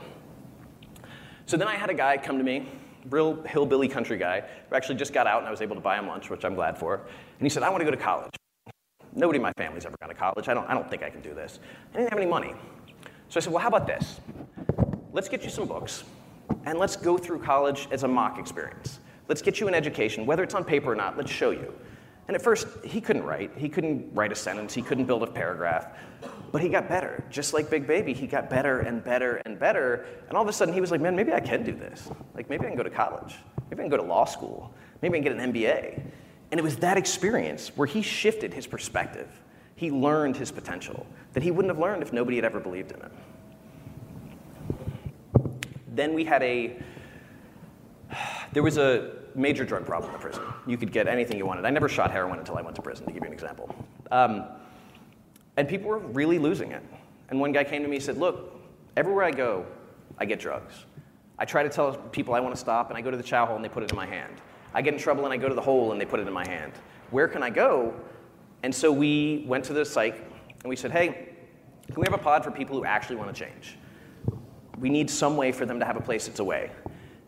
So 1.45 1.57
then 1.57 1.67
I 1.67 1.75
had 1.75 1.89
a 1.89 1.93
guy 1.93 2.15
come 2.15 2.37
to 2.37 2.43
me 2.45 2.69
real 3.09 3.43
hillbilly 3.43 3.89
country 3.89 4.17
guy 4.17 4.45
who 4.69 4.75
actually 4.77 4.95
just 4.95 5.11
got 5.11 5.27
out 5.27 5.39
and 5.39 5.47
I 5.49 5.51
was 5.51 5.59
able 5.59 5.75
to 5.75 5.81
buy 5.81 5.99
him 5.99 6.07
lunch, 6.07 6.29
which 6.29 6.45
I'm 6.45 6.55
glad 6.55 6.77
for. 6.77 6.95
And 6.95 7.41
he 7.41 7.49
said, 7.49 7.63
I 7.63 7.69
want 7.69 7.81
to 7.81 7.85
go 7.85 7.91
to 7.91 7.97
college. 7.97 8.33
Nobody 9.15 9.37
in 9.37 9.43
my 9.43 9.53
family's 9.53 9.85
ever 9.85 9.95
gone 9.99 10.09
to 10.09 10.15
college. 10.15 10.47
I 10.47 10.53
don't, 10.53 10.67
I 10.69 10.73
don't 10.73 10.89
think 10.89 11.03
I 11.03 11.09
can 11.09 11.21
do 11.21 11.33
this. 11.33 11.59
I 11.93 11.97
didn't 11.97 12.09
have 12.09 12.19
any 12.19 12.29
money. 12.29 12.53
So 13.29 13.37
I 13.37 13.41
said, 13.41 13.53
well, 13.53 13.61
how 13.61 13.69
about 13.69 13.87
this? 13.87 14.19
Let's 15.11 15.29
get 15.29 15.43
you 15.43 15.49
some 15.49 15.67
books 15.67 16.03
and 16.65 16.79
let's 16.79 16.95
go 16.95 17.17
through 17.17 17.39
college 17.39 17.87
as 17.91 18.03
a 18.03 18.07
mock 18.07 18.39
experience. 18.39 18.99
Let's 19.27 19.41
get 19.41 19.59
you 19.59 19.67
an 19.67 19.73
education, 19.73 20.25
whether 20.25 20.43
it's 20.43 20.53
on 20.53 20.63
paper 20.63 20.91
or 20.91 20.95
not, 20.95 21.17
let's 21.17 21.31
show 21.31 21.51
you. 21.51 21.73
And 22.27 22.35
at 22.35 22.41
first, 22.41 22.67
he 22.85 23.01
couldn't 23.01 23.23
write. 23.23 23.51
He 23.57 23.67
couldn't 23.67 24.09
write 24.13 24.31
a 24.31 24.35
sentence. 24.35 24.73
He 24.73 24.81
couldn't 24.81 25.05
build 25.05 25.23
a 25.23 25.27
paragraph. 25.27 25.87
But 26.51 26.61
he 26.61 26.69
got 26.69 26.87
better. 26.87 27.23
Just 27.29 27.53
like 27.53 27.69
Big 27.69 27.85
Baby, 27.85 28.13
he 28.13 28.27
got 28.27 28.49
better 28.49 28.79
and 28.79 29.03
better 29.03 29.41
and 29.45 29.59
better. 29.59 30.05
And 30.29 30.37
all 30.37 30.43
of 30.43 30.47
a 30.47 30.53
sudden, 30.53 30.73
he 30.73 30.79
was 30.79 30.89
like, 30.89 31.01
man, 31.01 31.15
maybe 31.15 31.33
I 31.33 31.41
can 31.41 31.63
do 31.63 31.73
this. 31.73 32.09
Like, 32.33 32.49
maybe 32.49 32.65
I 32.65 32.69
can 32.69 32.77
go 32.77 32.83
to 32.83 32.89
college. 32.89 33.35
Maybe 33.69 33.81
I 33.81 33.83
can 33.83 33.89
go 33.89 33.97
to 33.97 34.03
law 34.03 34.23
school. 34.23 34.73
Maybe 35.01 35.17
I 35.17 35.21
can 35.21 35.37
get 35.37 35.43
an 35.43 35.53
MBA. 35.53 36.01
And 36.53 36.59
it 36.59 36.63
was 36.63 36.75
that 36.77 36.99
experience 36.99 37.69
where 37.69 37.87
he 37.87 38.03
shifted 38.03 38.53
his 38.53 38.67
perspective. 38.67 39.27
He 39.75 39.89
learned 39.89 40.37
his 40.37 40.51
potential 40.51 41.07
that 41.33 41.41
he 41.41 41.49
wouldn't 41.49 41.73
have 41.73 41.79
learned 41.79 42.03
if 42.03 42.13
nobody 42.13 42.35
had 42.35 42.45
ever 42.45 42.59
believed 42.59 42.91
in 42.91 42.99
him. 42.99 43.11
Then 45.87 46.13
we 46.13 46.23
had 46.23 46.43
a, 46.43 46.77
there 48.51 48.61
was 48.61 48.77
a 48.77 49.13
major 49.33 49.65
drug 49.65 49.83
problem 49.83 50.11
in 50.11 50.13
the 50.13 50.21
prison. 50.21 50.43
You 50.67 50.77
could 50.77 50.91
get 50.91 51.07
anything 51.07 51.39
you 51.39 51.45
wanted. 51.47 51.65
I 51.65 51.71
never 51.71 51.89
shot 51.89 52.11
heroin 52.11 52.37
until 52.37 52.55
I 52.55 52.61
went 52.61 52.75
to 52.75 52.83
prison, 52.83 53.07
to 53.07 53.11
give 53.11 53.23
you 53.23 53.29
an 53.29 53.33
example. 53.33 53.75
Um, 54.11 54.45
and 55.57 55.67
people 55.67 55.89
were 55.89 55.97
really 55.97 56.37
losing 56.37 56.71
it. 56.71 56.83
And 57.29 57.39
one 57.39 57.51
guy 57.51 57.63
came 57.63 57.81
to 57.81 57.87
me 57.87 57.95
and 57.95 58.05
said, 58.05 58.19
Look, 58.19 58.61
everywhere 58.95 59.25
I 59.25 59.31
go, 59.31 59.65
I 60.19 60.25
get 60.25 60.39
drugs. 60.39 60.85
I 61.39 61.45
try 61.45 61.63
to 61.63 61.69
tell 61.69 61.95
people 61.95 62.35
I 62.35 62.39
want 62.41 62.53
to 62.53 62.61
stop, 62.61 62.89
and 62.89 62.97
I 62.97 63.01
go 63.01 63.09
to 63.09 63.17
the 63.17 63.23
chow 63.23 63.47
hall 63.47 63.55
and 63.55 63.65
they 63.65 63.69
put 63.69 63.81
it 63.81 63.89
in 63.89 63.95
my 63.95 64.05
hand. 64.05 64.39
I 64.73 64.81
get 64.81 64.93
in 64.93 64.99
trouble 64.99 65.25
and 65.25 65.33
I 65.33 65.37
go 65.37 65.49
to 65.49 65.55
the 65.55 65.61
hole 65.61 65.91
and 65.91 66.01
they 66.01 66.05
put 66.05 66.19
it 66.19 66.27
in 66.27 66.33
my 66.33 66.47
hand. 66.47 66.73
Where 67.11 67.27
can 67.27 67.43
I 67.43 67.49
go? 67.49 67.93
And 68.63 68.73
so 68.73 68.91
we 68.91 69.43
went 69.47 69.65
to 69.65 69.73
the 69.73 69.85
psych 69.85 70.15
and 70.15 70.69
we 70.69 70.75
said, 70.75 70.91
hey, 70.91 71.29
can 71.87 71.95
we 71.95 72.05
have 72.05 72.13
a 72.13 72.23
pod 72.23 72.43
for 72.43 72.51
people 72.51 72.77
who 72.77 72.85
actually 72.85 73.17
want 73.17 73.35
to 73.35 73.45
change? 73.45 73.77
We 74.79 74.89
need 74.89 75.09
some 75.09 75.37
way 75.37 75.51
for 75.51 75.65
them 75.65 75.79
to 75.79 75.85
have 75.85 75.97
a 75.97 76.01
place 76.01 76.27
that's 76.27 76.39
away. 76.39 76.71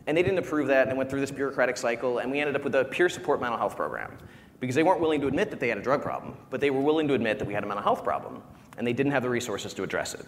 And 0.08 0.16
they 0.16 0.24
didn't 0.24 0.40
approve 0.40 0.68
that 0.68 0.88
and 0.88 0.98
went 0.98 1.10
through 1.10 1.22
this 1.22 1.32
bureaucratic 1.32 1.78
cycle, 1.78 2.20
and 2.20 2.32
we 2.32 2.40
ended 2.40 2.56
up 2.56 2.64
with 2.64 2.76
a 2.76 2.86
peer 2.86 3.10
support 3.10 3.42
mental 3.42 3.58
health 3.58 3.76
program 3.76 4.18
because 4.60 4.76
they 4.76 4.84
weren't 4.84 5.02
willing 5.02 5.20
to 5.22 5.28
admit 5.28 5.50
that 5.50 5.60
they 5.60 5.68
had 5.68 5.78
a 5.78 5.82
drug 5.82 6.02
problem, 6.02 6.38
but 6.50 6.62
they 6.62 6.70
were 6.70 6.82
willing 6.82 7.08
to 7.08 7.14
admit 7.14 7.40
that 7.40 7.48
we 7.48 7.54
had 7.54 7.64
a 7.64 7.68
mental 7.68 7.84
health 7.84 8.04
problem, 8.04 8.42
and 8.78 8.86
they 8.86 8.94
didn't 8.94 9.12
have 9.12 9.24
the 9.24 9.30
resources 9.30 9.74
to 9.74 9.84
address 9.84 10.14
it. 10.14 10.26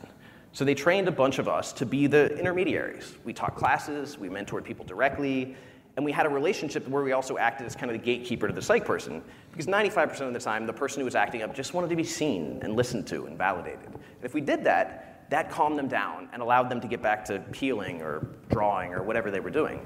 So 0.52 0.66
they 0.66 0.74
trained 0.74 1.08
a 1.08 1.12
bunch 1.12 1.38
of 1.40 1.48
us 1.48 1.72
to 1.74 1.86
be 1.86 2.08
the 2.08 2.38
intermediaries. 2.38 3.16
We 3.24 3.34
taught 3.34 3.56
classes, 3.56 4.18
we 4.18 4.30
mentored 4.30 4.64
people 4.64 4.86
directly, 4.86 5.56
and 5.98 6.06
we 6.06 6.12
had 6.12 6.28
a 6.28 6.30
relationship 6.30 6.88
where 6.88 7.04
we 7.04 7.12
also 7.12 7.40
acted 7.40 7.66
as 7.66 7.76
kind 7.76 7.92
of 7.92 8.00
the 8.00 8.04
gatekeeper 8.04 8.48
to 8.48 8.54
the 8.54 8.62
psych 8.62 8.86
person, 8.86 9.22
because 9.52 9.66
95% 9.66 10.22
of 10.22 10.34
the 10.34 10.40
time, 10.40 10.68
the 10.68 10.72
person 10.72 11.02
who 11.02 11.06
was 11.06 11.16
acting 11.16 11.42
up 11.42 11.56
just 11.56 11.74
wanted 11.74 11.90
to 11.90 11.96
be 11.96 12.04
seen 12.04 12.60
and 12.62 12.76
listened 12.76 13.08
to 13.08 13.26
and 13.26 13.36
validated. 13.36 13.88
And 13.88 14.24
if 14.24 14.36
we 14.36 14.40
did 14.40 14.64
that, 14.64 15.26
that 15.32 15.50
calmed 15.50 15.78
them 15.78 15.88
down 15.88 16.30
and 16.32 16.42
allowed 16.44 16.70
them 16.70 16.80
to 16.82 16.88
get 16.88 17.02
back 17.02 17.26
to 17.26 17.40
peeling 17.52 18.04
or 18.04 18.28
drawing 18.50 18.94
or 18.94 19.02
whatever 19.02 19.32
they 19.32 19.40
were 19.40 19.50
doing. 19.50 19.82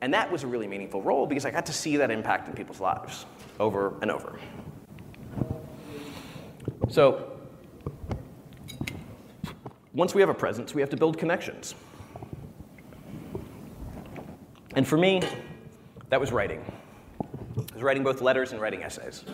And 0.00 0.12
that 0.12 0.30
was 0.30 0.42
a 0.42 0.46
really 0.48 0.66
meaningful 0.66 1.02
role 1.02 1.24
because 1.24 1.46
I 1.46 1.52
got 1.52 1.66
to 1.66 1.72
see 1.72 1.96
that 1.98 2.10
impact 2.10 2.48
in 2.48 2.54
people's 2.54 2.80
lives 2.80 3.24
over 3.60 3.94
and 4.02 4.10
over. 4.10 4.40
So, 6.88 7.38
once 9.92 10.14
we 10.14 10.20
have 10.20 10.30
a 10.30 10.34
presence, 10.34 10.74
we 10.74 10.80
have 10.80 10.90
to 10.90 10.96
build 10.96 11.16
connections. 11.16 11.76
And 14.78 14.86
for 14.86 14.96
me, 14.96 15.20
that 16.08 16.20
was 16.20 16.30
writing. 16.30 16.64
I 17.20 17.74
was 17.74 17.82
writing 17.82 18.04
both 18.04 18.20
letters 18.20 18.52
and 18.52 18.60
writing 18.60 18.84
essays. 18.84 19.24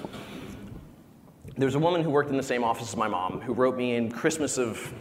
There 1.58 1.66
was 1.66 1.74
a 1.74 1.78
woman 1.78 2.02
who 2.02 2.08
worked 2.08 2.30
in 2.30 2.38
the 2.38 2.42
same 2.42 2.64
office 2.64 2.88
as 2.88 2.96
my 2.96 3.08
mom 3.08 3.42
who 3.42 3.52
wrote 3.52 3.76
me 3.76 3.94
in 3.94 4.10
Christmas 4.10 4.56
of 4.56 4.94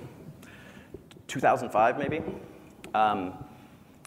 2005, 1.29 1.97
maybe, 1.97 2.21
um, 2.93 3.41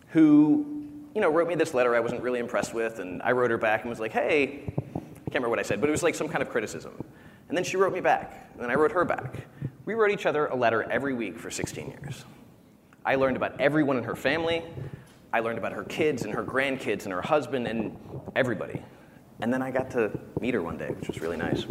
who 0.09 0.91
you 1.15 1.23
know, 1.23 1.31
wrote 1.31 1.49
me 1.49 1.55
this 1.55 1.73
letter 1.73 1.97
I 1.97 2.01
wasn't 2.01 2.21
really 2.21 2.41
impressed 2.41 2.75
with, 2.75 2.99
and 2.99 3.23
I 3.23 3.33
wrote 3.33 3.51
her 3.51 3.57
back 3.57 3.81
and 3.81 3.89
was 3.89 3.99
like, 3.99 4.13
hey, 4.13 4.75
I 4.77 5.01
can't 5.01 5.37
remember 5.37 5.49
what 5.49 5.59
I 5.59 5.63
said, 5.63 5.81
but 5.81 5.89
it 5.89 5.93
was 5.93 6.03
like 6.03 6.15
some 6.15 6.29
kind 6.29 6.43
of 6.43 6.51
criticism. 6.51 7.03
And 7.49 7.57
then 7.57 7.65
she 7.65 7.79
wrote 7.79 7.95
me 7.95 8.01
back, 8.01 8.51
and 8.53 8.63
then 8.63 8.71
I 8.71 8.75
wrote 8.75 8.93
her 8.93 9.07
back. 9.07 9.47
We 9.87 9.95
wrote 9.95 10.11
each 10.11 10.27
other 10.27 10.49
a 10.49 10.55
letter 10.55 10.83
every 10.83 11.15
week 11.15 11.39
for 11.39 11.51
16 11.51 11.89
years. 11.89 12.27
I 13.07 13.15
learned 13.15 13.39
about 13.39 13.59
everyone 13.59 13.97
in 13.97 14.05
her 14.05 14.17
family. 14.17 14.63
I 15.37 15.41
learned 15.41 15.59
about 15.59 15.75
her 15.75 15.85
kids 15.85 16.25
and 16.25 16.33
her 16.33 16.43
grandkids 16.43 17.05
and 17.05 17.13
her 17.13 17.21
husband 17.21 17.67
and 17.67 17.95
everybody. 18.35 18.83
And 19.41 19.53
then 19.53 19.61
I 19.61 19.71
got 19.71 19.91
to 19.91 20.19
meet 20.41 20.55
her 20.55 20.63
one 20.63 20.79
day, 20.79 20.89
which 20.89 21.09
was 21.09 21.21
really 21.21 21.37
nice. 21.37 21.67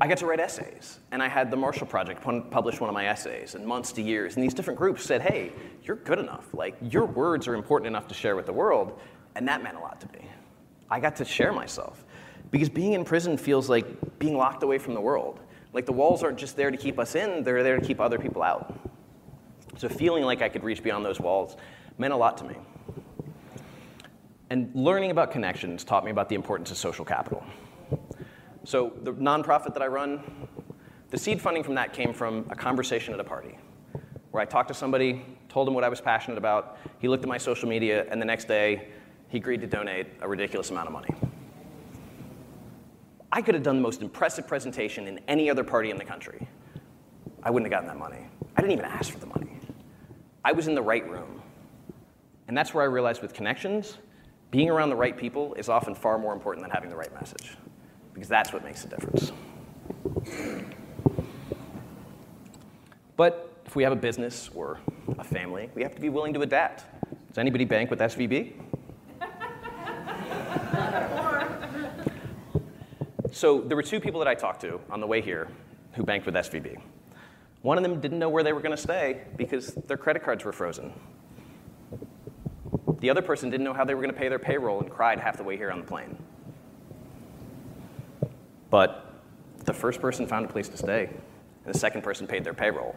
I 0.00 0.08
got 0.08 0.18
to 0.18 0.26
write 0.26 0.40
essays, 0.40 0.98
and 1.12 1.22
I 1.22 1.28
had 1.28 1.48
the 1.48 1.56
Marshall 1.56 1.86
Project 1.86 2.24
publish 2.50 2.80
one 2.80 2.90
of 2.90 2.94
my 2.94 3.06
essays, 3.06 3.54
and 3.54 3.64
months 3.64 3.92
to 3.92 4.02
years. 4.02 4.34
And 4.34 4.42
these 4.42 4.52
different 4.52 4.80
groups 4.80 5.04
said, 5.04 5.22
hey, 5.22 5.52
you're 5.84 5.94
good 5.94 6.18
enough. 6.18 6.52
Like, 6.52 6.76
your 6.82 7.04
words 7.04 7.46
are 7.46 7.54
important 7.54 7.86
enough 7.86 8.08
to 8.08 8.14
share 8.14 8.34
with 8.34 8.46
the 8.46 8.52
world. 8.52 8.98
And 9.36 9.46
that 9.46 9.62
meant 9.62 9.76
a 9.76 9.80
lot 9.80 10.00
to 10.00 10.08
me. 10.08 10.28
I 10.90 10.98
got 10.98 11.14
to 11.16 11.24
share 11.24 11.52
myself. 11.52 12.04
Because 12.50 12.68
being 12.68 12.94
in 12.94 13.04
prison 13.04 13.36
feels 13.36 13.70
like 13.70 14.18
being 14.18 14.36
locked 14.36 14.64
away 14.64 14.78
from 14.78 14.94
the 14.94 15.00
world. 15.00 15.38
Like, 15.72 15.86
the 15.86 15.92
walls 15.92 16.24
aren't 16.24 16.38
just 16.38 16.56
there 16.56 16.72
to 16.72 16.76
keep 16.76 16.98
us 16.98 17.14
in, 17.14 17.44
they're 17.44 17.62
there 17.62 17.78
to 17.78 17.86
keep 17.86 18.00
other 18.00 18.18
people 18.18 18.42
out. 18.42 18.76
So, 19.76 19.88
feeling 19.88 20.24
like 20.24 20.42
I 20.42 20.48
could 20.48 20.64
reach 20.64 20.82
beyond 20.82 21.04
those 21.04 21.20
walls 21.20 21.56
meant 21.98 22.12
a 22.12 22.16
lot 22.16 22.36
to 22.38 22.44
me. 22.44 22.56
And 24.48 24.70
learning 24.74 25.10
about 25.10 25.32
connections 25.32 25.82
taught 25.84 26.04
me 26.04 26.10
about 26.10 26.28
the 26.28 26.34
importance 26.34 26.70
of 26.70 26.76
social 26.76 27.04
capital. 27.04 27.44
So 28.64 28.92
the 29.02 29.12
nonprofit 29.12 29.74
that 29.74 29.82
I 29.82 29.86
run, 29.86 30.48
the 31.10 31.18
seed 31.18 31.40
funding 31.40 31.62
from 31.62 31.76
that 31.76 31.92
came 31.92 32.12
from 32.12 32.46
a 32.50 32.56
conversation 32.56 33.14
at 33.14 33.20
a 33.20 33.24
party 33.24 33.56
where 34.32 34.42
I 34.42 34.44
talked 34.44 34.68
to 34.68 34.74
somebody, 34.74 35.24
told 35.48 35.68
him 35.68 35.74
what 35.74 35.84
I 35.84 35.88
was 35.88 36.00
passionate 36.00 36.36
about. 36.36 36.78
He 36.98 37.08
looked 37.08 37.22
at 37.22 37.28
my 37.28 37.38
social 37.38 37.68
media, 37.68 38.06
and 38.10 38.20
the 38.20 38.26
next 38.26 38.48
day, 38.48 38.88
he 39.28 39.38
agreed 39.38 39.60
to 39.60 39.66
donate 39.66 40.08
a 40.20 40.28
ridiculous 40.28 40.70
amount 40.70 40.88
of 40.88 40.92
money. 40.92 41.14
I 43.32 43.40
could 43.40 43.54
have 43.54 43.62
done 43.62 43.76
the 43.76 43.82
most 43.82 44.02
impressive 44.02 44.46
presentation 44.46 45.06
in 45.06 45.20
any 45.28 45.48
other 45.48 45.64
party 45.64 45.90
in 45.90 45.96
the 45.96 46.04
country. 46.04 46.46
I 47.42 47.50
wouldn't 47.50 47.72
have 47.72 47.82
gotten 47.82 47.88
that 47.88 47.98
money. 47.98 48.26
I 48.56 48.60
didn't 48.60 48.72
even 48.72 48.84
ask 48.84 49.12
for 49.12 49.18
the 49.18 49.26
money. 49.26 49.45
I 50.46 50.52
was 50.52 50.68
in 50.68 50.76
the 50.76 50.82
right 50.82 51.06
room. 51.10 51.42
And 52.46 52.56
that's 52.56 52.72
where 52.72 52.84
I 52.84 52.86
realized 52.86 53.20
with 53.20 53.34
connections, 53.34 53.98
being 54.52 54.70
around 54.70 54.90
the 54.90 54.96
right 54.96 55.16
people 55.16 55.54
is 55.54 55.68
often 55.68 55.92
far 55.92 56.18
more 56.18 56.32
important 56.32 56.62
than 56.62 56.70
having 56.70 56.88
the 56.88 56.94
right 56.94 57.12
message 57.14 57.56
because 58.14 58.28
that's 58.28 58.52
what 58.52 58.62
makes 58.62 58.84
a 58.84 58.86
difference. 58.86 59.32
But 63.16 63.60
if 63.66 63.74
we 63.74 63.82
have 63.82 63.92
a 63.92 63.96
business 63.96 64.48
or 64.54 64.78
a 65.18 65.24
family, 65.24 65.68
we 65.74 65.82
have 65.82 65.96
to 65.96 66.00
be 66.00 66.10
willing 66.10 66.32
to 66.34 66.42
adapt. 66.42 66.84
Does 67.26 67.38
anybody 67.38 67.64
bank 67.64 67.90
with 67.90 67.98
SVB? 67.98 68.52
so 73.32 73.62
there 73.62 73.76
were 73.76 73.82
two 73.82 73.98
people 73.98 74.20
that 74.20 74.28
I 74.28 74.36
talked 74.36 74.60
to 74.60 74.78
on 74.90 75.00
the 75.00 75.08
way 75.08 75.20
here 75.20 75.48
who 75.94 76.04
banked 76.04 76.24
with 76.24 76.36
SVB. 76.36 76.80
One 77.62 77.78
of 77.78 77.82
them 77.82 78.00
didn't 78.00 78.18
know 78.18 78.28
where 78.28 78.42
they 78.42 78.52
were 78.52 78.60
going 78.60 78.76
to 78.76 78.80
stay 78.80 79.22
because 79.36 79.74
their 79.74 79.96
credit 79.96 80.22
cards 80.22 80.44
were 80.44 80.52
frozen. 80.52 80.92
The 83.00 83.10
other 83.10 83.22
person 83.22 83.50
didn't 83.50 83.64
know 83.64 83.74
how 83.74 83.84
they 83.84 83.94
were 83.94 84.02
going 84.02 84.14
to 84.14 84.18
pay 84.18 84.28
their 84.28 84.38
payroll 84.38 84.80
and 84.80 84.90
cried 84.90 85.18
half 85.18 85.36
the 85.36 85.44
way 85.44 85.56
here 85.56 85.70
on 85.70 85.80
the 85.80 85.86
plane. 85.86 86.16
But 88.70 89.22
the 89.64 89.72
first 89.72 90.00
person 90.00 90.26
found 90.26 90.44
a 90.44 90.48
place 90.48 90.68
to 90.68 90.76
stay, 90.76 91.10
and 91.64 91.74
the 91.74 91.78
second 91.78 92.02
person 92.02 92.26
paid 92.26 92.44
their 92.44 92.54
payroll 92.54 92.94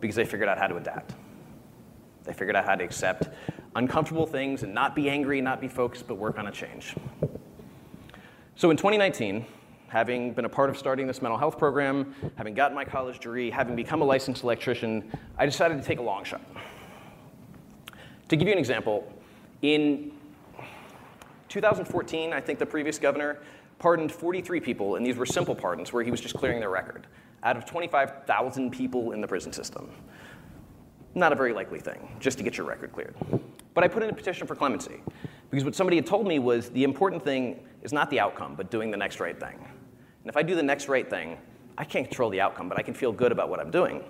because 0.00 0.16
they 0.16 0.24
figured 0.24 0.48
out 0.48 0.58
how 0.58 0.66
to 0.66 0.76
adapt. 0.76 1.14
They 2.24 2.32
figured 2.32 2.56
out 2.56 2.64
how 2.64 2.74
to 2.74 2.84
accept 2.84 3.28
uncomfortable 3.76 4.26
things 4.26 4.62
and 4.62 4.72
not 4.72 4.94
be 4.94 5.10
angry, 5.10 5.40
not 5.40 5.60
be 5.60 5.68
focused, 5.68 6.06
but 6.06 6.16
work 6.16 6.38
on 6.38 6.46
a 6.46 6.52
change. 6.52 6.94
So 8.56 8.70
in 8.70 8.76
2019, 8.76 9.44
having 9.94 10.32
been 10.32 10.44
a 10.44 10.48
part 10.48 10.68
of 10.68 10.76
starting 10.76 11.06
this 11.06 11.22
mental 11.22 11.38
health 11.38 11.56
program, 11.56 12.12
having 12.34 12.52
gotten 12.52 12.74
my 12.74 12.84
college 12.84 13.20
degree, 13.20 13.48
having 13.48 13.76
become 13.76 14.02
a 14.02 14.04
licensed 14.04 14.42
electrician, 14.42 15.08
I 15.38 15.46
decided 15.46 15.80
to 15.80 15.86
take 15.86 16.00
a 16.00 16.02
long 16.02 16.24
shot. 16.24 16.40
To 18.28 18.34
give 18.34 18.48
you 18.48 18.52
an 18.52 18.58
example, 18.58 19.06
in 19.62 20.10
2014, 21.48 22.32
I 22.32 22.40
think 22.40 22.58
the 22.58 22.66
previous 22.66 22.98
governor 22.98 23.38
pardoned 23.78 24.10
43 24.10 24.58
people, 24.58 24.96
and 24.96 25.06
these 25.06 25.16
were 25.16 25.26
simple 25.26 25.54
pardons 25.54 25.92
where 25.92 26.02
he 26.02 26.10
was 26.10 26.20
just 26.20 26.34
clearing 26.34 26.58
their 26.58 26.70
record, 26.70 27.06
out 27.44 27.56
of 27.56 27.64
25,000 27.64 28.72
people 28.72 29.12
in 29.12 29.20
the 29.20 29.28
prison 29.28 29.52
system. 29.52 29.88
Not 31.14 31.32
a 31.32 31.36
very 31.36 31.52
likely 31.52 31.78
thing, 31.78 32.16
just 32.18 32.36
to 32.38 32.42
get 32.42 32.58
your 32.58 32.66
record 32.66 32.90
cleared. 32.90 33.14
But 33.74 33.84
I 33.84 33.86
put 33.86 34.02
in 34.02 34.10
a 34.10 34.12
petition 34.12 34.48
for 34.48 34.56
clemency, 34.56 35.00
because 35.50 35.64
what 35.64 35.76
somebody 35.76 35.98
had 35.98 36.06
told 36.06 36.26
me 36.26 36.40
was 36.40 36.68
the 36.70 36.82
important 36.82 37.22
thing 37.22 37.60
is 37.84 37.92
not 37.92 38.10
the 38.10 38.18
outcome, 38.18 38.56
but 38.56 38.72
doing 38.72 38.90
the 38.90 38.96
next 38.96 39.20
right 39.20 39.38
thing. 39.38 39.64
And 40.24 40.30
if 40.30 40.38
I 40.38 40.42
do 40.42 40.54
the 40.54 40.62
next 40.62 40.88
right 40.88 41.08
thing, 41.08 41.36
I 41.76 41.84
can't 41.84 42.06
control 42.06 42.30
the 42.30 42.40
outcome, 42.40 42.70
but 42.70 42.78
I 42.78 42.82
can 42.82 42.94
feel 42.94 43.12
good 43.12 43.30
about 43.30 43.50
what 43.50 43.60
I'm 43.60 43.70
doing. 43.70 44.02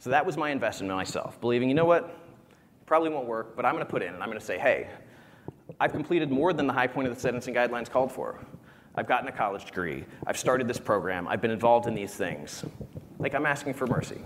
So 0.00 0.10
that 0.10 0.26
was 0.26 0.36
my 0.36 0.50
investment 0.50 0.90
in 0.90 0.96
myself, 0.96 1.40
believing, 1.40 1.68
you 1.68 1.76
know 1.76 1.84
what, 1.84 2.18
probably 2.86 3.08
won't 3.08 3.28
work, 3.28 3.54
but 3.54 3.64
I'm 3.64 3.72
going 3.72 3.86
to 3.86 3.90
put 3.90 4.02
in 4.02 4.12
and 4.12 4.20
I'm 4.20 4.28
going 4.28 4.40
to 4.40 4.44
say, 4.44 4.58
hey, 4.58 4.88
I've 5.78 5.92
completed 5.92 6.28
more 6.32 6.52
than 6.52 6.66
the 6.66 6.72
high 6.72 6.88
point 6.88 7.06
of 7.06 7.14
the 7.14 7.20
sentencing 7.20 7.54
guidelines 7.54 7.88
called 7.88 8.10
for. 8.10 8.40
I've 8.96 9.06
gotten 9.06 9.28
a 9.28 9.32
college 9.32 9.64
degree. 9.64 10.04
I've 10.26 10.36
started 10.36 10.66
this 10.66 10.78
program. 10.78 11.28
I've 11.28 11.40
been 11.40 11.52
involved 11.52 11.86
in 11.86 11.94
these 11.94 12.14
things. 12.14 12.64
Like, 13.20 13.34
I'm 13.34 13.46
asking 13.46 13.74
for 13.74 13.86
mercy. 13.86 14.20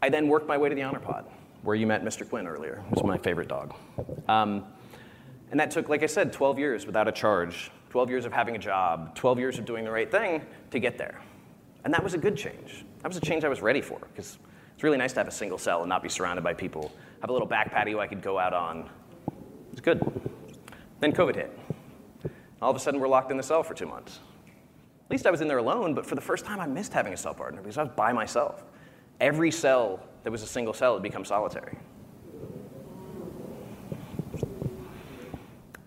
I 0.00 0.08
then 0.08 0.28
worked 0.28 0.48
my 0.48 0.56
way 0.56 0.70
to 0.70 0.74
the 0.74 0.82
honor 0.82 1.00
pod, 1.00 1.26
where 1.62 1.76
you 1.76 1.86
met 1.86 2.02
Mr. 2.02 2.28
Quinn 2.28 2.46
earlier. 2.46 2.82
Was 2.90 3.04
my 3.04 3.18
favorite 3.18 3.48
dog. 3.48 3.74
Um, 4.28 4.64
and 5.50 5.58
that 5.60 5.70
took, 5.70 5.88
like 5.88 6.02
I 6.02 6.06
said, 6.06 6.32
12 6.32 6.58
years 6.58 6.86
without 6.86 7.08
a 7.08 7.12
charge, 7.12 7.70
12 7.90 8.10
years 8.10 8.24
of 8.24 8.32
having 8.32 8.54
a 8.54 8.58
job, 8.58 9.14
12 9.14 9.38
years 9.38 9.58
of 9.58 9.64
doing 9.64 9.84
the 9.84 9.90
right 9.90 10.10
thing 10.10 10.42
to 10.70 10.78
get 10.78 10.98
there. 10.98 11.20
And 11.84 11.94
that 11.94 12.02
was 12.02 12.14
a 12.14 12.18
good 12.18 12.36
change. 12.36 12.84
That 13.02 13.08
was 13.08 13.16
a 13.16 13.20
change 13.20 13.44
I 13.44 13.48
was 13.48 13.62
ready 13.62 13.80
for, 13.80 13.98
because 13.98 14.38
it's 14.74 14.82
really 14.82 14.98
nice 14.98 15.12
to 15.14 15.20
have 15.20 15.28
a 15.28 15.32
single 15.32 15.58
cell 15.58 15.80
and 15.80 15.88
not 15.88 16.02
be 16.02 16.08
surrounded 16.08 16.42
by 16.42 16.54
people, 16.54 16.92
have 17.20 17.30
a 17.30 17.32
little 17.32 17.48
back 17.48 17.70
patio 17.70 17.98
I 17.98 18.06
could 18.06 18.22
go 18.22 18.38
out 18.38 18.52
on. 18.52 18.90
It's 19.72 19.80
good. 19.80 20.00
Then 21.00 21.12
COVID 21.12 21.36
hit. 21.36 21.58
All 22.60 22.70
of 22.70 22.76
a 22.76 22.80
sudden, 22.80 23.00
we're 23.00 23.08
locked 23.08 23.30
in 23.30 23.36
the 23.36 23.42
cell 23.42 23.62
for 23.62 23.74
two 23.74 23.86
months. 23.86 24.18
At 25.06 25.10
least 25.12 25.26
I 25.26 25.30
was 25.30 25.40
in 25.40 25.48
there 25.48 25.58
alone, 25.58 25.94
but 25.94 26.04
for 26.04 26.16
the 26.16 26.20
first 26.20 26.44
time, 26.44 26.60
I 26.60 26.66
missed 26.66 26.92
having 26.92 27.14
a 27.14 27.16
cell 27.16 27.32
partner 27.32 27.62
because 27.62 27.78
I 27.78 27.84
was 27.84 27.92
by 27.96 28.12
myself. 28.12 28.64
Every 29.20 29.50
cell 29.50 30.04
that 30.22 30.30
was 30.30 30.42
a 30.42 30.46
single 30.46 30.74
cell 30.74 30.94
had 30.94 31.02
become 31.02 31.24
solitary. 31.24 31.78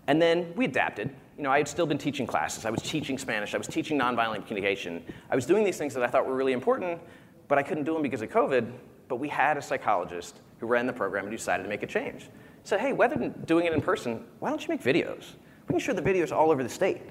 And 0.06 0.20
then 0.20 0.52
we 0.56 0.64
adapted. 0.64 1.10
You 1.36 1.44
know, 1.44 1.50
I 1.50 1.58
had 1.58 1.68
still 1.68 1.86
been 1.86 1.98
teaching 1.98 2.26
classes. 2.26 2.64
I 2.64 2.70
was 2.70 2.82
teaching 2.82 3.18
Spanish. 3.18 3.54
I 3.54 3.58
was 3.58 3.66
teaching 3.66 3.98
nonviolent 3.98 4.46
communication. 4.46 5.02
I 5.30 5.34
was 5.34 5.46
doing 5.46 5.64
these 5.64 5.78
things 5.78 5.94
that 5.94 6.02
I 6.02 6.06
thought 6.06 6.26
were 6.26 6.34
really 6.34 6.52
important, 6.52 7.00
but 7.48 7.58
I 7.58 7.62
couldn't 7.62 7.84
do 7.84 7.94
them 7.94 8.02
because 8.02 8.22
of 8.22 8.28
COVID. 8.30 8.70
But 9.08 9.16
we 9.16 9.28
had 9.28 9.56
a 9.56 9.62
psychologist 9.62 10.40
who 10.58 10.66
ran 10.66 10.86
the 10.86 10.92
program 10.92 11.24
and 11.24 11.36
decided 11.36 11.62
to 11.62 11.68
make 11.68 11.82
a 11.82 11.86
change. 11.86 12.28
Said, 12.64 12.80
hey, 12.80 12.92
rather 12.92 13.16
than 13.16 13.32
doing 13.46 13.66
it 13.66 13.72
in 13.72 13.80
person, 13.80 14.24
why 14.38 14.50
don't 14.50 14.62
you 14.62 14.68
make 14.68 14.82
videos? 14.82 15.32
We 15.68 15.72
can 15.72 15.78
show 15.80 15.92
the 15.92 16.02
videos 16.02 16.32
all 16.32 16.50
over 16.50 16.62
the 16.62 16.68
state. 16.68 17.02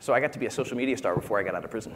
So 0.00 0.12
I 0.12 0.20
got 0.20 0.32
to 0.32 0.38
be 0.38 0.46
a 0.46 0.50
social 0.50 0.76
media 0.76 0.96
star 0.96 1.14
before 1.14 1.38
I 1.38 1.42
got 1.42 1.54
out 1.54 1.64
of 1.64 1.70
prison. 1.70 1.94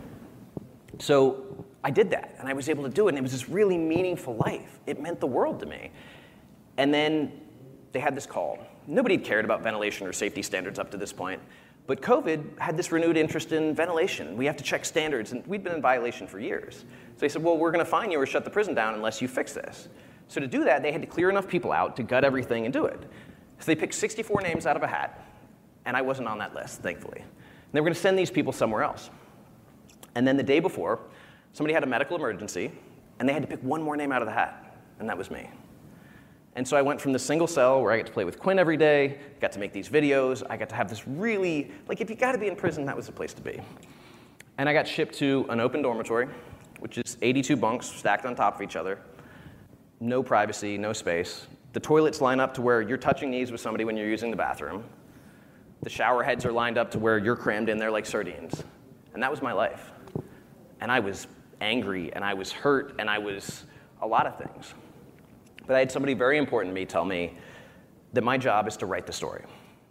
so 0.98 1.64
I 1.82 1.90
did 1.90 2.10
that, 2.10 2.36
and 2.38 2.48
I 2.48 2.52
was 2.52 2.68
able 2.68 2.84
to 2.84 2.90
do 2.90 3.08
it, 3.08 3.10
and 3.10 3.18
it 3.18 3.22
was 3.22 3.32
this 3.32 3.48
really 3.48 3.78
meaningful 3.78 4.36
life. 4.36 4.80
It 4.86 5.00
meant 5.00 5.20
the 5.20 5.26
world 5.26 5.60
to 5.60 5.66
me. 5.66 5.90
And 6.76 6.92
then 6.92 7.32
they 7.92 8.00
had 8.00 8.14
this 8.14 8.26
call. 8.26 8.58
Nobody 8.86 9.16
had 9.16 9.24
cared 9.24 9.44
about 9.44 9.62
ventilation 9.62 10.06
or 10.06 10.12
safety 10.12 10.42
standards 10.42 10.78
up 10.78 10.90
to 10.90 10.96
this 10.96 11.12
point. 11.12 11.40
But 11.86 12.00
COVID 12.02 12.58
had 12.58 12.76
this 12.76 12.92
renewed 12.92 13.16
interest 13.16 13.52
in 13.52 13.74
ventilation. 13.74 14.36
We 14.36 14.46
have 14.46 14.56
to 14.56 14.64
check 14.64 14.84
standards, 14.84 15.32
and 15.32 15.44
we'd 15.46 15.64
been 15.64 15.74
in 15.74 15.82
violation 15.82 16.26
for 16.26 16.38
years. 16.38 16.80
So 16.80 16.86
they 17.18 17.28
said, 17.28 17.42
Well, 17.42 17.56
we're 17.56 17.72
going 17.72 17.84
to 17.84 17.90
fine 17.90 18.10
you 18.10 18.20
or 18.20 18.26
shut 18.26 18.44
the 18.44 18.50
prison 18.50 18.74
down 18.74 18.94
unless 18.94 19.20
you 19.20 19.28
fix 19.28 19.54
this. 19.54 19.88
So 20.28 20.40
to 20.40 20.46
do 20.46 20.64
that, 20.64 20.82
they 20.82 20.92
had 20.92 21.00
to 21.00 21.08
clear 21.08 21.30
enough 21.30 21.48
people 21.48 21.72
out 21.72 21.96
to 21.96 22.04
gut 22.04 22.24
everything 22.24 22.64
and 22.64 22.72
do 22.72 22.84
it. 22.84 23.02
So 23.58 23.66
they 23.66 23.74
picked 23.74 23.94
64 23.94 24.40
names 24.42 24.66
out 24.66 24.76
of 24.76 24.82
a 24.84 24.86
hat, 24.86 25.26
and 25.84 25.96
I 25.96 26.02
wasn't 26.02 26.28
on 26.28 26.38
that 26.38 26.54
list, 26.54 26.80
thankfully. 26.80 27.18
And 27.20 27.72
they 27.72 27.80
were 27.80 27.86
going 27.86 27.94
to 27.94 28.00
send 28.00 28.16
these 28.16 28.30
people 28.30 28.52
somewhere 28.52 28.84
else. 28.84 29.10
And 30.14 30.26
then 30.26 30.36
the 30.36 30.42
day 30.44 30.60
before, 30.60 31.00
somebody 31.52 31.74
had 31.74 31.82
a 31.82 31.86
medical 31.86 32.16
emergency, 32.16 32.70
and 33.18 33.28
they 33.28 33.32
had 33.32 33.42
to 33.42 33.48
pick 33.48 33.60
one 33.62 33.82
more 33.82 33.96
name 33.96 34.12
out 34.12 34.22
of 34.22 34.26
the 34.26 34.32
hat, 34.32 34.76
and 35.00 35.08
that 35.08 35.18
was 35.18 35.30
me. 35.30 35.50
And 36.56 36.66
so 36.66 36.76
I 36.76 36.82
went 36.82 37.00
from 37.00 37.12
the 37.12 37.18
single 37.18 37.46
cell 37.46 37.80
where 37.80 37.92
I 37.92 37.96
get 37.96 38.06
to 38.06 38.12
play 38.12 38.24
with 38.24 38.38
Quinn 38.38 38.58
every 38.58 38.76
day, 38.76 39.18
got 39.40 39.52
to 39.52 39.60
make 39.60 39.72
these 39.72 39.88
videos, 39.88 40.42
I 40.50 40.56
got 40.56 40.68
to 40.70 40.74
have 40.74 40.88
this 40.88 41.06
really, 41.06 41.70
like, 41.88 42.00
if 42.00 42.10
you 42.10 42.16
got 42.16 42.32
to 42.32 42.38
be 42.38 42.48
in 42.48 42.56
prison, 42.56 42.84
that 42.86 42.96
was 42.96 43.06
the 43.06 43.12
place 43.12 43.32
to 43.34 43.42
be. 43.42 43.60
And 44.58 44.68
I 44.68 44.72
got 44.72 44.86
shipped 44.86 45.14
to 45.18 45.46
an 45.48 45.60
open 45.60 45.80
dormitory, 45.80 46.28
which 46.80 46.98
is 46.98 47.16
82 47.22 47.56
bunks 47.56 47.86
stacked 47.86 48.26
on 48.26 48.34
top 48.34 48.56
of 48.56 48.62
each 48.62 48.76
other. 48.76 48.98
No 50.00 50.22
privacy, 50.22 50.76
no 50.76 50.92
space. 50.92 51.46
The 51.72 51.80
toilets 51.80 52.20
line 52.20 52.40
up 52.40 52.52
to 52.54 52.62
where 52.62 52.82
you're 52.82 52.98
touching 52.98 53.30
knees 53.30 53.52
with 53.52 53.60
somebody 53.60 53.84
when 53.84 53.96
you're 53.96 54.08
using 54.08 54.30
the 54.30 54.36
bathroom. 54.36 54.84
The 55.82 55.90
shower 55.90 56.22
heads 56.22 56.44
are 56.44 56.52
lined 56.52 56.78
up 56.78 56.90
to 56.90 56.98
where 56.98 57.16
you're 57.18 57.36
crammed 57.36 57.68
in 57.68 57.78
there 57.78 57.90
like 57.90 58.06
sardines. 58.06 58.64
And 59.14 59.22
that 59.22 59.30
was 59.30 59.40
my 59.40 59.52
life. 59.52 59.92
And 60.80 60.90
I 60.90 61.00
was 61.00 61.26
angry, 61.60 62.12
and 62.12 62.24
I 62.24 62.34
was 62.34 62.50
hurt, 62.50 62.96
and 62.98 63.08
I 63.08 63.18
was 63.18 63.64
a 64.02 64.06
lot 64.06 64.26
of 64.26 64.36
things. 64.36 64.74
But 65.66 65.76
I 65.76 65.78
had 65.80 65.92
somebody 65.92 66.14
very 66.14 66.38
important 66.38 66.74
to 66.74 66.74
me 66.74 66.84
tell 66.84 67.04
me 67.04 67.36
that 68.12 68.24
my 68.24 68.36
job 68.36 68.66
is 68.66 68.76
to 68.78 68.86
write 68.86 69.06
the 69.06 69.12
story. 69.12 69.44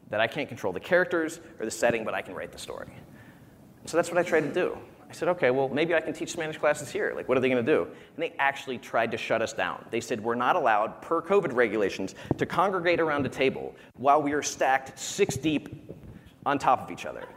That 0.09 0.19
I 0.19 0.27
can't 0.27 0.47
control 0.47 0.73
the 0.73 0.79
characters 0.79 1.39
or 1.59 1.65
the 1.65 1.71
setting, 1.71 2.03
but 2.03 2.13
I 2.13 2.21
can 2.21 2.33
write 2.33 2.51
the 2.51 2.57
story. 2.57 2.87
So 3.85 3.97
that's 3.97 4.09
what 4.09 4.17
I 4.17 4.23
tried 4.23 4.41
to 4.41 4.53
do. 4.53 4.77
I 5.09 5.13
said, 5.13 5.27
okay, 5.29 5.49
well, 5.49 5.69
maybe 5.69 5.95
I 5.95 6.01
can 6.01 6.13
teach 6.13 6.31
Spanish 6.31 6.57
classes 6.57 6.91
here. 6.91 7.13
Like, 7.15 7.27
what 7.27 7.37
are 7.37 7.41
they 7.41 7.49
going 7.49 7.65
to 7.65 7.71
do? 7.71 7.83
And 7.83 8.23
they 8.23 8.33
actually 8.37 8.77
tried 8.77 9.09
to 9.11 9.17
shut 9.17 9.41
us 9.41 9.53
down. 9.53 9.83
They 9.89 10.01
said, 10.01 10.23
we're 10.23 10.35
not 10.35 10.55
allowed, 10.55 11.01
per 11.01 11.21
COVID 11.21 11.53
regulations, 11.53 12.13
to 12.37 12.45
congregate 12.45 12.99
around 12.99 13.25
a 13.25 13.29
table 13.29 13.75
while 13.97 14.21
we 14.21 14.33
are 14.33 14.43
stacked 14.43 14.99
six 14.99 15.35
deep 15.35 15.91
on 16.45 16.59
top 16.59 16.81
of 16.81 16.91
each 16.91 17.07
other. 17.07 17.27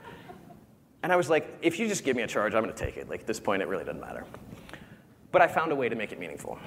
And 1.03 1.11
I 1.11 1.17
was 1.17 1.31
like, 1.31 1.59
if 1.63 1.79
you 1.79 1.89
just 1.89 2.05
give 2.05 2.15
me 2.15 2.23
a 2.23 2.27
charge, 2.27 2.55
I'm 2.55 2.63
going 2.63 2.75
to 2.75 2.85
take 2.85 2.99
it. 2.99 3.09
Like, 3.09 3.21
at 3.21 3.27
this 3.27 3.41
point, 3.41 3.63
it 3.63 3.69
really 3.69 3.85
doesn't 3.85 4.01
matter. 4.01 4.27
But 5.31 5.41
I 5.41 5.47
found 5.47 5.73
a 5.73 5.75
way 5.75 5.89
to 5.89 5.97
make 5.97 6.13
it 6.13 6.19
meaningful 6.19 6.59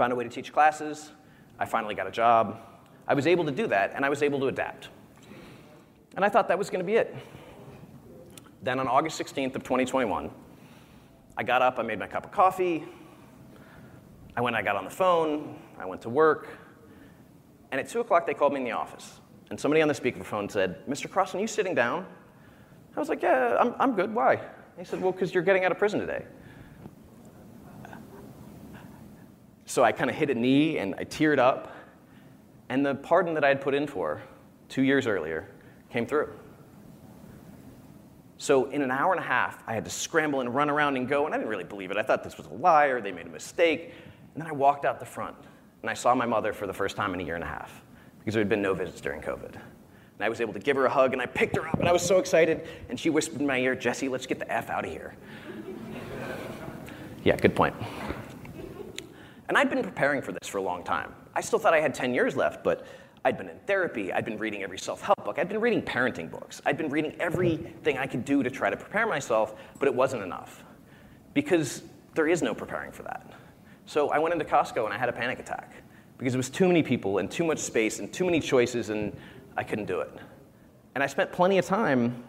found 0.00 0.14
a 0.14 0.16
way 0.16 0.24
to 0.24 0.30
teach 0.30 0.50
classes. 0.50 1.10
I 1.58 1.66
finally 1.66 1.94
got 1.94 2.06
a 2.06 2.10
job. 2.10 2.58
I 3.06 3.12
was 3.12 3.26
able 3.26 3.44
to 3.44 3.50
do 3.50 3.66
that, 3.66 3.92
and 3.94 4.02
I 4.02 4.08
was 4.08 4.22
able 4.22 4.40
to 4.40 4.46
adapt. 4.46 4.88
And 6.16 6.24
I 6.24 6.30
thought 6.30 6.48
that 6.48 6.58
was 6.58 6.70
going 6.70 6.80
to 6.80 6.86
be 6.86 6.94
it. 6.94 7.14
Then 8.62 8.80
on 8.80 8.88
August 8.88 9.20
16th 9.20 9.56
of 9.56 9.62
2021, 9.62 10.30
I 11.36 11.42
got 11.42 11.60
up, 11.60 11.78
I 11.78 11.82
made 11.82 11.98
my 11.98 12.06
cup 12.06 12.24
of 12.24 12.32
coffee, 12.32 12.82
I 14.34 14.40
went, 14.40 14.56
I 14.56 14.62
got 14.62 14.74
on 14.74 14.84
the 14.84 14.90
phone, 14.90 15.58
I 15.78 15.84
went 15.84 16.00
to 16.00 16.08
work, 16.08 16.48
and 17.70 17.78
at 17.78 17.86
2 17.86 18.00
o'clock 18.00 18.26
they 18.26 18.32
called 18.32 18.54
me 18.54 18.60
in 18.60 18.64
the 18.64 18.72
office. 18.72 19.20
And 19.50 19.60
somebody 19.60 19.82
on 19.82 19.88
the 19.88 19.92
speakerphone 19.92 20.50
said, 20.50 20.86
Mr. 20.86 21.10
Crosson, 21.10 21.34
are 21.34 21.42
you 21.42 21.46
sitting 21.46 21.74
down? 21.74 22.06
I 22.96 23.00
was 23.00 23.10
like, 23.10 23.20
yeah, 23.20 23.58
I'm, 23.60 23.74
I'm 23.78 23.92
good. 23.94 24.14
Why? 24.14 24.40
He 24.78 24.84
said, 24.86 25.02
well, 25.02 25.12
because 25.12 25.34
you're 25.34 25.42
getting 25.42 25.66
out 25.66 25.72
of 25.72 25.78
prison 25.78 26.00
today. 26.00 26.24
So 29.70 29.84
I 29.84 29.92
kind 29.92 30.10
of 30.10 30.16
hit 30.16 30.30
a 30.30 30.34
knee 30.34 30.78
and 30.78 30.96
I 30.98 31.04
teared 31.04 31.38
up. 31.38 31.72
And 32.70 32.84
the 32.84 32.96
pardon 32.96 33.34
that 33.34 33.44
I 33.44 33.48
had 33.48 33.60
put 33.60 33.72
in 33.72 33.86
for 33.86 34.20
two 34.68 34.82
years 34.82 35.06
earlier 35.06 35.46
came 35.90 36.06
through. 36.06 36.28
So 38.36 38.64
in 38.70 38.82
an 38.82 38.90
hour 38.90 39.12
and 39.12 39.22
a 39.22 39.26
half, 39.26 39.62
I 39.68 39.74
had 39.74 39.84
to 39.84 39.90
scramble 39.90 40.40
and 40.40 40.52
run 40.52 40.70
around 40.70 40.96
and 40.96 41.06
go, 41.06 41.26
and 41.26 41.32
I 41.32 41.38
didn't 41.38 41.50
really 41.50 41.62
believe 41.62 41.92
it. 41.92 41.96
I 41.96 42.02
thought 42.02 42.24
this 42.24 42.36
was 42.36 42.48
a 42.48 42.54
lie 42.54 42.86
or 42.86 43.00
they 43.00 43.12
made 43.12 43.26
a 43.26 43.30
mistake. 43.30 43.92
And 44.34 44.42
then 44.42 44.48
I 44.48 44.52
walked 44.52 44.84
out 44.84 44.98
the 44.98 45.06
front 45.06 45.36
and 45.82 45.88
I 45.88 45.94
saw 45.94 46.16
my 46.16 46.26
mother 46.26 46.52
for 46.52 46.66
the 46.66 46.74
first 46.74 46.96
time 46.96 47.14
in 47.14 47.20
a 47.20 47.22
year 47.22 47.36
and 47.36 47.44
a 47.44 47.46
half 47.46 47.84
because 48.18 48.34
there 48.34 48.40
had 48.40 48.48
been 48.48 48.62
no 48.62 48.74
visits 48.74 49.00
during 49.00 49.20
COVID. 49.20 49.54
And 49.54 49.62
I 50.18 50.28
was 50.28 50.40
able 50.40 50.52
to 50.52 50.58
give 50.58 50.76
her 50.78 50.86
a 50.86 50.90
hug 50.90 51.12
and 51.12 51.22
I 51.22 51.26
picked 51.26 51.54
her 51.54 51.68
up 51.68 51.78
and 51.78 51.88
I 51.88 51.92
was 51.92 52.02
so 52.02 52.18
excited. 52.18 52.66
And 52.88 52.98
she 52.98 53.08
whispered 53.08 53.40
in 53.40 53.46
my 53.46 53.58
ear, 53.58 53.76
Jesse, 53.76 54.08
let's 54.08 54.26
get 54.26 54.40
the 54.40 54.52
F 54.52 54.68
out 54.68 54.84
of 54.84 54.90
here. 54.90 55.14
yeah, 57.22 57.36
good 57.36 57.54
point. 57.54 57.76
And 59.50 59.58
I'd 59.58 59.68
been 59.68 59.82
preparing 59.82 60.22
for 60.22 60.30
this 60.30 60.46
for 60.46 60.58
a 60.58 60.62
long 60.62 60.84
time. 60.84 61.12
I 61.34 61.40
still 61.40 61.58
thought 61.58 61.74
I 61.74 61.80
had 61.80 61.92
10 61.92 62.14
years 62.14 62.36
left, 62.36 62.62
but 62.62 62.86
I'd 63.24 63.36
been 63.36 63.48
in 63.48 63.58
therapy, 63.66 64.12
I'd 64.12 64.24
been 64.24 64.38
reading 64.38 64.62
every 64.62 64.78
self 64.78 65.02
help 65.02 65.24
book, 65.24 65.40
I'd 65.40 65.48
been 65.48 65.60
reading 65.60 65.82
parenting 65.82 66.30
books, 66.30 66.62
I'd 66.64 66.76
been 66.76 66.88
reading 66.88 67.16
everything 67.18 67.98
I 67.98 68.06
could 68.06 68.24
do 68.24 68.44
to 68.44 68.48
try 68.48 68.70
to 68.70 68.76
prepare 68.76 69.08
myself, 69.08 69.56
but 69.80 69.88
it 69.88 69.94
wasn't 69.94 70.22
enough. 70.22 70.62
Because 71.34 71.82
there 72.14 72.28
is 72.28 72.42
no 72.42 72.54
preparing 72.54 72.92
for 72.92 73.02
that. 73.02 73.28
So 73.86 74.10
I 74.10 74.20
went 74.20 74.34
into 74.34 74.44
Costco 74.44 74.84
and 74.84 74.94
I 74.94 74.98
had 74.98 75.08
a 75.08 75.12
panic 75.12 75.40
attack 75.40 75.72
because 76.16 76.32
it 76.32 76.36
was 76.36 76.48
too 76.48 76.68
many 76.68 76.84
people 76.84 77.18
and 77.18 77.28
too 77.28 77.42
much 77.42 77.58
space 77.58 77.98
and 77.98 78.12
too 78.12 78.26
many 78.26 78.38
choices, 78.38 78.90
and 78.90 79.12
I 79.56 79.64
couldn't 79.64 79.86
do 79.86 79.98
it. 79.98 80.12
And 80.94 81.02
I 81.02 81.08
spent 81.08 81.32
plenty 81.32 81.58
of 81.58 81.64
time 81.64 82.22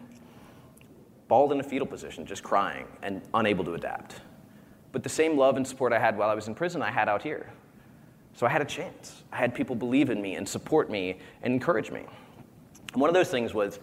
balled 1.28 1.52
in 1.52 1.60
a 1.60 1.62
fetal 1.62 1.86
position, 1.86 2.26
just 2.26 2.42
crying 2.42 2.86
and 3.00 3.22
unable 3.32 3.64
to 3.66 3.74
adapt. 3.74 4.22
But 4.92 5.02
the 5.02 5.08
same 5.08 5.36
love 5.36 5.56
and 5.56 5.66
support 5.66 5.92
I 5.92 5.98
had 5.98 6.16
while 6.16 6.30
I 6.30 6.34
was 6.34 6.48
in 6.48 6.54
prison, 6.54 6.82
I 6.82 6.90
had 6.90 7.08
out 7.08 7.22
here. 7.22 7.50
So 8.34 8.46
I 8.46 8.50
had 8.50 8.62
a 8.62 8.66
chance. 8.66 9.22
I 9.32 9.36
had 9.36 9.54
people 9.54 9.74
believe 9.74 10.10
in 10.10 10.20
me 10.20 10.36
and 10.36 10.48
support 10.48 10.90
me 10.90 11.18
and 11.42 11.52
encourage 11.52 11.90
me. 11.90 12.04
And 12.92 13.00
one 13.00 13.08
of 13.08 13.14
those 13.14 13.28
things 13.28 13.54
was 13.54 13.80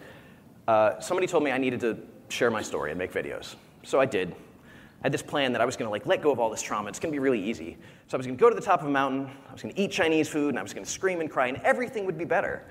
uh, 0.68 0.98
somebody 1.00 1.26
told 1.26 1.42
me 1.42 1.50
I 1.50 1.58
needed 1.58 1.80
to 1.80 1.98
share 2.28 2.50
my 2.50 2.62
story 2.62 2.90
and 2.90 2.98
make 2.98 3.12
videos. 3.12 3.56
So 3.82 4.00
I 4.00 4.06
did. 4.06 4.30
I 4.30 5.04
had 5.06 5.12
this 5.12 5.22
plan 5.22 5.52
that 5.52 5.62
I 5.62 5.64
was 5.64 5.76
going 5.76 5.86
to 5.86 5.90
like 5.90 6.06
let 6.06 6.20
go 6.20 6.30
of 6.30 6.38
all 6.38 6.50
this 6.50 6.62
trauma. 6.62 6.88
It's 6.88 6.98
going 6.98 7.10
to 7.10 7.14
be 7.14 7.20
really 7.20 7.42
easy. 7.42 7.76
So 8.06 8.16
I 8.16 8.18
was 8.18 8.26
going 8.26 8.36
to 8.36 8.40
go 8.40 8.50
to 8.50 8.54
the 8.54 8.60
top 8.60 8.82
of 8.82 8.86
a 8.86 8.90
mountain. 8.90 9.30
I 9.48 9.52
was 9.52 9.62
going 9.62 9.74
to 9.74 9.80
eat 9.80 9.90
Chinese 9.90 10.28
food, 10.28 10.50
and 10.50 10.58
I 10.58 10.62
was 10.62 10.74
going 10.74 10.84
to 10.84 10.90
scream 10.90 11.20
and 11.20 11.30
cry, 11.30 11.46
and 11.46 11.56
everything 11.58 12.04
would 12.06 12.18
be 12.18 12.24
better. 12.24 12.64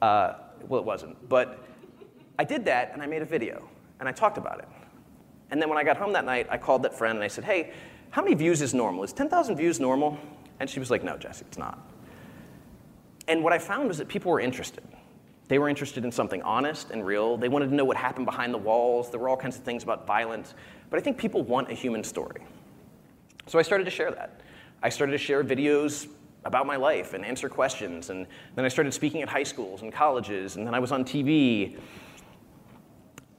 Uh, 0.00 0.34
well, 0.68 0.80
it 0.80 0.86
wasn't, 0.86 1.28
but 1.28 1.64
I 2.38 2.44
did 2.44 2.64
that, 2.66 2.92
and 2.92 3.02
I 3.02 3.06
made 3.06 3.22
a 3.22 3.26
video, 3.26 3.68
and 3.98 4.08
I 4.08 4.12
talked 4.12 4.38
about 4.38 4.60
it. 4.60 4.68
And 5.50 5.60
then 5.60 5.68
when 5.68 5.78
I 5.78 5.84
got 5.84 5.96
home 5.96 6.12
that 6.12 6.24
night, 6.24 6.46
I 6.50 6.58
called 6.58 6.82
that 6.84 6.96
friend 6.96 7.16
and 7.16 7.24
I 7.24 7.28
said, 7.28 7.44
hey, 7.44 7.72
how 8.10 8.22
many 8.22 8.34
views 8.34 8.62
is 8.62 8.74
normal? 8.74 9.04
Is 9.04 9.12
10,000 9.12 9.56
views 9.56 9.80
normal? 9.80 10.18
And 10.60 10.68
she 10.68 10.78
was 10.78 10.90
like, 10.90 11.02
no, 11.02 11.16
Jesse, 11.16 11.44
it's 11.46 11.58
not. 11.58 11.78
And 13.28 13.42
what 13.42 13.52
I 13.52 13.58
found 13.58 13.88
was 13.88 13.98
that 13.98 14.08
people 14.08 14.30
were 14.30 14.40
interested. 14.40 14.84
They 15.48 15.58
were 15.58 15.68
interested 15.68 16.04
in 16.04 16.12
something 16.12 16.42
honest 16.42 16.90
and 16.90 17.04
real. 17.04 17.36
They 17.36 17.48
wanted 17.48 17.70
to 17.70 17.74
know 17.74 17.84
what 17.84 17.96
happened 17.96 18.26
behind 18.26 18.54
the 18.54 18.58
walls. 18.58 19.10
There 19.10 19.18
were 19.18 19.28
all 19.28 19.36
kinds 19.36 19.56
of 19.56 19.64
things 19.64 19.82
about 19.82 20.06
violence. 20.06 20.54
But 20.90 20.98
I 20.98 21.02
think 21.02 21.18
people 21.18 21.42
want 21.42 21.70
a 21.70 21.74
human 21.74 22.04
story. 22.04 22.42
So 23.46 23.58
I 23.58 23.62
started 23.62 23.84
to 23.84 23.90
share 23.90 24.10
that. 24.12 24.42
I 24.82 24.88
started 24.88 25.12
to 25.12 25.18
share 25.18 25.42
videos 25.42 26.08
about 26.44 26.66
my 26.66 26.76
life 26.76 27.14
and 27.14 27.24
answer 27.24 27.48
questions. 27.48 28.10
And 28.10 28.26
then 28.54 28.64
I 28.64 28.68
started 28.68 28.94
speaking 28.94 29.22
at 29.22 29.28
high 29.28 29.42
schools 29.42 29.82
and 29.82 29.92
colleges. 29.92 30.56
And 30.56 30.66
then 30.66 30.74
I 30.74 30.78
was 30.78 30.92
on 30.92 31.04
TV. 31.04 31.76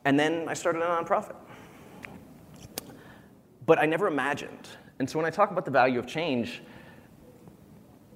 And 0.04 0.20
then 0.20 0.50
I 0.50 0.54
started 0.54 0.82
a 0.82 0.86
nonprofit 0.86 1.36
but 3.72 3.80
I 3.80 3.86
never 3.86 4.08
imagined. 4.08 4.68
And 5.00 5.10
so 5.10 5.18
when 5.18 5.26
I 5.26 5.30
talk 5.30 5.50
about 5.50 5.64
the 5.64 5.72
value 5.72 5.98
of 5.98 6.06
change, 6.06 6.62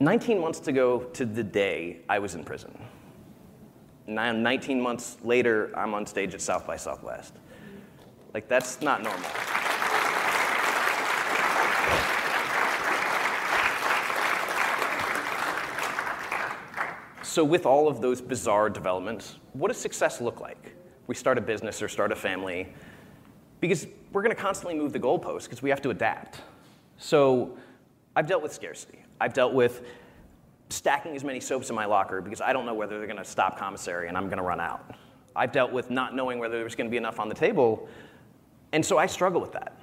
19 0.01 0.37
months 0.37 0.59
to 0.59 0.73
go 0.73 1.05
to 1.13 1.25
the 1.25 1.45
day 1.45 1.99
I 2.09 2.19
was 2.19 2.35
in 2.35 2.43
prison. 2.43 2.77
Now, 4.05 4.33
19 4.33 4.81
months 4.81 5.15
later, 5.23 5.71
I'm 5.73 5.93
on 5.93 6.05
stage 6.07 6.33
at 6.33 6.41
South 6.41 6.67
by 6.67 6.75
Southwest. 6.75 7.35
Like, 8.33 8.49
that's 8.49 8.81
not 8.81 9.01
normal. 9.01 9.29
So, 17.23 17.45
with 17.45 17.65
all 17.65 17.87
of 17.87 18.01
those 18.01 18.19
bizarre 18.19 18.69
developments, 18.69 19.37
what 19.53 19.69
does 19.69 19.77
success 19.77 20.19
look 20.19 20.41
like? 20.41 20.75
We 21.07 21.15
start 21.15 21.37
a 21.37 21.41
business 21.41 21.81
or 21.81 21.87
start 21.87 22.11
a 22.11 22.15
family, 22.17 22.73
because 23.59 23.87
we're 24.11 24.21
going 24.21 24.35
to 24.35 24.41
constantly 24.41 24.75
move 24.75 24.93
the 24.93 24.99
goalposts 24.99 25.43
because 25.43 25.61
we 25.61 25.69
have 25.69 25.81
to 25.81 25.89
adapt. 25.89 26.41
So 26.97 27.57
I've 28.15 28.27
dealt 28.27 28.43
with 28.43 28.53
scarcity. 28.53 28.99
I've 29.19 29.33
dealt 29.33 29.53
with 29.53 29.83
stacking 30.69 31.15
as 31.15 31.23
many 31.23 31.39
soaps 31.39 31.69
in 31.69 31.75
my 31.75 31.85
locker 31.85 32.21
because 32.21 32.41
I 32.41 32.53
don't 32.53 32.65
know 32.65 32.73
whether 32.73 32.97
they're 32.97 33.07
going 33.07 33.17
to 33.17 33.25
stop 33.25 33.57
commissary 33.57 34.07
and 34.07 34.17
I'm 34.17 34.25
going 34.25 34.37
to 34.37 34.43
run 34.43 34.59
out. 34.59 34.95
I've 35.35 35.51
dealt 35.51 35.71
with 35.71 35.89
not 35.89 36.15
knowing 36.15 36.39
whether 36.39 36.57
there's 36.57 36.75
going 36.75 36.87
to 36.87 36.91
be 36.91 36.97
enough 36.97 37.19
on 37.19 37.27
the 37.27 37.35
table, 37.35 37.89
and 38.71 38.85
so 38.85 38.97
I 38.97 39.05
struggle 39.05 39.41
with 39.41 39.51
that. 39.51 39.79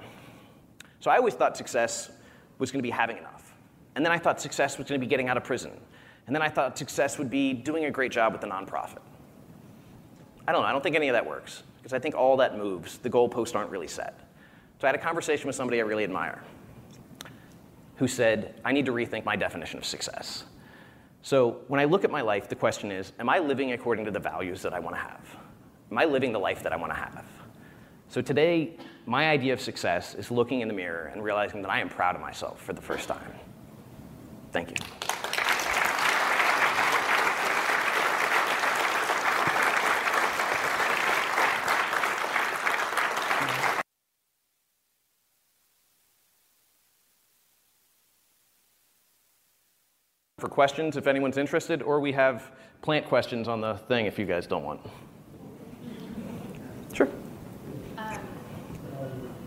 So 0.99 1.11
I 1.11 1.17
always 1.17 1.35
thought 1.35 1.55
success 1.55 2.11
was 2.57 2.71
going 2.71 2.79
to 2.79 2.83
be 2.83 2.89
having 2.89 3.17
enough. 3.17 3.53
And 3.95 4.03
then 4.03 4.11
I 4.11 4.17
thought 4.17 4.41
success 4.41 4.77
was 4.77 4.87
going 4.87 4.99
to 4.99 5.05
be 5.05 5.09
getting 5.09 5.29
out 5.29 5.37
of 5.37 5.43
prison. 5.43 5.71
And 6.25 6.35
then 6.35 6.41
I 6.41 6.49
thought 6.49 6.77
success 6.77 7.17
would 7.17 7.29
be 7.29 7.53
doing 7.53 7.85
a 7.85 7.91
great 7.91 8.11
job 8.11 8.31
with 8.31 8.41
the 8.41 8.47
nonprofit. 8.47 8.99
I 10.47 10.51
don't 10.51 10.61
know, 10.61 10.67
I 10.67 10.71
don't 10.71 10.81
think 10.81 10.95
any 10.95 11.09
of 11.09 11.13
that 11.13 11.25
works 11.25 11.63
because 11.83 11.93
I 11.93 11.99
think 11.99 12.15
all 12.15 12.37
that 12.37 12.57
moves. 12.57 12.97
The 12.97 13.09
goalposts 13.09 13.55
aren't 13.55 13.69
really 13.69 13.89
set. 13.89 14.17
So 14.79 14.87
I 14.87 14.91
had 14.91 14.95
a 14.95 15.03
conversation 15.03 15.47
with 15.47 15.55
somebody 15.57 15.81
I 15.81 15.83
really 15.83 16.05
admire 16.05 16.41
who 17.97 18.07
said, 18.07 18.55
I 18.63 18.71
need 18.71 18.85
to 18.85 18.93
rethink 18.93 19.25
my 19.25 19.35
definition 19.35 19.77
of 19.77 19.85
success. 19.85 20.45
So 21.23 21.57
when 21.67 21.81
I 21.81 21.83
look 21.83 22.05
at 22.05 22.11
my 22.11 22.21
life, 22.21 22.47
the 22.47 22.55
question 22.55 22.89
is 22.89 23.11
Am 23.19 23.27
I 23.27 23.39
living 23.39 23.73
according 23.73 24.05
to 24.05 24.11
the 24.11 24.19
values 24.19 24.61
that 24.61 24.73
I 24.73 24.79
want 24.79 24.95
to 24.95 25.01
have? 25.01 25.35
Am 25.91 25.97
I 25.97 26.05
living 26.05 26.31
the 26.31 26.39
life 26.39 26.63
that 26.63 26.71
I 26.71 26.77
want 26.77 26.93
to 26.93 26.97
have? 26.97 27.25
So 28.07 28.21
today, 28.21 28.77
my 29.05 29.29
idea 29.29 29.51
of 29.51 29.59
success 29.59 30.15
is 30.15 30.31
looking 30.31 30.61
in 30.61 30.69
the 30.69 30.73
mirror 30.73 31.11
and 31.13 31.21
realizing 31.21 31.61
that 31.63 31.69
I 31.69 31.81
am 31.81 31.89
proud 31.89 32.15
of 32.15 32.21
myself 32.21 32.61
for 32.61 32.71
the 32.71 32.81
first 32.81 33.09
time. 33.09 33.33
Thank 34.53 34.69
you. 34.69 35.02
For 50.43 50.49
questions 50.49 50.97
if 50.97 51.07
anyone's 51.07 51.37
interested, 51.37 51.81
or 51.81 52.01
we 52.01 52.11
have 52.11 52.51
plant 52.81 53.05
questions 53.05 53.47
on 53.47 53.61
the 53.61 53.75
thing 53.87 54.07
if 54.07 54.19
you 54.19 54.25
guys 54.25 54.45
don't 54.45 54.65
want. 54.65 54.81
Sure. 56.91 57.07
Um, 57.97 58.19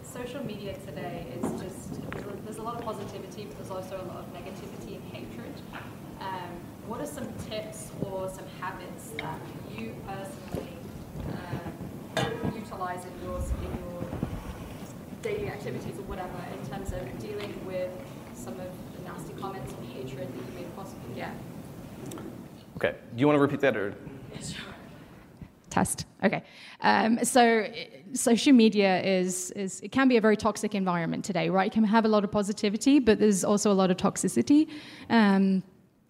social 0.03 0.43
media 0.43 0.75
today 0.87 1.27
is 1.35 1.61
just, 1.61 2.01
there's 2.45 2.57
a 2.57 2.63
lot 2.63 2.77
of 2.77 2.81
positivity, 2.81 3.45
but 3.45 3.59
there's 3.59 3.71
also 3.71 3.97
a 3.97 4.07
lot 4.09 4.25
of 4.25 4.33
negativity 4.33 4.95
and 4.95 5.05
hatred. 5.13 5.53
Um, 6.19 6.49
what 6.87 7.03
are 7.03 7.07
some 7.07 7.29
tips 7.51 7.91
or 8.01 8.31
some 8.31 8.47
habits 8.59 9.11
that 9.19 9.39
you 9.77 9.95
personally 10.09 10.73
uh, 12.17 12.55
utilize 12.55 13.05
in 13.05 13.13
your, 13.23 13.37
in 13.39 13.71
your 13.85 14.03
daily 15.21 15.49
activities 15.49 15.99
or 15.99 16.05
whatever 16.05 16.39
in 16.59 16.71
terms 16.71 16.93
of 16.93 17.19
dealing 17.19 17.55
with 17.67 17.91
some 18.35 18.55
of 18.55 18.71
the 18.86 18.86
nasty 19.07 19.33
comments 19.35 19.73
and 19.73 19.89
hatred 19.89 20.29
that 20.29 20.53
you 20.53 20.61
may 20.61 20.65
possibly 20.77 21.15
get? 21.15 21.31
Okay. 22.77 22.95
Do 23.15 23.21
you 23.21 23.27
want 23.27 23.37
to 23.37 23.41
repeat 23.41 23.61
that 23.61 23.77
or? 23.77 23.95
Test. 25.71 26.07
Okay. 26.25 26.43
Um, 26.81 27.23
so, 27.25 27.67
social 28.15 28.53
media 28.53 29.03
is, 29.03 29.51
is, 29.51 29.81
it 29.81 29.93
can 29.93 30.09
be 30.09 30.17
a 30.17 30.21
very 30.21 30.37
toxic 30.37 30.75
environment 30.75 31.25
today, 31.25 31.51
right? 31.51 31.67
It 31.67 31.73
can 31.73 31.85
have 31.85 32.05
a 32.05 32.09
lot 32.09 32.25
of 32.25 32.31
positivity, 32.31 32.99
but 32.99 33.19
there's 33.19 33.45
also 33.45 33.71
a 33.71 33.75
lot 33.75 33.91
of 33.91 33.97
toxicity. 33.97 34.71
Um, 35.11 35.63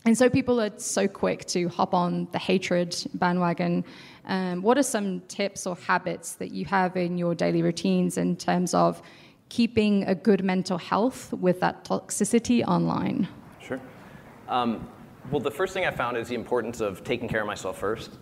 and 0.04 0.16
so 0.16 0.30
people 0.30 0.60
are 0.60 0.70
so 0.76 1.08
quick 1.08 1.46
to 1.46 1.68
hop 1.68 1.92
on 1.92 2.28
the 2.30 2.38
hatred 2.38 2.96
bandwagon. 3.14 3.84
Um, 4.26 4.62
what 4.62 4.78
are 4.78 4.84
some 4.84 5.20
tips 5.22 5.66
or 5.66 5.74
habits 5.74 6.34
that 6.34 6.52
you 6.52 6.64
have 6.66 6.96
in 6.96 7.18
your 7.18 7.34
daily 7.34 7.60
routines 7.60 8.16
in 8.16 8.36
terms 8.36 8.72
of 8.72 9.02
keeping 9.48 10.04
a 10.04 10.14
good 10.14 10.44
mental 10.44 10.78
health 10.78 11.32
with 11.32 11.60
that 11.60 11.84
toxicity 11.84 12.66
online? 12.66 13.28
Sure. 13.60 13.80
Um, 14.48 14.88
well, 15.30 15.40
the 15.40 15.50
first 15.50 15.74
thing 15.74 15.84
I 15.84 15.90
found 15.90 16.16
is 16.16 16.28
the 16.28 16.34
importance 16.34 16.80
of 16.80 17.02
taking 17.02 17.28
care 17.28 17.40
of 17.40 17.46
myself 17.46 17.78
first. 17.78 18.18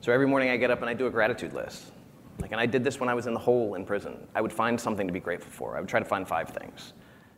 So 0.00 0.12
every 0.12 0.26
morning 0.26 0.50
I 0.50 0.56
get 0.56 0.70
up 0.70 0.80
and 0.80 0.88
I 0.88 0.94
do 0.94 1.06
a 1.06 1.10
gratitude 1.10 1.52
list. 1.52 1.92
Like, 2.40 2.52
and 2.52 2.60
I 2.60 2.66
did 2.66 2.84
this 2.84 3.00
when 3.00 3.08
I 3.08 3.14
was 3.14 3.26
in 3.26 3.34
the 3.34 3.40
hole 3.40 3.74
in 3.74 3.84
prison. 3.84 4.26
I 4.34 4.40
would 4.40 4.52
find 4.52 4.80
something 4.80 5.06
to 5.06 5.12
be 5.12 5.20
grateful 5.20 5.50
for. 5.50 5.76
I 5.76 5.80
would 5.80 5.88
try 5.88 6.00
to 6.00 6.06
find 6.06 6.28
five 6.28 6.50
things. 6.50 6.92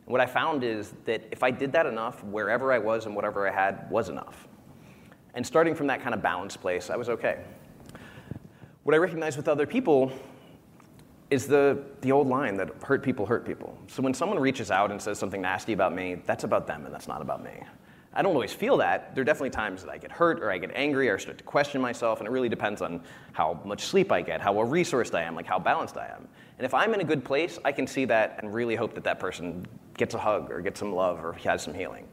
And 0.05 0.13
what 0.13 0.21
I 0.21 0.27
found 0.27 0.65
is 0.65 0.95
that 1.05 1.23
if 1.31 1.43
I 1.43 1.51
did 1.51 1.73
that 1.73 1.87
enough, 1.87 2.25
wherever 2.25 2.73
I 2.73 2.79
was 2.79 3.07
and 3.07 3.15
whatever 3.15 3.49
I 3.49 3.53
had 3.53 3.89
was 3.91 4.09
enough. 4.09 4.49
And 5.35 5.47
starting 5.47 5.75
from 5.75 5.87
that 5.89 6.03
kind 6.03 6.15
of 6.15 6.23
balanced 6.23 6.61
place, 6.61 6.91
I 6.91 6.97
was 6.97 7.09
okay. 7.09 7.45
What 8.83 8.95
I 8.95 8.99
recognized 8.99 9.37
with 9.37 9.49
other 9.49 9.67
people 9.67 10.11
is 11.31 11.47
the, 11.47 11.83
the 12.01 12.11
old 12.13 12.27
line 12.27 12.57
that 12.57 12.71
hurt 12.83 13.03
people 13.03 13.27
hurt 13.27 13.45
people. 13.45 13.77
So 13.87 14.03
when 14.03 14.15
someone 14.15 14.39
reaches 14.39 14.71
out 14.71 14.91
and 14.91 15.01
says 15.01 15.19
something 15.19 15.43
nasty 15.43 15.73
about 15.73 15.95
me, 15.95 16.23
that's 16.27 16.45
about 16.45 16.67
them 16.67 16.87
and 16.87 16.95
that's 16.95 17.09
not 17.09 17.21
about 17.21 17.45
me. 17.45 17.53
I 18.15 18.23
don't 18.23 18.33
always 18.33 18.53
feel 18.53 18.79
that. 18.79 19.15
There 19.15 19.23
are 19.23 19.25
definitely 19.25 19.51
times 19.51 19.85
that 19.85 19.91
I 19.91 19.99
get 19.99 20.11
hurt 20.11 20.41
or 20.43 20.51
I 20.51 20.59
get 20.59 20.71
angry 20.75 21.09
or 21.09 21.17
I 21.17 21.19
start 21.19 21.39
to 21.39 21.45
question 21.45 21.81
myself, 21.81 22.19
and 22.19 22.27
it 22.27 22.31
really 22.31 22.49
depends 22.49 22.81
on 22.81 23.03
how 23.33 23.61
much 23.65 23.83
sleep 23.83 24.11
I 24.11 24.23
get, 24.23 24.41
how 24.41 24.55
well 24.55 24.67
resourced 24.67 25.15
I 25.15 25.23
am, 25.23 25.35
like 25.37 25.47
how 25.47 25.59
balanced 25.59 25.97
I 25.99 26.07
am. 26.07 26.27
And 26.57 26.65
if 26.65 26.73
I'm 26.73 26.95
in 26.95 27.01
a 27.01 27.05
good 27.05 27.25
place, 27.25 27.59
I 27.65 27.71
can 27.71 27.87
see 27.87 28.07
that 28.07 28.41
and 28.43 28.53
really 28.53 28.75
hope 28.75 28.95
that 28.95 29.05
that 29.05 29.21
person 29.21 29.67
gets 29.97 30.15
a 30.15 30.19
hug 30.19 30.51
or 30.51 30.61
gets 30.63 30.81
some 30.81 30.93
love 30.95 31.23
or 31.23 31.35
has 31.35 31.63
some 31.63 31.75
healing. 31.75 32.09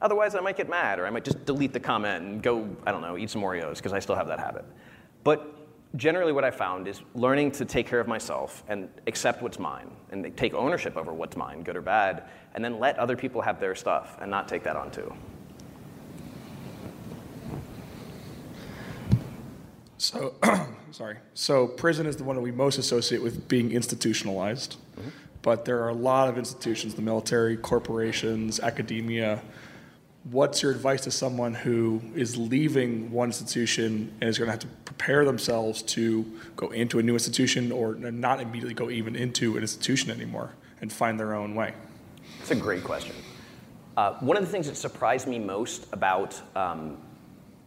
Otherwise, 0.00 0.34
I 0.34 0.40
might 0.40 0.56
get 0.56 0.68
mad 0.68 0.98
or 0.98 1.06
I 1.06 1.10
might 1.10 1.24
just 1.24 1.44
delete 1.44 1.72
the 1.72 1.80
comment 1.80 2.24
and 2.24 2.42
go, 2.42 2.68
I 2.86 2.92
don't 2.92 3.02
know, 3.02 3.18
eat 3.18 3.30
some 3.30 3.42
Oreos 3.42 3.76
because 3.76 3.92
I 3.92 3.98
still 3.98 4.14
have 4.14 4.28
that 4.28 4.38
habit. 4.38 4.64
But 5.24 5.63
generally 5.96 6.32
what 6.32 6.44
I 6.44 6.50
found 6.50 6.88
is 6.88 7.00
learning 7.14 7.52
to 7.52 7.64
take 7.64 7.86
care 7.86 8.00
of 8.00 8.08
myself 8.08 8.64
and 8.68 8.88
accept 9.06 9.42
what's 9.42 9.58
mine 9.58 9.90
and 10.10 10.36
take 10.36 10.54
ownership 10.54 10.96
over 10.96 11.12
what's 11.12 11.36
mine, 11.36 11.62
good 11.62 11.76
or 11.76 11.82
bad, 11.82 12.24
and 12.54 12.64
then 12.64 12.78
let 12.78 12.98
other 12.98 13.16
people 13.16 13.40
have 13.42 13.60
their 13.60 13.74
stuff 13.74 14.16
and 14.20 14.30
not 14.30 14.48
take 14.48 14.62
that 14.64 14.76
on 14.76 14.90
too. 14.90 15.12
So, 19.98 20.34
sorry. 20.90 21.18
So, 21.34 21.66
prison 21.66 22.06
is 22.06 22.16
the 22.16 22.24
one 22.24 22.36
that 22.36 22.42
we 22.42 22.50
most 22.50 22.78
associate 22.78 23.22
with 23.22 23.48
being 23.48 23.72
institutionalized. 23.72 24.76
Mm-hmm. 24.98 25.08
But 25.42 25.64
there 25.64 25.82
are 25.82 25.90
a 25.90 25.94
lot 25.94 26.28
of 26.28 26.38
institutions 26.38 26.94
the 26.94 27.02
military, 27.02 27.56
corporations, 27.56 28.60
academia 28.60 29.42
what's 30.30 30.62
your 30.62 30.72
advice 30.72 31.02
to 31.02 31.10
someone 31.10 31.52
who 31.52 32.00
is 32.14 32.36
leaving 32.36 33.10
one 33.10 33.28
institution 33.28 34.12
and 34.20 34.30
is 34.30 34.38
going 34.38 34.46
to 34.46 34.52
have 34.52 34.60
to 34.60 34.66
prepare 34.84 35.24
themselves 35.24 35.82
to 35.82 36.24
go 36.56 36.68
into 36.68 36.98
a 36.98 37.02
new 37.02 37.12
institution 37.12 37.70
or 37.70 37.94
not 37.94 38.40
immediately 38.40 38.74
go 38.74 38.90
even 38.90 39.14
into 39.16 39.56
an 39.56 39.62
institution 39.62 40.10
anymore 40.10 40.54
and 40.80 40.92
find 40.92 41.20
their 41.20 41.34
own 41.34 41.54
way? 41.54 41.74
That's 42.38 42.52
a 42.52 42.56
great 42.56 42.82
question. 42.82 43.14
Uh, 43.96 44.14
one 44.20 44.36
of 44.36 44.44
the 44.44 44.50
things 44.50 44.66
that 44.66 44.76
surprised 44.76 45.28
me 45.28 45.38
most 45.38 45.86
about 45.92 46.40
um, 46.56 46.96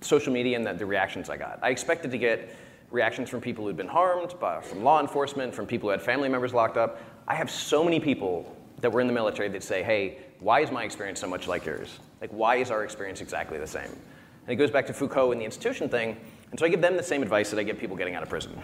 social 0.02 0.34
media 0.34 0.58
and 0.58 0.66
the, 0.66 0.74
the, 0.74 0.86
reactions 0.86 1.30
I 1.30 1.38
got, 1.38 1.60
I 1.62 1.70
expected 1.70 2.12
to 2.12 2.18
get 2.18 2.56
reactions 2.92 3.30
from 3.30 3.40
people 3.40 3.66
who'd 3.66 3.78
been 3.78 3.88
harmed, 3.88 4.38
by, 4.40 4.62
from 4.62 4.84
law 4.84 5.00
enforcement, 5.00 5.54
from 5.54 5.68
people 5.68 5.88
who 5.88 5.92
had 5.92 6.02
family 6.02 6.28
members 6.28 6.54
locked 6.54 6.76
up. 6.76 7.02
I 7.28 7.36
have 7.36 7.50
so 7.50 7.84
many 7.84 8.00
people 8.00 8.58
that 8.82 8.92
were 8.92 9.00
in 9.00 9.08
the 9.08 9.14
military 9.14 9.50
that 9.50 9.64
say, 9.64 9.84
hey, 9.84 10.18
why 10.40 10.60
is 10.62 10.72
my 10.72 10.84
experience 10.84 11.20
so 11.20 11.28
much 11.28 11.48
like 11.48 11.66
yours? 11.66 12.00
Like, 12.22 12.32
why 12.32 12.58
is 12.58 12.72
our 12.72 12.84
experience 12.84 13.22
exactly 13.22 13.58
the 13.58 13.68
same? 13.68 13.90
And 13.90 14.54
it 14.54 14.56
goes 14.56 14.72
back 14.72 14.86
to 14.88 14.94
Foucault 14.94 15.32
and 15.32 15.42
the 15.42 15.46
institution 15.46 15.90
thing. 15.90 16.18
And 16.52 16.60
so 16.60 16.66
I 16.66 16.70
give 16.70 16.82
them 16.82 16.96
the 16.96 17.04
same 17.04 17.22
advice 17.22 17.50
that 17.50 17.60
I 17.60 17.64
give 17.64 17.78
people 17.78 17.96
getting 17.96 18.16
out 18.16 18.24
of 18.24 18.30
prison. 18.30 18.58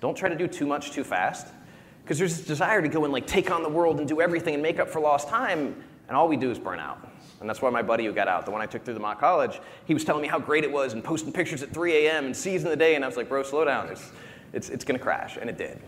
Don't 0.00 0.16
try 0.16 0.28
to 0.28 0.36
do 0.36 0.46
too 0.46 0.66
much 0.66 0.92
too 0.92 1.04
fast, 1.04 1.48
because 2.02 2.18
there's 2.18 2.36
this 2.36 2.46
desire 2.46 2.82
to 2.82 2.88
go 2.88 3.04
and 3.04 3.12
like 3.12 3.26
take 3.26 3.50
on 3.50 3.62
the 3.62 3.68
world 3.68 3.98
and 3.98 4.08
do 4.08 4.20
everything 4.20 4.54
and 4.54 4.62
make 4.62 4.80
up 4.80 4.88
for 4.88 5.00
lost 5.00 5.28
time, 5.28 5.82
and 6.08 6.16
all 6.16 6.26
we 6.26 6.36
do 6.36 6.50
is 6.50 6.58
burn 6.58 6.80
out. 6.80 7.08
And 7.40 7.48
that's 7.48 7.62
why 7.62 7.70
my 7.70 7.82
buddy 7.82 8.04
who 8.04 8.12
got 8.12 8.28
out, 8.28 8.44
the 8.44 8.50
one 8.50 8.60
I 8.60 8.66
took 8.66 8.84
through 8.84 8.94
the 8.94 9.00
mock 9.00 9.20
college, 9.20 9.60
he 9.86 9.94
was 9.94 10.04
telling 10.04 10.22
me 10.22 10.28
how 10.28 10.38
great 10.38 10.64
it 10.64 10.72
was 10.72 10.92
and 10.92 11.04
posting 11.04 11.32
pictures 11.32 11.62
at 11.62 11.72
3 11.72 12.06
a.m. 12.06 12.26
and 12.26 12.36
seizing 12.36 12.68
the 12.68 12.76
day, 12.76 12.96
and 12.96 13.04
I 13.04 13.08
was 13.08 13.16
like, 13.16 13.28
bro, 13.28 13.42
slow 13.42 13.64
down. 13.64 13.88
It's, 13.88 14.10
it's, 14.52 14.68
it's 14.68 14.84
gonna 14.84 14.98
crash, 14.98 15.38
and 15.40 15.48
it 15.48 15.56
did. 15.56 15.80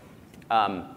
Um, 0.49 0.95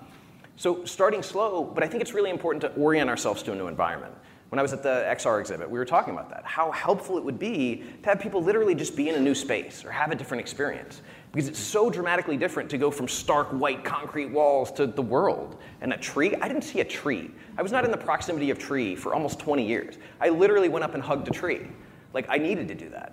so 0.57 0.85
starting 0.85 1.23
slow, 1.23 1.65
but 1.65 1.83
I 1.83 1.89
think 1.89 2.01
it's 2.01 2.15
really 2.15 2.31
important 2.31 2.63
to 2.63 2.73
orient 2.81 3.11
ourselves 3.11 3.43
to 3.45 3.53
a 3.53 3.55
new 3.55 3.67
environment. 3.67 4.15
When 4.51 4.61
I 4.61 4.63
was 4.63 4.73
at 4.73 4.83
the 4.83 5.05
XR 5.09 5.41
exhibit, 5.41 5.69
we 5.69 5.79
were 5.79 5.85
talking 5.85 6.15
about 6.15 6.31
that, 6.31 6.45
how 6.45 6.71
helpful 6.71 7.19
it 7.19 7.25
would 7.25 7.39
be 7.39 7.83
to 8.03 8.09
have 8.09 8.21
people 8.21 8.41
literally 8.41 8.77
just 8.77 8.95
be 8.95 9.09
in 9.09 9.17
a 9.17 9.21
new 9.21 9.35
space 9.35 9.85
or 9.85 9.91
have 9.91 10.13
a 10.13 10.15
different 10.15 10.41
experience. 10.41 11.03
Because 11.33 11.49
it's 11.49 11.59
so 11.59 11.91
dramatically 11.91 12.37
different 12.37 12.71
to 12.71 12.79
go 12.79 12.91
from 12.91 13.09
stark 13.09 13.49
white 13.49 13.85
concrete 13.85 14.27
walls 14.27 14.71
to 14.73 14.87
the 14.87 15.03
world. 15.03 15.59
And 15.81 15.93
a 15.93 15.97
tree, 15.97 16.35
I 16.37 16.47
didn't 16.47 16.63
see 16.63 16.81
a 16.81 16.85
tree. 16.85 17.31
I 17.59 17.63
was 17.63 17.73
not 17.73 17.85
in 17.85 17.91
the 17.91 17.97
proximity 17.97 18.51
of 18.51 18.59
tree 18.59 18.95
for 18.95 19.15
almost 19.15 19.41
20 19.41 19.67
years. 19.67 19.99
I 20.21 20.29
literally 20.29 20.69
went 20.69 20.85
up 20.85 20.95
and 20.95 21.03
hugged 21.03 21.27
a 21.27 21.33
tree. 21.33 21.67
Like, 22.15 22.27
I 22.29 22.39
needed 22.39 22.69
to 22.69 22.75
do 22.75 22.89
that. 22.91 23.13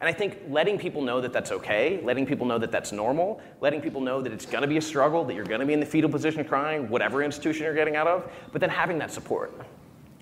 And 0.00 0.08
I 0.08 0.12
think 0.12 0.38
letting 0.50 0.78
people 0.78 1.00
know 1.00 1.20
that 1.22 1.32
that's 1.32 1.50
okay, 1.50 2.00
letting 2.04 2.26
people 2.26 2.46
know 2.46 2.58
that 2.58 2.70
that's 2.70 2.92
normal, 2.92 3.40
letting 3.62 3.80
people 3.80 4.02
know 4.02 4.20
that 4.20 4.32
it's 4.32 4.44
gonna 4.44 4.66
be 4.66 4.76
a 4.76 4.82
struggle, 4.82 5.24
that 5.24 5.34
you're 5.34 5.46
gonna 5.46 5.64
be 5.64 5.72
in 5.72 5.80
the 5.80 5.86
fetal 5.86 6.10
position 6.10 6.44
crying, 6.44 6.90
whatever 6.90 7.22
institution 7.22 7.64
you're 7.64 7.74
getting 7.74 7.96
out 7.96 8.06
of, 8.06 8.30
but 8.52 8.60
then 8.60 8.68
having 8.68 8.98
that 8.98 9.10
support. 9.10 9.54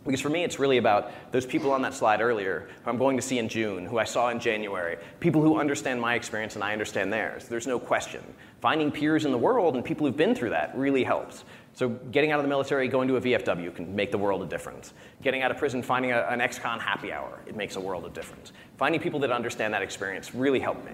Because 0.04 0.20
for 0.20 0.30
me, 0.30 0.42
it's 0.42 0.58
really 0.58 0.78
about 0.78 1.12
those 1.30 1.46
people 1.46 1.70
on 1.70 1.82
that 1.82 1.94
slide 1.94 2.20
earlier 2.20 2.68
who 2.82 2.90
I'm 2.90 2.98
going 2.98 3.16
to 3.16 3.22
see 3.22 3.38
in 3.38 3.48
June, 3.48 3.86
who 3.86 3.98
I 3.98 4.04
saw 4.04 4.30
in 4.30 4.40
January, 4.40 4.96
people 5.20 5.40
who 5.40 5.60
understand 5.60 6.00
my 6.00 6.14
experience 6.14 6.56
and 6.56 6.64
I 6.64 6.72
understand 6.72 7.12
theirs. 7.12 7.46
There's 7.46 7.68
no 7.68 7.78
question. 7.78 8.22
Finding 8.60 8.90
peers 8.90 9.24
in 9.24 9.30
the 9.30 9.38
world 9.38 9.76
and 9.76 9.84
people 9.84 10.06
who've 10.06 10.16
been 10.16 10.34
through 10.34 10.50
that 10.50 10.76
really 10.76 11.04
helps. 11.04 11.44
So 11.74 11.88
getting 11.88 12.32
out 12.32 12.38
of 12.38 12.44
the 12.44 12.48
military, 12.48 12.88
going 12.88 13.08
to 13.08 13.16
a 13.16 13.20
VFW 13.20 13.74
can 13.74 13.94
make 13.94 14.10
the 14.10 14.18
world 14.18 14.42
a 14.42 14.46
difference. 14.46 14.92
Getting 15.22 15.42
out 15.42 15.50
of 15.50 15.56
prison, 15.56 15.82
finding 15.82 16.12
a, 16.12 16.20
an 16.28 16.40
ex-con 16.40 16.80
happy 16.80 17.12
hour, 17.12 17.40
it 17.46 17.56
makes 17.56 17.76
a 17.76 17.80
world 17.80 18.04
of 18.04 18.12
difference. 18.12 18.52
Finding 18.76 19.00
people 19.00 19.20
that 19.20 19.30
understand 19.30 19.72
that 19.72 19.82
experience 19.82 20.34
really 20.34 20.60
helped 20.60 20.84
me. 20.84 20.92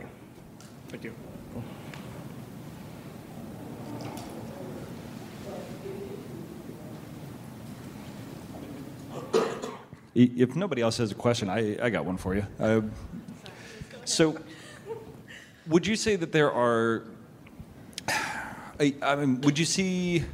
Thank 0.89 1.05
you. 1.05 1.15
If 10.21 10.57
nobody 10.57 10.83
else 10.83 10.97
has 10.97 11.13
a 11.13 11.15
question, 11.15 11.49
I, 11.49 11.77
I 11.81 11.91
got 11.91 12.05
one 12.05 12.17
for 12.17 12.35
you. 12.35 12.45
Uh, 12.59 12.81
so, 14.05 14.37
would 15.69 15.87
you 15.87 15.95
say 15.95 16.17
that 16.17 16.33
there 16.33 16.51
are? 16.51 17.05
I, 18.81 18.95
I 19.01 19.15
mean, 19.15 19.41
would 19.43 19.57
you 19.57 19.65
see 19.65 20.25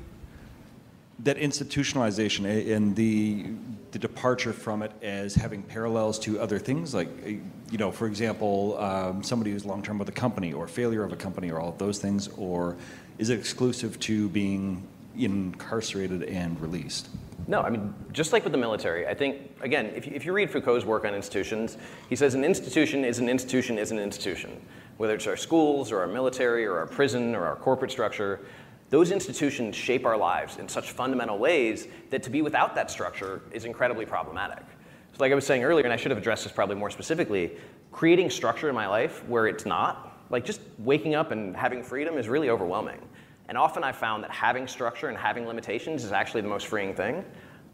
that 1.19 1.37
institutionalization 1.37 2.75
and 2.75 2.97
the 2.97 3.45
the 3.93 3.99
departure 3.99 4.55
from 4.55 4.83
it 4.83 4.91
as 5.03 5.35
having 5.35 5.63
parallels 5.63 6.19
to 6.21 6.41
other 6.41 6.59
things, 6.59 6.95
like 6.95 7.09
you 7.27 7.79
know, 7.79 7.93
for 7.93 8.07
example, 8.07 8.79
um, 8.79 9.23
somebody 9.23 9.51
who's 9.51 9.67
long 9.67 9.83
term 9.83 9.99
with 9.99 10.09
a 10.09 10.13
company, 10.13 10.55
or 10.55 10.67
failure 10.67 11.05
of 11.05 11.13
a 11.13 11.17
company, 11.17 11.51
or 11.51 11.61
all 11.61 11.69
of 11.69 11.77
those 11.77 11.99
things, 11.99 12.29
or 12.39 12.75
is 13.19 13.29
it 13.29 13.39
exclusive 13.39 14.01
to 14.01 14.31
being 14.31 14.89
incarcerated 15.15 16.23
and 16.23 16.59
released? 16.59 17.11
No, 17.47 17.61
I 17.61 17.69
mean, 17.69 17.95
just 18.13 18.33
like 18.33 18.43
with 18.45 18.53
the 18.53 18.59
military, 18.59 19.07
I 19.07 19.15
think, 19.15 19.51
again, 19.61 19.93
if 19.95 20.07
you, 20.07 20.13
if 20.15 20.25
you 20.25 20.33
read 20.33 20.51
Foucault's 20.51 20.85
work 20.85 21.05
on 21.05 21.15
institutions, 21.15 21.77
he 22.09 22.17
says 22.17 22.35
an 22.35 22.45
institution 22.45 23.05
is 23.05 23.19
an 23.19 23.29
institution 23.29 23.77
is 23.77 23.91
an 23.91 23.99
institution. 23.99 24.61
Whether 24.97 25.15
it's 25.15 25.27
our 25.27 25.37
schools 25.37 25.93
or 25.93 26.01
our 26.01 26.07
military 26.07 26.65
or 26.65 26.79
our 26.79 26.87
prison 26.87 27.35
or 27.35 27.45
our 27.45 27.57
corporate 27.57 27.91
structure, 27.91 28.41
those 28.89 29.11
institutions 29.11 29.77
shape 29.77 30.07
our 30.07 30.17
lives 30.17 30.57
in 30.57 30.69
such 30.69 30.93
fundamental 30.93 31.37
ways 31.37 31.89
that 32.11 32.23
to 32.23 32.31
be 32.31 32.41
without 32.41 32.75
that 32.77 32.91
structure 32.91 33.43
is 33.51 33.65
incredibly 33.65 34.07
problematic. 34.07 34.65
So, 35.13 35.19
like 35.21 35.33
I 35.33 35.35
was 35.35 35.47
saying 35.47 35.65
earlier, 35.65 35.85
and 35.85 35.93
I 35.93 35.97
should 35.97 36.11
have 36.13 36.19
addressed 36.19 36.45
this 36.45 36.53
probably 36.53 36.77
more 36.77 36.91
specifically, 36.91 37.53
creating 37.93 38.31
structure 38.31 38.69
in 38.69 38.75
my 38.75 38.87
life 38.87 39.23
where 39.29 39.47
it's 39.47 39.67
not, 39.67 40.19
like 40.31 40.45
just 40.45 40.61
waking 40.79 41.15
up 41.15 41.31
and 41.31 41.55
having 41.55 41.83
freedom 41.83 42.17
is 42.17 42.29
really 42.29 42.49
overwhelming. 42.49 43.01
And 43.49 43.59
often 43.59 43.85
I've 43.85 43.97
found 43.97 44.25
that 44.25 44.31
having 44.31 44.67
structure 44.67 45.09
and 45.09 45.19
having 45.19 45.47
limitations 45.47 46.05
is 46.05 46.13
actually 46.13 46.41
the 46.41 46.49
most 46.49 46.67
freeing 46.67 46.95
thing. 46.95 47.25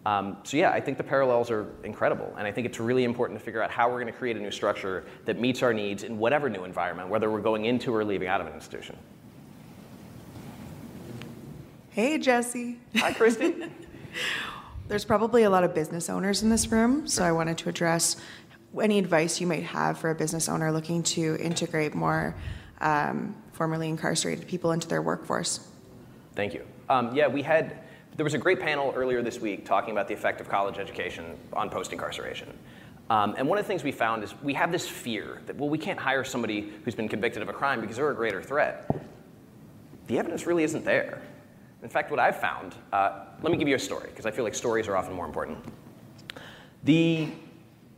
Um, 0.06 0.38
so 0.44 0.56
yeah, 0.56 0.70
I 0.70 0.80
think 0.80 0.96
the 0.96 1.04
parallels 1.04 1.50
are 1.50 1.66
incredible, 1.84 2.34
and 2.38 2.46
I 2.46 2.52
think 2.52 2.66
it's 2.66 2.80
really 2.80 3.04
important 3.04 3.38
to 3.38 3.44
figure 3.44 3.62
out 3.62 3.70
how 3.70 3.88
we're 3.88 4.00
going 4.00 4.12
to 4.12 4.18
create 4.18 4.36
a 4.36 4.40
new 4.40 4.50
structure 4.50 5.04
that 5.26 5.38
meets 5.38 5.62
our 5.62 5.74
needs 5.74 6.04
in 6.04 6.16
whatever 6.16 6.48
new 6.48 6.64
environment, 6.64 7.10
whether 7.10 7.30
we're 7.30 7.42
going 7.42 7.66
into 7.66 7.94
or 7.94 8.02
leaving 8.02 8.26
out 8.26 8.40
of 8.40 8.46
an 8.46 8.54
institution. 8.54 8.96
Hey, 11.90 12.16
Jesse. 12.16 12.78
Hi, 12.96 13.12
Christy. 13.12 13.54
There's 14.88 15.04
probably 15.04 15.42
a 15.42 15.50
lot 15.50 15.64
of 15.64 15.74
business 15.74 16.08
owners 16.08 16.42
in 16.42 16.48
this 16.48 16.72
room, 16.72 17.06
so 17.06 17.22
I 17.22 17.32
wanted 17.32 17.58
to 17.58 17.68
address 17.68 18.16
any 18.80 18.98
advice 18.98 19.40
you 19.40 19.46
might 19.46 19.64
have 19.64 19.98
for 19.98 20.10
a 20.10 20.14
business 20.14 20.48
owner 20.48 20.72
looking 20.72 21.02
to 21.02 21.36
integrate 21.38 21.94
more 21.94 22.34
um, 22.80 23.34
formerly 23.52 23.88
incarcerated 23.88 24.46
people 24.46 24.72
into 24.72 24.88
their 24.88 25.02
workforce. 25.02 25.68
Thank 26.34 26.54
you. 26.54 26.64
Um, 26.88 27.14
yeah, 27.14 27.28
we 27.28 27.42
had, 27.42 27.78
there 28.16 28.24
was 28.24 28.34
a 28.34 28.38
great 28.38 28.60
panel 28.60 28.92
earlier 28.96 29.22
this 29.22 29.40
week 29.40 29.64
talking 29.64 29.92
about 29.92 30.08
the 30.08 30.14
effect 30.14 30.40
of 30.40 30.48
college 30.48 30.78
education 30.78 31.36
on 31.52 31.70
post 31.70 31.92
incarceration. 31.92 32.48
Um, 33.10 33.34
and 33.36 33.48
one 33.48 33.58
of 33.58 33.64
the 33.64 33.68
things 33.68 33.82
we 33.82 33.92
found 33.92 34.22
is 34.22 34.34
we 34.42 34.54
have 34.54 34.70
this 34.70 34.88
fear 34.88 35.42
that, 35.46 35.56
well, 35.56 35.68
we 35.68 35.78
can't 35.78 35.98
hire 35.98 36.22
somebody 36.22 36.72
who's 36.84 36.94
been 36.94 37.08
convicted 37.08 37.42
of 37.42 37.48
a 37.48 37.52
crime 37.52 37.80
because 37.80 37.96
they're 37.96 38.10
a 38.10 38.14
greater 38.14 38.42
threat. 38.42 38.88
The 40.06 40.18
evidence 40.18 40.46
really 40.46 40.62
isn't 40.62 40.84
there. 40.84 41.20
In 41.82 41.88
fact, 41.88 42.10
what 42.10 42.20
I've 42.20 42.38
found, 42.38 42.74
uh, 42.92 43.24
let 43.42 43.50
me 43.50 43.58
give 43.58 43.66
you 43.66 43.74
a 43.74 43.80
story, 43.80 44.08
because 44.10 44.26
I 44.26 44.30
feel 44.30 44.44
like 44.44 44.54
stories 44.54 44.86
are 44.86 44.96
often 44.96 45.14
more 45.14 45.26
important. 45.26 45.58
The 46.84 47.28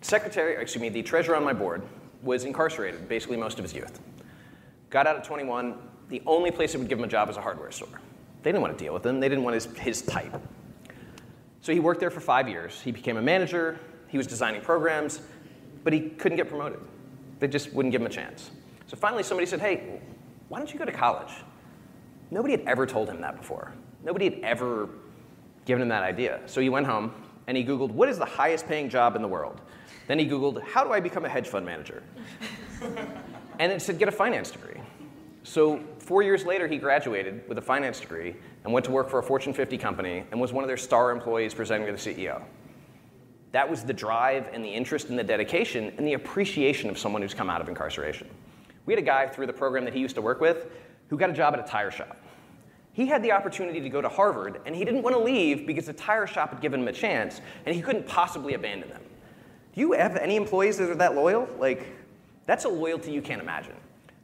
secretary, 0.00 0.60
excuse 0.60 0.80
me, 0.80 0.88
the 0.88 1.02
treasurer 1.02 1.36
on 1.36 1.44
my 1.44 1.52
board 1.52 1.82
was 2.22 2.44
incarcerated 2.44 3.08
basically 3.08 3.36
most 3.36 3.58
of 3.58 3.64
his 3.64 3.74
youth. 3.74 4.00
Got 4.92 5.08
out 5.08 5.16
at 5.16 5.24
21, 5.24 5.74
the 6.10 6.22
only 6.26 6.50
place 6.50 6.72
that 6.72 6.78
would 6.78 6.88
give 6.88 6.98
him 6.98 7.04
a 7.04 7.08
job 7.08 7.26
was 7.26 7.36
a 7.36 7.40
hardware 7.40 7.72
store. 7.72 8.00
They 8.42 8.52
didn't 8.52 8.62
want 8.62 8.78
to 8.78 8.84
deal 8.84 8.92
with 8.94 9.04
him, 9.04 9.18
they 9.18 9.28
didn't 9.28 9.42
want 9.42 9.54
his, 9.54 9.64
his 9.78 10.02
type. 10.02 10.40
So 11.62 11.72
he 11.72 11.80
worked 11.80 11.98
there 11.98 12.10
for 12.10 12.20
five 12.20 12.48
years. 12.48 12.80
He 12.80 12.92
became 12.92 13.16
a 13.16 13.22
manager, 13.22 13.80
he 14.08 14.18
was 14.18 14.26
designing 14.26 14.60
programs, 14.60 15.22
but 15.82 15.94
he 15.94 16.10
couldn't 16.10 16.36
get 16.36 16.48
promoted. 16.48 16.78
They 17.40 17.48
just 17.48 17.72
wouldn't 17.72 17.90
give 17.90 18.02
him 18.02 18.06
a 18.06 18.10
chance. 18.10 18.50
So 18.86 18.96
finally, 18.96 19.22
somebody 19.22 19.46
said, 19.46 19.60
Hey, 19.60 20.00
why 20.50 20.58
don't 20.58 20.70
you 20.70 20.78
go 20.78 20.84
to 20.84 20.92
college? 20.92 21.32
Nobody 22.30 22.52
had 22.52 22.66
ever 22.66 22.86
told 22.86 23.08
him 23.08 23.22
that 23.22 23.38
before. 23.38 23.72
Nobody 24.04 24.26
had 24.26 24.40
ever 24.42 24.90
given 25.64 25.80
him 25.80 25.88
that 25.88 26.02
idea. 26.02 26.40
So 26.44 26.60
he 26.60 26.68
went 26.68 26.84
home 26.84 27.14
and 27.46 27.56
he 27.56 27.64
Googled, 27.64 27.90
what 27.90 28.10
is 28.10 28.18
the 28.18 28.26
highest 28.26 28.66
paying 28.66 28.90
job 28.90 29.16
in 29.16 29.22
the 29.22 29.28
world? 29.28 29.62
Then 30.08 30.18
he 30.18 30.26
Googled, 30.26 30.62
how 30.62 30.84
do 30.84 30.92
I 30.92 31.00
become 31.00 31.24
a 31.24 31.28
hedge 31.30 31.48
fund 31.48 31.64
manager? 31.64 32.02
and 33.58 33.72
it 33.72 33.80
said, 33.80 33.98
get 33.98 34.08
a 34.08 34.12
finance 34.12 34.50
degree. 34.50 34.80
So 35.44 35.80
four 35.98 36.22
years 36.22 36.44
later, 36.44 36.68
he 36.68 36.78
graduated 36.78 37.48
with 37.48 37.58
a 37.58 37.62
finance 37.62 38.00
degree 38.00 38.36
and 38.64 38.72
went 38.72 38.84
to 38.86 38.92
work 38.92 39.10
for 39.10 39.18
a 39.18 39.22
Fortune 39.22 39.52
50 39.52 39.76
company 39.76 40.24
and 40.30 40.40
was 40.40 40.52
one 40.52 40.62
of 40.62 40.68
their 40.68 40.76
star 40.76 41.10
employees 41.10 41.52
presenting 41.52 41.86
to 41.86 41.92
the 41.92 41.98
CEO. 41.98 42.42
That 43.50 43.68
was 43.68 43.82
the 43.84 43.92
drive 43.92 44.48
and 44.52 44.64
the 44.64 44.68
interest 44.68 45.08
and 45.08 45.18
the 45.18 45.24
dedication 45.24 45.92
and 45.98 46.06
the 46.06 46.14
appreciation 46.14 46.88
of 46.88 46.96
someone 46.96 47.22
who's 47.22 47.34
come 47.34 47.50
out 47.50 47.60
of 47.60 47.68
incarceration. 47.68 48.28
We 48.86 48.94
had 48.94 49.02
a 49.02 49.06
guy 49.06 49.26
through 49.26 49.46
the 49.46 49.52
program 49.52 49.84
that 49.84 49.94
he 49.94 50.00
used 50.00 50.14
to 50.14 50.22
work 50.22 50.40
with 50.40 50.66
who 51.08 51.18
got 51.18 51.30
a 51.30 51.34
job 51.34 51.54
at 51.54 51.60
a 51.60 51.64
tire 51.64 51.90
shop. 51.90 52.16
He 52.94 53.06
had 53.06 53.22
the 53.22 53.32
opportunity 53.32 53.80
to 53.80 53.88
go 53.88 54.00
to 54.00 54.08
Harvard, 54.08 54.60
and 54.66 54.74
he 54.74 54.84
didn't 54.84 55.02
want 55.02 55.16
to 55.16 55.22
leave 55.22 55.66
because 55.66 55.86
the 55.86 55.92
tire 55.92 56.26
shop 56.26 56.50
had 56.50 56.60
given 56.60 56.80
him 56.80 56.88
a 56.88 56.92
chance, 56.92 57.40
and 57.64 57.74
he 57.74 57.80
couldn't 57.80 58.06
possibly 58.06 58.54
abandon 58.54 58.90
them. 58.90 59.02
Do 59.74 59.80
you 59.80 59.92
have 59.92 60.16
any 60.16 60.36
employees 60.36 60.76
that 60.78 60.90
are 60.90 60.94
that 60.96 61.14
loyal? 61.14 61.48
Like, 61.58 61.86
that's 62.44 62.64
a 62.64 62.68
loyalty 62.68 63.10
you 63.10 63.22
can't 63.22 63.40
imagine. 63.40 63.74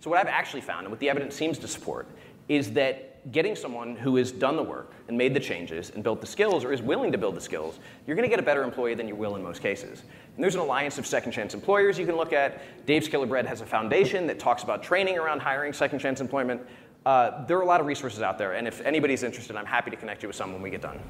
So, 0.00 0.10
what 0.10 0.18
I've 0.18 0.32
actually 0.32 0.60
found, 0.60 0.80
and 0.80 0.90
what 0.90 1.00
the 1.00 1.10
evidence 1.10 1.34
seems 1.34 1.58
to 1.58 1.68
support, 1.68 2.06
is 2.48 2.72
that 2.72 3.30
getting 3.32 3.54
someone 3.54 3.96
who 3.96 4.16
has 4.16 4.32
done 4.32 4.56
the 4.56 4.62
work 4.62 4.92
and 5.08 5.18
made 5.18 5.34
the 5.34 5.40
changes 5.40 5.90
and 5.90 6.02
built 6.02 6.20
the 6.20 6.26
skills 6.26 6.64
or 6.64 6.72
is 6.72 6.80
willing 6.80 7.12
to 7.12 7.18
build 7.18 7.34
the 7.34 7.40
skills, 7.40 7.78
you're 8.06 8.16
going 8.16 8.28
to 8.28 8.30
get 8.30 8.38
a 8.38 8.42
better 8.42 8.62
employee 8.62 8.94
than 8.94 9.08
you 9.08 9.14
will 9.14 9.36
in 9.36 9.42
most 9.42 9.60
cases. 9.60 10.02
And 10.34 10.42
there's 10.42 10.54
an 10.54 10.60
alliance 10.60 10.98
of 10.98 11.06
second 11.06 11.32
chance 11.32 11.52
employers 11.52 11.98
you 11.98 12.06
can 12.06 12.16
look 12.16 12.32
at. 12.32 12.86
Dave's 12.86 13.08
Killer 13.08 13.26
Bread 13.26 13.44
has 13.46 13.60
a 13.60 13.66
foundation 13.66 14.26
that 14.28 14.38
talks 14.38 14.62
about 14.62 14.82
training 14.82 15.18
around 15.18 15.40
hiring 15.40 15.72
second 15.72 15.98
chance 15.98 16.20
employment. 16.20 16.62
Uh, 17.04 17.44
there 17.46 17.58
are 17.58 17.62
a 17.62 17.66
lot 17.66 17.80
of 17.80 17.86
resources 17.86 18.22
out 18.22 18.38
there, 18.38 18.52
and 18.52 18.66
if 18.66 18.80
anybody's 18.82 19.22
interested, 19.22 19.56
I'm 19.56 19.66
happy 19.66 19.90
to 19.90 19.96
connect 19.96 20.22
you 20.22 20.28
with 20.28 20.36
some 20.36 20.52
when 20.52 20.62
we 20.62 20.70
get 20.70 20.82
done. 20.82 21.00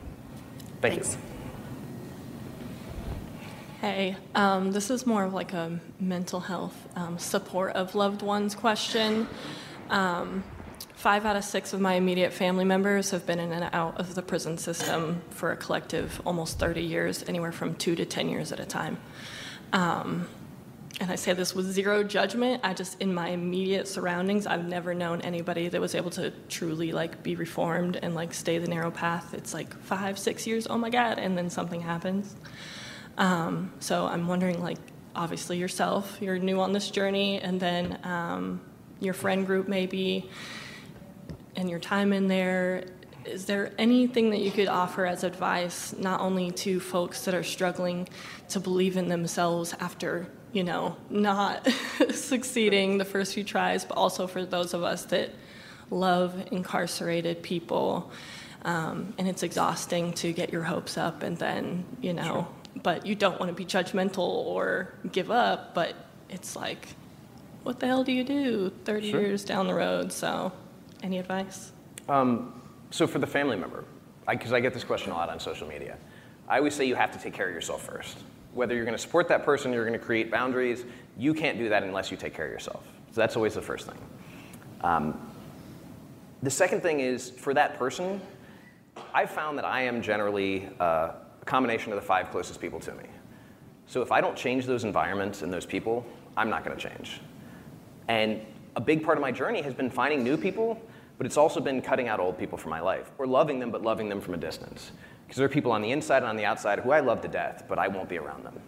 Thank 0.80 0.95
Thanks. 0.95 1.14
you. 1.14 1.38
Hey, 3.81 4.16
um, 4.35 4.72
this 4.72 4.91
is 4.91 5.07
more 5.07 5.22
of 5.22 5.33
like 5.33 5.53
a 5.53 5.79
mental 6.01 6.41
health 6.41 6.89
um, 6.97 7.16
support 7.16 7.74
of 7.74 7.95
loved 7.95 8.22
ones 8.22 8.57
question. 8.57 9.29
Um, 9.89 10.43
five 10.95 11.24
out 11.24 11.37
of 11.37 11.45
six 11.45 11.72
of 11.72 11.81
my 11.81 11.95
immediate 11.95 12.33
family 12.33 12.64
members 12.64 13.12
have 13.12 13.24
been 13.24 13.39
in 13.39 13.53
and 13.53 13.70
out 13.72 14.01
of 14.01 14.16
the 14.16 14.22
prison 14.22 14.59
system 14.59 15.22
for 15.31 15.53
a 15.53 15.57
collective 15.57 16.20
almost 16.26 16.59
30 16.59 16.83
years, 16.83 17.24
anywhere 17.29 17.53
from 17.53 17.76
two 17.76 17.95
to 17.95 18.05
10 18.05 18.29
years 18.29 18.51
at 18.51 18.59
a 18.59 18.66
time. 18.66 18.99
Um, 19.72 20.26
and 21.01 21.12
I 21.12 21.14
say 21.14 21.33
this 21.33 21.55
with 21.55 21.66
zero 21.66 22.03
judgment. 22.03 22.62
I 22.64 22.74
just, 22.74 23.01
in 23.01 23.14
my 23.14 23.29
immediate 23.29 23.87
surroundings, 23.87 24.49
I've 24.49 24.66
never 24.66 24.93
known 24.93 25.20
anybody 25.20 25.68
that 25.68 25.81
was 25.81 25.95
able 25.95 26.11
to 26.11 26.33
truly 26.49 26.91
like 26.91 27.22
be 27.22 27.37
reformed 27.37 27.97
and 28.03 28.16
like 28.16 28.35
stay 28.35 28.59
the 28.59 28.66
narrow 28.66 28.91
path. 28.91 29.35
It's 29.35 29.55
like 29.55 29.72
five, 29.83 30.18
six 30.18 30.49
years, 30.49 30.66
oh 30.66 30.79
my 30.79 30.91
God, 30.91 31.20
and 31.20 31.39
then 31.39 31.49
something 31.49 31.81
happens. 31.81 32.35
Um, 33.19 33.73
so 33.81 34.07
I'm 34.07 34.29
wondering, 34.29 34.62
like, 34.62 34.79
obviously 35.14 35.59
yourself, 35.59 36.16
you're 36.21 36.39
new 36.39 36.61
on 36.61 36.73
this 36.73 36.91
journey, 36.91 37.41
and 37.41 37.61
then 37.61 37.99
um, 38.05 38.61
your 39.01 39.12
friend 39.12 39.45
group 39.45 39.69
maybe, 39.69 40.31
and 41.57 41.69
your 41.69 41.81
time 41.81 42.12
in 42.12 42.29
there. 42.29 42.85
Is 43.25 43.45
there 43.45 43.73
anything 43.77 44.31
that 44.31 44.39
you 44.39 44.51
could 44.51 44.69
offer 44.69 45.05
as 45.05 45.25
advice, 45.25 45.93
not 45.99 46.21
only 46.21 46.53
to 46.53 46.81
folks 46.81 47.25
that 47.25 47.35
are 47.35 47.43
struggling 47.43 48.09
to 48.51 48.61
believe 48.61 48.97
in 48.97 49.09
themselves 49.09 49.75
after, 49.81 50.29
you 50.53 50.62
know, 50.62 50.97
not 51.11 51.69
succeeding 52.11 52.97
the 52.97 53.05
first 53.05 53.35
few 53.35 53.45
tries, 53.45 53.85
but 53.85 53.99
also 53.99 54.29
for 54.29 54.47
those 54.47 54.73
of 54.73 54.85
us 54.85 55.05
that 55.07 55.35
love 55.91 56.47
incarcerated 56.53 57.43
people? 57.43 58.11
Um, 58.62 59.14
and 59.19 59.29
it's 59.29 59.43
exhausting 59.43 60.12
to 60.14 60.33
get 60.33 60.53
your 60.53 60.62
hopes 60.62 60.97
up 60.97 61.23
and 61.23 61.37
then, 61.37 61.85
you 62.01 62.12
know, 62.12 62.25
sure 62.25 62.58
but 62.83 63.07
you 63.07 63.14
don't 63.14 63.39
want 63.39 63.51
to 63.51 63.55
be 63.55 63.64
judgmental 63.64 64.18
or 64.18 64.95
give 65.12 65.31
up. 65.31 65.74
But 65.74 65.95
it's 66.29 66.57
like, 66.57 66.89
what 67.62 67.81
the 67.81 67.87
hell 67.87 68.05
do 68.05 68.12
you 68.12 68.24
do 68.24 68.72
30 68.85 69.11
sure. 69.11 69.20
years 69.20 69.45
down 69.45 69.66
the 69.66 69.74
road? 69.74 70.12
So, 70.12 70.53
any 71.03 71.18
advice? 71.18 71.72
Um, 72.09 72.61
so, 72.91 73.07
for 73.07 73.18
the 73.18 73.26
family 73.26 73.57
member, 73.57 73.85
because 74.29 74.53
I, 74.53 74.57
I 74.57 74.61
get 74.61 74.74
this 74.74 74.85
question 74.85 75.12
a 75.12 75.14
lot 75.14 75.29
on 75.29 75.41
social 75.41 75.68
media, 75.68 75.97
I 76.49 76.59
always 76.59 76.74
say 76.74 76.85
you 76.85 76.95
have 76.95 77.12
to 77.12 77.18
take 77.18 77.35
care 77.35 77.49
of 77.49 77.55
yourself 77.55 77.85
first. 77.85 78.18
Whether 78.55 78.74
you're 78.74 78.85
going 78.85 78.97
to 78.97 79.03
support 79.03 79.29
that 79.29 79.45
person, 79.45 79.72
you're 79.72 79.87
going 79.87 79.99
to 79.99 80.05
create 80.05 80.31
boundaries, 80.31 80.85
you 81.18 81.35
can't 81.35 81.59
do 81.59 81.68
that 81.68 81.83
unless 81.83 82.11
you 82.11 82.16
take 82.16 82.35
care 82.35 82.47
of 82.47 82.53
yourself. 82.53 82.85
So, 83.12 83.20
that's 83.20 83.37
always 83.37 83.55
the 83.55 83.62
first 83.62 83.87
thing. 83.87 83.99
Um, 84.83 85.20
the 86.43 86.51
second 86.51 86.83
thing 86.83 87.01
is 87.01 87.31
for 87.31 87.53
that 87.55 87.79
person, 87.79 88.20
I've 89.12 89.31
found 89.31 89.59
that 89.59 89.64
I 89.64 89.83
am 89.83 90.03
generally 90.03 90.68
uh, 90.79 91.11
combination 91.49 91.93
of 91.93 91.97
the 91.97 92.07
five 92.07 92.31
closest 92.31 92.61
people 92.61 92.79
to 92.81 92.93
me. 92.93 93.05
So 93.87 94.03
if 94.03 94.13
I 94.13 94.21
don't 94.21 94.37
change 94.37 94.67
those 94.67 94.85
environments 94.85 95.43
and 95.43 95.53
those 95.53 95.67
people, 95.67 96.07
I'm 96.37 96.51
not 96.51 96.65
going 96.65 96.77
to 96.77 96.89
change. 96.89 97.21
And 98.07 98.41
a 98.77 98.81
big 98.81 99.03
part 99.03 99.17
of 99.17 99.23
my 99.23 99.33
journey 99.33 99.63
has 99.63 99.75
been 99.75 99.91
finding 99.91 100.23
new 100.23 100.37
people, 100.37 100.81
but 101.17 101.27
it's 101.27 101.39
also 101.39 101.59
been 101.59 101.81
cutting 101.81 102.07
out 102.07 102.21
old 102.21 102.39
people 102.39 102.59
from 102.59 102.71
my 102.71 102.81
life, 102.81 103.11
or 103.19 103.27
loving 103.27 103.59
them, 103.59 103.71
but 103.71 103.83
loving 103.83 104.09
them 104.09 104.21
from 104.21 104.35
a 104.35 104.37
distance. 104.37 104.93
Because 105.27 105.39
there 105.39 105.47
are 105.47 105.49
people 105.49 105.73
on 105.73 105.83
the 105.83 105.91
inside 105.91 106.19
and 106.19 106.27
on 106.27 106.37
the 106.37 106.45
outside 106.45 106.79
who 106.81 106.91
I 106.91 107.01
love 107.01 107.23
to 107.23 107.29
death, 107.29 107.65
but 107.69 107.79
I 107.79 107.89
won't 107.89 108.09
be 108.09 108.19
around 108.19 108.45
them. 108.45 108.61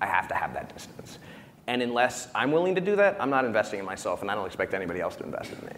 I 0.00 0.06
have 0.06 0.28
to 0.28 0.34
have 0.34 0.54
that 0.54 0.72
distance. 0.72 1.18
And 1.66 1.82
unless 1.82 2.28
I'm 2.34 2.50
willing 2.50 2.74
to 2.76 2.80
do 2.80 2.96
that, 2.96 3.16
I'm 3.20 3.30
not 3.30 3.44
investing 3.44 3.80
in 3.80 3.84
myself, 3.84 4.22
and 4.22 4.30
I 4.30 4.34
don't 4.34 4.46
expect 4.46 4.74
anybody 4.74 5.00
else 5.00 5.16
to 5.16 5.24
invest 5.24 5.52
in 5.52 5.66
me. 5.66 5.74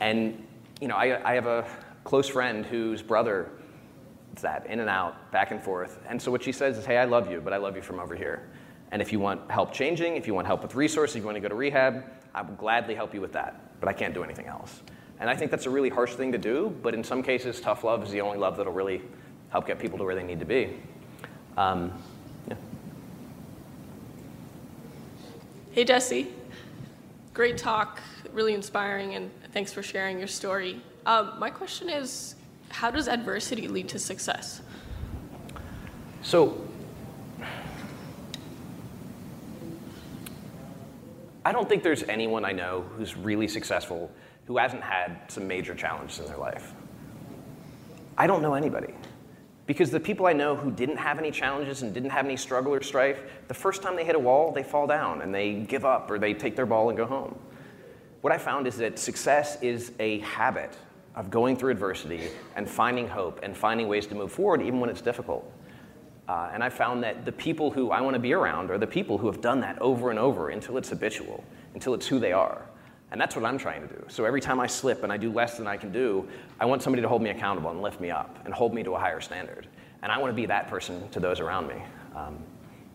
And 0.00 0.46
you 0.80 0.88
know, 0.88 0.96
I, 0.96 1.30
I 1.30 1.34
have 1.34 1.46
a 1.46 1.66
close 2.04 2.28
friend 2.28 2.66
whose 2.66 3.02
brother 3.02 3.50
is 4.34 4.42
that 4.42 4.66
in 4.66 4.80
and 4.80 4.88
out, 4.88 5.30
back 5.32 5.50
and 5.50 5.62
forth. 5.62 5.98
And 6.08 6.20
so 6.20 6.30
what 6.30 6.42
she 6.42 6.52
says 6.52 6.78
is, 6.78 6.86
"Hey, 6.86 6.98
I 6.98 7.04
love 7.04 7.30
you, 7.30 7.40
but 7.40 7.52
I 7.52 7.58
love 7.58 7.76
you 7.76 7.82
from 7.82 8.00
over 8.00 8.14
here. 8.14 8.48
And 8.90 9.00
if 9.00 9.12
you 9.12 9.20
want 9.20 9.50
help 9.50 9.72
changing, 9.72 10.16
if 10.16 10.26
you 10.26 10.34
want 10.34 10.46
help 10.46 10.62
with 10.62 10.74
resources, 10.74 11.16
if 11.16 11.20
you 11.20 11.26
want 11.26 11.36
to 11.36 11.40
go 11.40 11.48
to 11.48 11.54
rehab, 11.54 12.04
I 12.34 12.42
will 12.42 12.54
gladly 12.54 12.94
help 12.94 13.14
you 13.14 13.20
with 13.20 13.32
that. 13.32 13.80
But 13.80 13.88
I 13.88 13.92
can't 13.92 14.14
do 14.14 14.22
anything 14.22 14.46
else." 14.46 14.82
And 15.20 15.30
I 15.30 15.36
think 15.36 15.50
that's 15.50 15.66
a 15.66 15.70
really 15.70 15.88
harsh 15.88 16.14
thing 16.14 16.32
to 16.32 16.38
do, 16.38 16.76
but 16.82 16.94
in 16.94 17.04
some 17.04 17.22
cases, 17.22 17.60
tough 17.60 17.84
love 17.84 18.02
is 18.02 18.10
the 18.10 18.20
only 18.20 18.38
love 18.38 18.56
that'll 18.56 18.72
really 18.72 19.02
help 19.50 19.66
get 19.66 19.78
people 19.78 19.96
to 19.98 20.04
where 20.04 20.16
they 20.16 20.24
need 20.24 20.40
to 20.40 20.44
be. 20.44 20.80
Um, 21.56 21.92
yeah. 22.48 22.56
Hey, 25.70 25.84
Jesse. 25.84 26.32
Great 27.34 27.56
talk, 27.56 28.00
really 28.32 28.52
inspiring, 28.52 29.14
and 29.14 29.30
thanks 29.52 29.72
for 29.72 29.82
sharing 29.82 30.18
your 30.18 30.26
story. 30.26 30.82
Um, 31.06 31.34
my 31.38 31.50
question 31.50 31.88
is 31.88 32.34
how 32.72 32.90
does 32.90 33.06
adversity 33.06 33.68
lead 33.68 33.88
to 33.90 33.98
success? 33.98 34.62
So, 36.22 36.66
I 41.44 41.52
don't 41.52 41.68
think 41.68 41.82
there's 41.82 42.02
anyone 42.04 42.44
I 42.44 42.52
know 42.52 42.84
who's 42.96 43.16
really 43.16 43.46
successful 43.46 44.10
who 44.46 44.56
hasn't 44.56 44.82
had 44.82 45.18
some 45.28 45.46
major 45.46 45.74
challenges 45.74 46.20
in 46.20 46.26
their 46.26 46.38
life. 46.38 46.72
I 48.16 48.26
don't 48.26 48.40
know 48.42 48.54
anybody. 48.54 48.94
Because 49.66 49.90
the 49.90 50.00
people 50.00 50.26
I 50.26 50.32
know 50.32 50.56
who 50.56 50.70
didn't 50.70 50.96
have 50.96 51.18
any 51.18 51.30
challenges 51.30 51.82
and 51.82 51.92
didn't 51.94 52.10
have 52.10 52.24
any 52.24 52.36
struggle 52.36 52.74
or 52.74 52.82
strife, 52.82 53.22
the 53.48 53.54
first 53.54 53.82
time 53.82 53.96
they 53.96 54.04
hit 54.04 54.16
a 54.16 54.18
wall, 54.18 54.50
they 54.50 54.62
fall 54.62 54.86
down 54.86 55.22
and 55.22 55.32
they 55.32 55.54
give 55.54 55.84
up 55.84 56.10
or 56.10 56.18
they 56.18 56.34
take 56.34 56.56
their 56.56 56.66
ball 56.66 56.88
and 56.88 56.96
go 56.96 57.06
home. 57.06 57.38
What 58.22 58.32
I 58.32 58.38
found 58.38 58.66
is 58.66 58.76
that 58.78 58.98
success 58.98 59.60
is 59.62 59.92
a 60.00 60.20
habit 60.20 60.76
of 61.14 61.30
going 61.30 61.56
through 61.56 61.70
adversity 61.70 62.28
and 62.56 62.68
finding 62.68 63.06
hope 63.06 63.40
and 63.42 63.56
finding 63.56 63.88
ways 63.88 64.06
to 64.06 64.14
move 64.14 64.32
forward 64.32 64.62
even 64.62 64.80
when 64.80 64.88
it's 64.88 65.02
difficult. 65.02 65.50
Uh, 66.28 66.50
and 66.54 66.62
I 66.62 66.70
found 66.70 67.02
that 67.02 67.24
the 67.24 67.32
people 67.32 67.70
who 67.70 67.90
I 67.90 68.00
want 68.00 68.14
to 68.14 68.20
be 68.20 68.32
around 68.32 68.70
are 68.70 68.78
the 68.78 68.86
people 68.86 69.18
who 69.18 69.26
have 69.26 69.40
done 69.40 69.60
that 69.60 69.80
over 69.82 70.10
and 70.10 70.18
over 70.18 70.50
until 70.50 70.78
it's 70.78 70.88
habitual, 70.88 71.44
until 71.74 71.94
it's 71.94 72.06
who 72.06 72.18
they 72.18 72.32
are. 72.32 72.66
And 73.10 73.20
that's 73.20 73.36
what 73.36 73.44
I'm 73.44 73.58
trying 73.58 73.86
to 73.86 73.94
do. 73.94 74.04
So 74.08 74.24
every 74.24 74.40
time 74.40 74.58
I 74.58 74.66
slip 74.66 75.02
and 75.02 75.12
I 75.12 75.18
do 75.18 75.30
less 75.30 75.58
than 75.58 75.66
I 75.66 75.76
can 75.76 75.92
do, 75.92 76.26
I 76.58 76.64
want 76.64 76.82
somebody 76.82 77.02
to 77.02 77.08
hold 77.08 77.20
me 77.20 77.28
accountable 77.28 77.70
and 77.70 77.82
lift 77.82 78.00
me 78.00 78.10
up 78.10 78.38
and 78.46 78.54
hold 78.54 78.72
me 78.72 78.82
to 78.84 78.94
a 78.94 78.98
higher 78.98 79.20
standard. 79.20 79.66
And 80.02 80.10
I 80.10 80.18
want 80.18 80.30
to 80.30 80.34
be 80.34 80.46
that 80.46 80.68
person 80.68 81.06
to 81.10 81.20
those 81.20 81.38
around 81.38 81.68
me. 81.68 81.82
Um, 82.16 82.38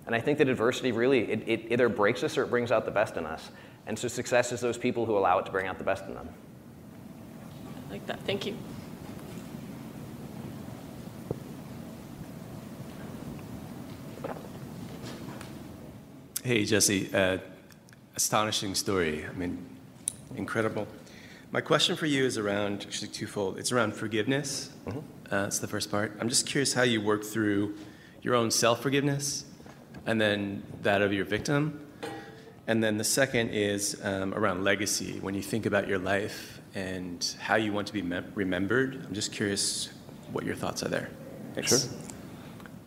and 0.07 0.15
I 0.15 0.19
think 0.19 0.39
that 0.39 0.47
adversity 0.47 0.91
really, 0.91 1.31
it, 1.31 1.43
it 1.45 1.71
either 1.71 1.89
breaks 1.89 2.23
us 2.23 2.37
or 2.37 2.43
it 2.43 2.49
brings 2.49 2.71
out 2.71 2.85
the 2.85 2.91
best 2.91 3.17
in 3.17 3.25
us. 3.25 3.51
And 3.85 3.99
so 3.99 4.07
success 4.07 4.51
is 4.51 4.59
those 4.59 4.77
people 4.77 5.05
who 5.05 5.17
allow 5.17 5.37
it 5.37 5.45
to 5.45 5.51
bring 5.51 5.67
out 5.67 5.77
the 5.77 5.83
best 5.83 6.05
in 6.05 6.15
them. 6.15 6.29
I 7.87 7.93
like 7.93 8.05
that. 8.07 8.19
Thank 8.21 8.45
you. 8.45 8.55
Hey, 16.43 16.65
Jesse. 16.65 17.13
Uh, 17.13 17.39
astonishing 18.15 18.73
story. 18.75 19.25
I 19.25 19.33
mean, 19.33 19.65
incredible. 20.35 20.87
My 21.51 21.61
question 21.61 21.95
for 21.95 22.05
you 22.05 22.25
is 22.25 22.37
around 22.37 22.83
actually 22.87 23.09
twofold. 23.09 23.57
It's 23.57 23.71
around 23.71 23.93
forgiveness. 23.93 24.69
Mm-hmm. 24.85 24.99
Uh, 24.99 25.01
that's 25.43 25.59
the 25.59 25.67
first 25.67 25.91
part. 25.91 26.15
I'm 26.19 26.29
just 26.29 26.45
curious 26.45 26.73
how 26.73 26.83
you 26.83 27.01
work 27.01 27.23
through 27.23 27.75
your 28.21 28.35
own 28.35 28.51
self 28.51 28.81
forgiveness 28.81 29.45
and 30.05 30.19
then 30.19 30.63
that 30.83 31.01
of 31.01 31.13
your 31.13 31.25
victim. 31.25 31.86
And 32.67 32.83
then 32.83 32.97
the 32.97 33.03
second 33.03 33.49
is 33.49 33.97
um, 34.03 34.33
around 34.33 34.63
legacy. 34.65 35.19
When 35.21 35.33
you 35.33 35.41
think 35.41 35.65
about 35.65 35.87
your 35.87 35.99
life 35.99 36.59
and 36.75 37.25
how 37.39 37.55
you 37.55 37.71
want 37.71 37.87
to 37.87 37.93
be 37.93 38.01
mem- 38.01 38.31
remembered, 38.35 39.05
I'm 39.07 39.13
just 39.13 39.31
curious 39.31 39.89
what 40.33 40.43
your 40.43 40.55
thoughts 40.55 40.83
are 40.83 40.89
there. 40.89 41.09
Thanks. 41.55 41.69
Sure. 41.69 41.89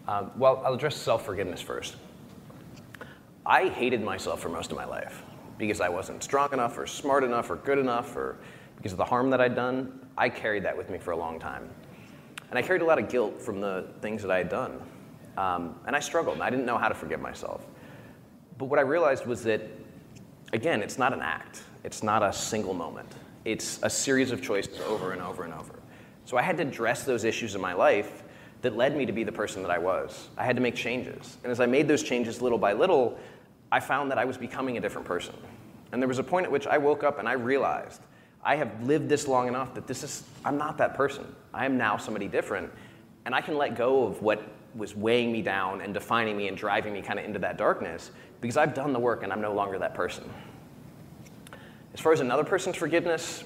Um, 0.06 0.30
well, 0.36 0.62
I'll 0.64 0.74
address 0.74 0.96
self 0.96 1.24
forgiveness 1.24 1.62
first. 1.62 1.96
I 3.46 3.68
hated 3.68 4.02
myself 4.02 4.40
for 4.40 4.50
most 4.50 4.70
of 4.70 4.76
my 4.76 4.84
life 4.84 5.22
because 5.56 5.80
I 5.80 5.88
wasn't 5.88 6.22
strong 6.22 6.52
enough 6.52 6.76
or 6.76 6.86
smart 6.86 7.24
enough 7.24 7.50
or 7.50 7.56
good 7.56 7.78
enough 7.78 8.14
or 8.16 8.36
because 8.76 8.92
of 8.92 8.98
the 8.98 9.04
harm 9.04 9.30
that 9.30 9.40
I'd 9.40 9.54
done. 9.54 10.06
I 10.18 10.28
carried 10.28 10.62
that 10.64 10.76
with 10.76 10.90
me 10.90 10.98
for 10.98 11.12
a 11.12 11.16
long 11.16 11.38
time. 11.38 11.70
And 12.50 12.58
I 12.58 12.62
carried 12.62 12.82
a 12.82 12.84
lot 12.84 12.98
of 12.98 13.08
guilt 13.08 13.40
from 13.40 13.60
the 13.60 13.86
things 14.02 14.20
that 14.22 14.30
I 14.30 14.38
had 14.38 14.48
done. 14.50 14.80
Um, 15.38 15.76
and 15.86 15.96
I 15.96 16.00
struggled, 16.00 16.34
and 16.34 16.42
I 16.42 16.50
didn't 16.50 16.66
know 16.66 16.76
how 16.76 16.88
to 16.88 16.94
forgive 16.94 17.20
myself. 17.20 17.66
But 18.60 18.66
what 18.66 18.78
I 18.78 18.82
realized 18.82 19.24
was 19.24 19.42
that, 19.44 19.62
again, 20.52 20.82
it's 20.82 20.98
not 20.98 21.14
an 21.14 21.22
act, 21.22 21.62
it's 21.82 22.02
not 22.02 22.22
a 22.22 22.30
single 22.30 22.74
moment, 22.74 23.08
it's 23.46 23.80
a 23.82 23.88
series 23.88 24.32
of 24.32 24.42
choices 24.42 24.78
over 24.80 25.12
and 25.12 25.22
over 25.22 25.44
and 25.44 25.54
over. 25.54 25.72
So 26.26 26.36
I 26.36 26.42
had 26.42 26.58
to 26.58 26.64
address 26.64 27.04
those 27.04 27.24
issues 27.24 27.54
in 27.54 27.62
my 27.62 27.72
life 27.72 28.22
that 28.60 28.76
led 28.76 28.94
me 28.94 29.06
to 29.06 29.12
be 29.12 29.24
the 29.24 29.32
person 29.32 29.62
that 29.62 29.70
I 29.70 29.78
was. 29.78 30.28
I 30.36 30.44
had 30.44 30.56
to 30.56 30.62
make 30.62 30.74
changes. 30.74 31.38
And 31.42 31.50
as 31.50 31.58
I 31.58 31.64
made 31.64 31.88
those 31.88 32.02
changes 32.02 32.42
little 32.42 32.58
by 32.58 32.74
little, 32.74 33.18
I 33.72 33.80
found 33.80 34.10
that 34.10 34.18
I 34.18 34.26
was 34.26 34.36
becoming 34.36 34.76
a 34.76 34.80
different 34.80 35.06
person. 35.06 35.34
And 35.92 36.02
there 36.02 36.08
was 36.08 36.18
a 36.18 36.22
point 36.22 36.44
at 36.44 36.52
which 36.52 36.66
I 36.66 36.76
woke 36.76 37.02
up 37.02 37.18
and 37.18 37.26
I 37.26 37.32
realized 37.32 38.02
I 38.44 38.56
have 38.56 38.82
lived 38.82 39.08
this 39.08 39.26
long 39.26 39.48
enough 39.48 39.72
that 39.72 39.86
this 39.86 40.02
is, 40.02 40.22
I'm 40.44 40.58
not 40.58 40.76
that 40.76 40.92
person. 40.92 41.24
I 41.54 41.64
am 41.64 41.78
now 41.78 41.96
somebody 41.96 42.28
different. 42.28 42.70
And 43.24 43.34
I 43.34 43.40
can 43.40 43.56
let 43.56 43.74
go 43.74 44.04
of 44.04 44.20
what 44.20 44.42
was 44.74 44.94
weighing 44.94 45.32
me 45.32 45.42
down 45.42 45.80
and 45.80 45.92
defining 45.94 46.36
me 46.36 46.48
and 46.48 46.56
driving 46.56 46.92
me 46.92 47.00
kind 47.02 47.18
of 47.18 47.24
into 47.24 47.38
that 47.38 47.56
darkness 47.56 48.10
because 48.40 48.56
I've 48.56 48.74
done 48.74 48.92
the 48.92 48.98
work 48.98 49.22
and 49.22 49.32
I'm 49.32 49.40
no 49.40 49.52
longer 49.52 49.78
that 49.78 49.94
person. 49.94 50.24
As 51.92 52.00
far 52.00 52.12
as 52.12 52.20
another 52.20 52.44
person's 52.44 52.76
forgiveness, 52.76 53.44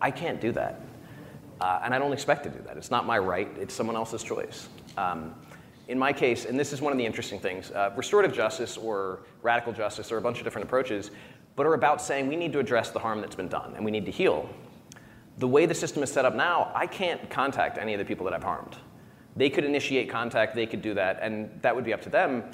I 0.00 0.10
can't 0.10 0.40
do 0.40 0.52
that. 0.52 0.80
Uh, 1.60 1.80
and 1.82 1.94
I 1.94 1.98
don't 1.98 2.12
expect 2.12 2.44
to 2.44 2.50
do 2.50 2.58
that. 2.66 2.76
It's 2.76 2.90
not 2.90 3.06
my 3.06 3.18
right, 3.18 3.48
it's 3.58 3.74
someone 3.74 3.96
else's 3.96 4.22
choice. 4.22 4.68
Um, 4.96 5.34
in 5.88 5.98
my 5.98 6.12
case, 6.12 6.44
and 6.44 6.58
this 6.58 6.72
is 6.72 6.80
one 6.80 6.92
of 6.92 6.98
the 6.98 7.06
interesting 7.06 7.38
things, 7.38 7.70
uh, 7.70 7.92
restorative 7.96 8.34
justice 8.34 8.76
or 8.76 9.20
radical 9.42 9.72
justice 9.72 10.10
are 10.10 10.18
a 10.18 10.20
bunch 10.20 10.38
of 10.38 10.44
different 10.44 10.66
approaches, 10.66 11.10
but 11.54 11.64
are 11.64 11.74
about 11.74 12.02
saying 12.02 12.26
we 12.26 12.36
need 12.36 12.52
to 12.52 12.58
address 12.58 12.90
the 12.90 12.98
harm 12.98 13.20
that's 13.20 13.36
been 13.36 13.48
done 13.48 13.72
and 13.76 13.84
we 13.84 13.90
need 13.90 14.04
to 14.04 14.10
heal. 14.10 14.48
The 15.38 15.48
way 15.48 15.64
the 15.64 15.74
system 15.74 16.02
is 16.02 16.10
set 16.10 16.24
up 16.24 16.34
now, 16.34 16.72
I 16.74 16.86
can't 16.86 17.30
contact 17.30 17.78
any 17.78 17.94
of 17.94 17.98
the 17.98 18.04
people 18.04 18.24
that 18.24 18.34
I've 18.34 18.42
harmed. 18.42 18.76
They 19.36 19.48
could 19.48 19.64
initiate 19.64 20.08
contact, 20.08 20.54
they 20.54 20.66
could 20.66 20.82
do 20.82 20.94
that, 20.94 21.18
and 21.22 21.50
that 21.62 21.74
would 21.74 21.84
be 21.84 21.92
up 21.92 22.02
to 22.02 22.10
them. 22.10 22.44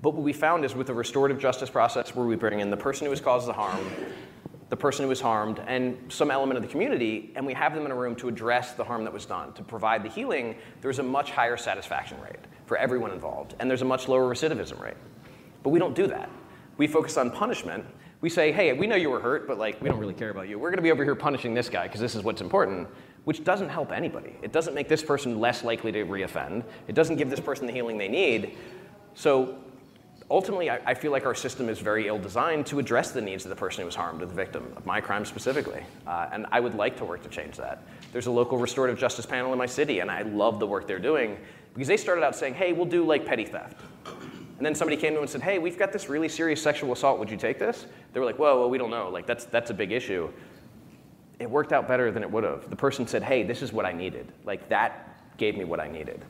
But 0.00 0.14
what 0.14 0.22
we 0.22 0.32
found 0.32 0.64
is 0.64 0.74
with 0.74 0.86
the 0.86 0.94
restorative 0.94 1.38
justice 1.38 1.70
process, 1.70 2.14
where 2.14 2.26
we 2.26 2.36
bring 2.36 2.60
in 2.60 2.70
the 2.70 2.76
person 2.76 3.04
who 3.04 3.10
has 3.10 3.20
caused 3.20 3.48
the 3.48 3.52
harm, 3.52 3.84
the 4.68 4.76
person 4.76 5.02
who 5.02 5.08
was 5.08 5.20
harmed, 5.20 5.60
and 5.66 5.98
some 6.08 6.30
element 6.30 6.56
of 6.56 6.62
the 6.62 6.68
community, 6.68 7.32
and 7.34 7.44
we 7.44 7.54
have 7.54 7.74
them 7.74 7.84
in 7.84 7.90
a 7.90 7.96
room 7.96 8.14
to 8.16 8.28
address 8.28 8.74
the 8.74 8.84
harm 8.84 9.02
that 9.04 9.12
was 9.12 9.26
done, 9.26 9.52
to 9.54 9.62
provide 9.62 10.04
the 10.04 10.08
healing, 10.08 10.54
there's 10.82 10.98
a 10.98 11.02
much 11.02 11.30
higher 11.30 11.56
satisfaction 11.56 12.20
rate 12.20 12.38
for 12.66 12.76
everyone 12.76 13.10
involved, 13.10 13.54
and 13.58 13.68
there's 13.68 13.82
a 13.82 13.86
much 13.86 14.08
lower 14.08 14.32
recidivism 14.32 14.80
rate. 14.80 14.96
But 15.62 15.70
we 15.70 15.78
don't 15.78 15.94
do 15.94 16.06
that. 16.06 16.30
We 16.76 16.86
focus 16.86 17.16
on 17.16 17.30
punishment. 17.30 17.84
We 18.20 18.28
say, 18.28 18.52
hey, 18.52 18.72
we 18.72 18.86
know 18.86 18.96
you 18.96 19.10
were 19.10 19.20
hurt, 19.20 19.48
but 19.48 19.58
like 19.58 19.80
we 19.82 19.88
don't 19.88 19.98
really 19.98 20.14
care 20.14 20.30
about 20.30 20.48
you. 20.48 20.58
We're 20.58 20.70
going 20.70 20.78
to 20.78 20.82
be 20.82 20.92
over 20.92 21.02
here 21.02 21.14
punishing 21.16 21.54
this 21.54 21.68
guy 21.68 21.88
because 21.88 22.00
this 22.00 22.14
is 22.14 22.22
what's 22.22 22.40
important, 22.40 22.88
which 23.24 23.42
doesn't 23.42 23.68
help 23.68 23.90
anybody. 23.90 24.36
It 24.42 24.52
doesn't 24.52 24.74
make 24.74 24.88
this 24.88 25.02
person 25.02 25.40
less 25.40 25.64
likely 25.64 25.90
to 25.92 26.04
reoffend. 26.04 26.64
It 26.86 26.94
doesn't 26.94 27.16
give 27.16 27.30
this 27.30 27.40
person 27.40 27.66
the 27.66 27.72
healing 27.72 27.98
they 27.98 28.08
need. 28.08 28.56
So 29.14 29.58
ultimately, 30.30 30.70
I, 30.70 30.80
I, 30.84 30.94
feel 30.94 31.12
like 31.12 31.26
our 31.26 31.34
system 31.34 31.68
is 31.68 31.78
very 31.78 32.08
ill 32.08 32.18
designed 32.18 32.66
to 32.66 32.78
address 32.78 33.12
the 33.12 33.20
needs 33.20 33.44
of 33.44 33.50
the 33.50 33.56
person 33.56 33.82
who 33.82 33.86
was 33.86 33.94
harmed, 33.94 34.22
or 34.22 34.26
the 34.26 34.34
victim 34.34 34.72
of 34.76 34.84
my 34.84 35.00
crime 35.00 35.24
specifically. 35.24 35.82
Uh, 36.06 36.28
and 36.32 36.46
I 36.52 36.60
would 36.60 36.74
like 36.74 36.96
to 36.98 37.04
work 37.04 37.22
to 37.22 37.28
change 37.28 37.56
that. 37.56 37.82
There's 38.12 38.26
a 38.26 38.30
local 38.30 38.58
restorative 38.58 38.98
justice 38.98 39.26
panel 39.26 39.52
in 39.52 39.58
my 39.58 39.66
city, 39.66 40.00
and 40.00 40.10
I 40.10 40.22
love 40.22 40.60
the 40.60 40.66
work 40.66 40.86
they're 40.86 40.98
doing 40.98 41.38
because 41.74 41.88
they 41.88 41.96
started 41.96 42.24
out 42.24 42.34
saying, 42.34 42.54
hey, 42.54 42.72
we'll 42.72 42.86
do 42.86 43.04
like 43.04 43.24
petty 43.24 43.44
theft. 43.44 43.80
And 44.58 44.66
then 44.66 44.74
somebody 44.74 44.96
came 44.96 45.10
to 45.10 45.14
them 45.14 45.22
and 45.22 45.30
said, 45.30 45.42
hey, 45.42 45.60
we've 45.60 45.78
got 45.78 45.92
this 45.92 46.08
really 46.08 46.28
serious 46.28 46.60
sexual 46.60 46.92
assault. 46.92 47.20
Would 47.20 47.30
you 47.30 47.36
take 47.36 47.60
this? 47.60 47.86
They 48.12 48.18
were 48.18 48.26
like, 48.26 48.40
whoa, 48.40 48.58
well, 48.58 48.68
we 48.68 48.76
don't 48.76 48.90
know. 48.90 49.08
Like, 49.08 49.24
that's, 49.24 49.44
that's 49.44 49.70
a 49.70 49.74
big 49.74 49.92
issue. 49.92 50.28
It 51.38 51.48
worked 51.48 51.72
out 51.72 51.86
better 51.86 52.10
than 52.10 52.24
it 52.24 52.30
would 52.30 52.42
have. 52.42 52.68
The 52.68 52.74
person 52.74 53.06
said, 53.06 53.22
hey, 53.22 53.44
this 53.44 53.62
is 53.62 53.72
what 53.72 53.86
I 53.86 53.92
needed. 53.92 54.32
Like, 54.44 54.68
that 54.68 55.36
gave 55.36 55.56
me 55.56 55.64
what 55.64 55.78
I 55.78 55.86
needed. 55.86 56.24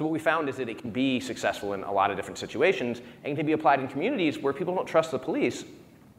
So 0.00 0.06
what 0.06 0.12
we 0.12 0.18
found 0.18 0.48
is 0.48 0.56
that 0.56 0.70
it 0.70 0.78
can 0.78 0.92
be 0.92 1.20
successful 1.20 1.74
in 1.74 1.82
a 1.82 1.92
lot 1.92 2.10
of 2.10 2.16
different 2.16 2.38
situations 2.38 3.02
and 3.22 3.36
can 3.36 3.44
be 3.44 3.52
applied 3.52 3.80
in 3.80 3.86
communities 3.86 4.38
where 4.38 4.54
people 4.54 4.74
don't 4.74 4.86
trust 4.86 5.10
the 5.10 5.18
police 5.18 5.66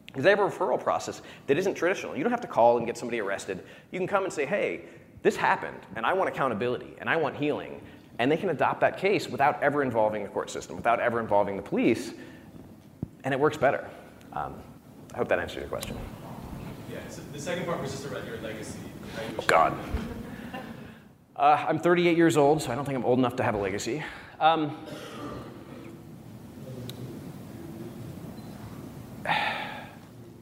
because 0.05 0.23
they 0.23 0.29
have 0.29 0.37
a 0.37 0.43
referral 0.43 0.79
process 0.79 1.23
that 1.47 1.57
isn't 1.57 1.73
traditional. 1.73 2.15
You 2.15 2.21
don't 2.21 2.29
have 2.29 2.41
to 2.41 2.47
call 2.47 2.77
and 2.77 2.85
get 2.85 2.95
somebody 2.95 3.19
arrested. 3.19 3.63
You 3.91 3.97
can 3.97 4.07
come 4.07 4.23
and 4.23 4.31
say, 4.31 4.45
hey, 4.45 4.81
this 5.23 5.35
happened, 5.35 5.79
and 5.95 6.05
I 6.05 6.13
want 6.13 6.29
accountability, 6.29 6.93
and 6.99 7.09
I 7.09 7.15
want 7.15 7.35
healing. 7.35 7.81
And 8.19 8.31
they 8.31 8.37
can 8.37 8.49
adopt 8.49 8.81
that 8.81 8.99
case 8.99 9.27
without 9.27 9.63
ever 9.63 9.81
involving 9.81 10.21
the 10.21 10.29
court 10.29 10.51
system, 10.51 10.75
without 10.75 10.99
ever 10.99 11.19
involving 11.19 11.57
the 11.57 11.63
police, 11.63 12.13
and 13.23 13.33
it 13.33 13.39
works 13.39 13.57
better. 13.57 13.89
Um, 14.33 14.61
I 15.11 15.17
hope 15.17 15.27
that 15.29 15.39
answers 15.39 15.57
your 15.57 15.69
question. 15.69 15.97
Yeah, 16.91 16.99
so 17.09 17.23
the 17.33 17.39
second 17.39 17.65
part 17.65 17.81
was 17.81 17.89
just 17.89 18.05
about 18.05 18.27
your 18.27 18.37
legacy. 18.41 18.77
Oh, 19.39 19.43
God. 19.47 19.75
Uh, 21.35 21.65
I'm 21.67 21.79
38 21.79 22.17
years 22.17 22.37
old, 22.37 22.61
so 22.61 22.71
I 22.71 22.75
don't 22.75 22.85
think 22.85 22.97
I'm 22.97 23.05
old 23.05 23.19
enough 23.19 23.35
to 23.37 23.43
have 23.43 23.55
a 23.55 23.57
legacy. 23.57 24.03
Um, 24.39 24.77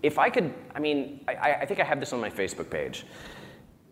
if 0.03 0.17
I 0.17 0.29
could, 0.29 0.53
I 0.73 0.79
mean, 0.79 1.23
I, 1.27 1.53
I 1.61 1.65
think 1.65 1.79
I 1.79 1.83
have 1.83 1.99
this 1.99 2.11
on 2.11 2.19
my 2.19 2.29
Facebook 2.29 2.69
page. 2.69 3.05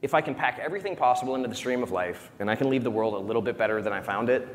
If 0.01 0.13
I 0.13 0.21
can 0.21 0.33
pack 0.33 0.59
everything 0.59 0.95
possible 0.95 1.35
into 1.35 1.47
the 1.47 1.55
stream 1.55 1.83
of 1.83 1.91
life 1.91 2.31
and 2.39 2.49
I 2.49 2.55
can 2.55 2.69
leave 2.69 2.83
the 2.83 2.91
world 2.91 3.13
a 3.13 3.19
little 3.19 3.41
bit 3.41 3.57
better 3.57 3.81
than 3.81 3.93
I 3.93 4.01
found 4.01 4.29
it, 4.29 4.47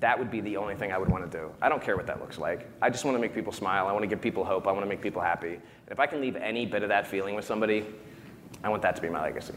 that 0.00 0.18
would 0.18 0.30
be 0.30 0.40
the 0.40 0.56
only 0.56 0.76
thing 0.76 0.92
I 0.92 0.98
would 0.98 1.08
want 1.08 1.30
to 1.30 1.38
do. 1.38 1.50
I 1.60 1.68
don't 1.68 1.82
care 1.82 1.96
what 1.96 2.06
that 2.06 2.20
looks 2.20 2.38
like. 2.38 2.68
I 2.80 2.90
just 2.90 3.04
want 3.04 3.16
to 3.16 3.20
make 3.20 3.34
people 3.34 3.52
smile. 3.52 3.86
I 3.88 3.92
want 3.92 4.02
to 4.02 4.06
give 4.06 4.20
people 4.20 4.44
hope. 4.44 4.66
I 4.66 4.72
want 4.72 4.84
to 4.84 4.88
make 4.88 5.00
people 5.00 5.22
happy. 5.22 5.54
And 5.54 5.90
if 5.90 5.98
I 5.98 6.06
can 6.06 6.20
leave 6.20 6.36
any 6.36 6.66
bit 6.66 6.82
of 6.82 6.88
that 6.90 7.06
feeling 7.06 7.34
with 7.34 7.44
somebody, 7.44 7.86
I 8.62 8.68
want 8.68 8.82
that 8.82 8.94
to 8.96 9.02
be 9.02 9.08
my 9.08 9.22
legacy. 9.22 9.54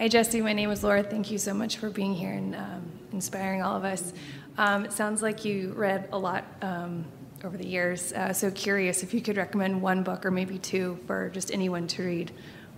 Hi, 0.00 0.08
Jesse. 0.08 0.40
My 0.40 0.54
name 0.54 0.70
is 0.70 0.82
Laura. 0.82 1.02
Thank 1.02 1.30
you 1.30 1.36
so 1.36 1.52
much 1.52 1.76
for 1.76 1.90
being 1.90 2.14
here 2.14 2.32
and 2.32 2.54
um, 2.56 2.90
inspiring 3.12 3.60
all 3.60 3.76
of 3.76 3.84
us. 3.84 4.14
Um, 4.56 4.86
it 4.86 4.92
sounds 4.92 5.20
like 5.20 5.44
you 5.44 5.74
read 5.76 6.08
a 6.10 6.18
lot 6.18 6.46
um, 6.62 7.04
over 7.44 7.58
the 7.58 7.66
years. 7.66 8.14
Uh, 8.14 8.32
so 8.32 8.50
curious 8.50 9.02
if 9.02 9.12
you 9.12 9.20
could 9.20 9.36
recommend 9.36 9.82
one 9.82 10.02
book 10.02 10.24
or 10.24 10.30
maybe 10.30 10.56
two 10.56 10.98
for 11.06 11.28
just 11.28 11.52
anyone 11.52 11.86
to 11.88 12.02
read. 12.02 12.32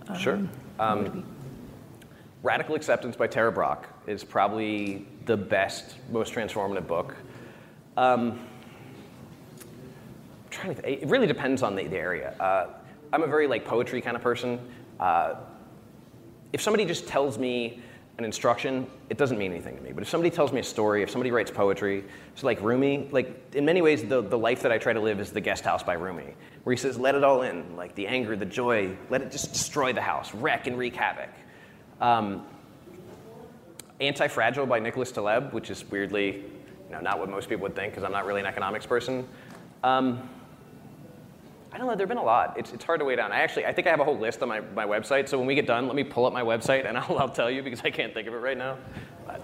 Um, 0.09 0.17
Sure. 0.17 0.35
what 0.75 0.97
would 0.97 1.05
it 1.05 1.11
Um. 1.11 1.25
Radical 2.43 2.75
Acceptance 2.75 3.15
by 3.15 3.27
Tara 3.27 3.53
Brach 3.53 3.85
is 4.05 4.21
probably 4.25 5.07
the 5.25 5.37
best, 5.37 5.95
most 6.11 6.33
transformative 6.33 6.87
book. 6.87 7.15
Um, 7.95 8.31
I'm 9.61 10.49
trying 10.49 10.75
to 10.75 10.81
th- 10.81 11.03
it 11.03 11.07
really 11.07 11.27
depends 11.27 11.63
on 11.63 11.77
the, 11.77 11.87
the 11.87 11.95
area. 11.97 12.35
Uh, 12.37 12.67
I'm 13.13 13.23
a 13.23 13.27
very 13.27 13.47
like 13.47 13.63
poetry 13.63 14.01
kind 14.01 14.17
of 14.17 14.21
person. 14.21 14.59
Uh, 14.99 15.35
if 16.53 16.61
somebody 16.61 16.85
just 16.85 17.07
tells 17.07 17.37
me 17.37 17.81
an 18.19 18.25
instruction, 18.25 18.85
it 19.09 19.17
doesn't 19.17 19.39
mean 19.39 19.51
anything 19.51 19.75
to 19.75 19.81
me. 19.81 19.91
But 19.91 20.03
if 20.03 20.09
somebody 20.09 20.29
tells 20.29 20.53
me 20.53 20.59
a 20.59 20.63
story, 20.63 21.01
if 21.01 21.09
somebody 21.09 21.31
writes 21.31 21.49
poetry, 21.49 22.03
so 22.35 22.45
like 22.45 22.61
Rumi, 22.61 23.09
like 23.11 23.55
in 23.55 23.65
many 23.65 23.81
ways, 23.81 24.03
the, 24.03 24.21
the 24.21 24.37
life 24.37 24.61
that 24.61 24.71
I 24.71 24.77
try 24.77 24.93
to 24.93 24.99
live 24.99 25.19
is 25.19 25.31
the 25.31 25.41
guest 25.41 25.63
house 25.63 25.81
by 25.81 25.93
Rumi, 25.93 26.35
where 26.63 26.75
he 26.75 26.79
says, 26.79 26.99
let 26.99 27.15
it 27.15 27.23
all 27.23 27.41
in, 27.41 27.75
like 27.75 27.95
the 27.95 28.05
anger, 28.05 28.35
the 28.35 28.45
joy, 28.45 28.95
let 29.09 29.23
it 29.23 29.31
just 29.31 29.51
destroy 29.51 29.93
the 29.93 30.01
house, 30.01 30.33
wreck 30.35 30.67
and 30.67 30.77
wreak 30.77 30.95
havoc. 30.95 31.29
Um, 31.99 32.45
Anti-Fragile 33.99 34.67
by 34.67 34.79
Nicholas 34.79 35.11
Taleb, 35.11 35.51
which 35.51 35.71
is 35.71 35.89
weirdly, 35.89 36.35
you 36.35 36.91
know, 36.91 36.99
not 36.99 37.17
what 37.17 37.29
most 37.29 37.49
people 37.49 37.63
would 37.63 37.75
think 37.75 37.93
because 37.93 38.03
I'm 38.03 38.11
not 38.11 38.25
really 38.25 38.41
an 38.41 38.47
economics 38.47 38.85
person. 38.85 39.27
Um, 39.83 40.29
I 41.73 41.77
don't 41.77 41.87
know. 41.87 41.95
There've 41.95 42.07
been 42.07 42.19
a 42.19 42.23
lot. 42.23 42.53
It's, 42.55 42.71
it's 42.71 42.83
hard 42.83 42.99
to 42.99 43.05
weigh 43.05 43.15
down. 43.15 43.31
I 43.31 43.39
actually, 43.39 43.65
I 43.65 43.73
think 43.73 43.87
I 43.87 43.89
have 43.89 43.99
a 43.99 44.03
whole 44.03 44.17
list 44.17 44.43
on 44.43 44.49
my, 44.49 44.61
my 44.61 44.85
website. 44.85 45.27
So 45.27 45.39
when 45.39 45.47
we 45.47 45.55
get 45.55 45.65
done, 45.65 45.87
let 45.87 45.95
me 45.95 46.03
pull 46.03 46.25
up 46.25 46.33
my 46.33 46.43
website 46.43 46.87
and 46.87 46.97
I'll, 46.99 47.17
I'll 47.17 47.29
tell 47.29 47.49
you 47.49 47.63
because 47.63 47.81
I 47.83 47.89
can't 47.89 48.13
think 48.13 48.27
of 48.27 48.33
it 48.35 48.37
right 48.37 48.57
now. 48.57 48.77
But, 49.25 49.41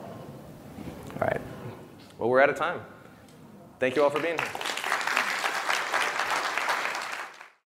all 1.14 1.28
right. 1.28 1.42
Well, 2.20 2.30
we're 2.30 2.42
out 2.42 2.50
of 2.50 2.56
time. 2.56 2.82
Thank 3.80 3.96
you 3.96 4.04
all 4.04 4.10
for 4.10 4.20
being 4.20 4.38
here. 4.38 4.69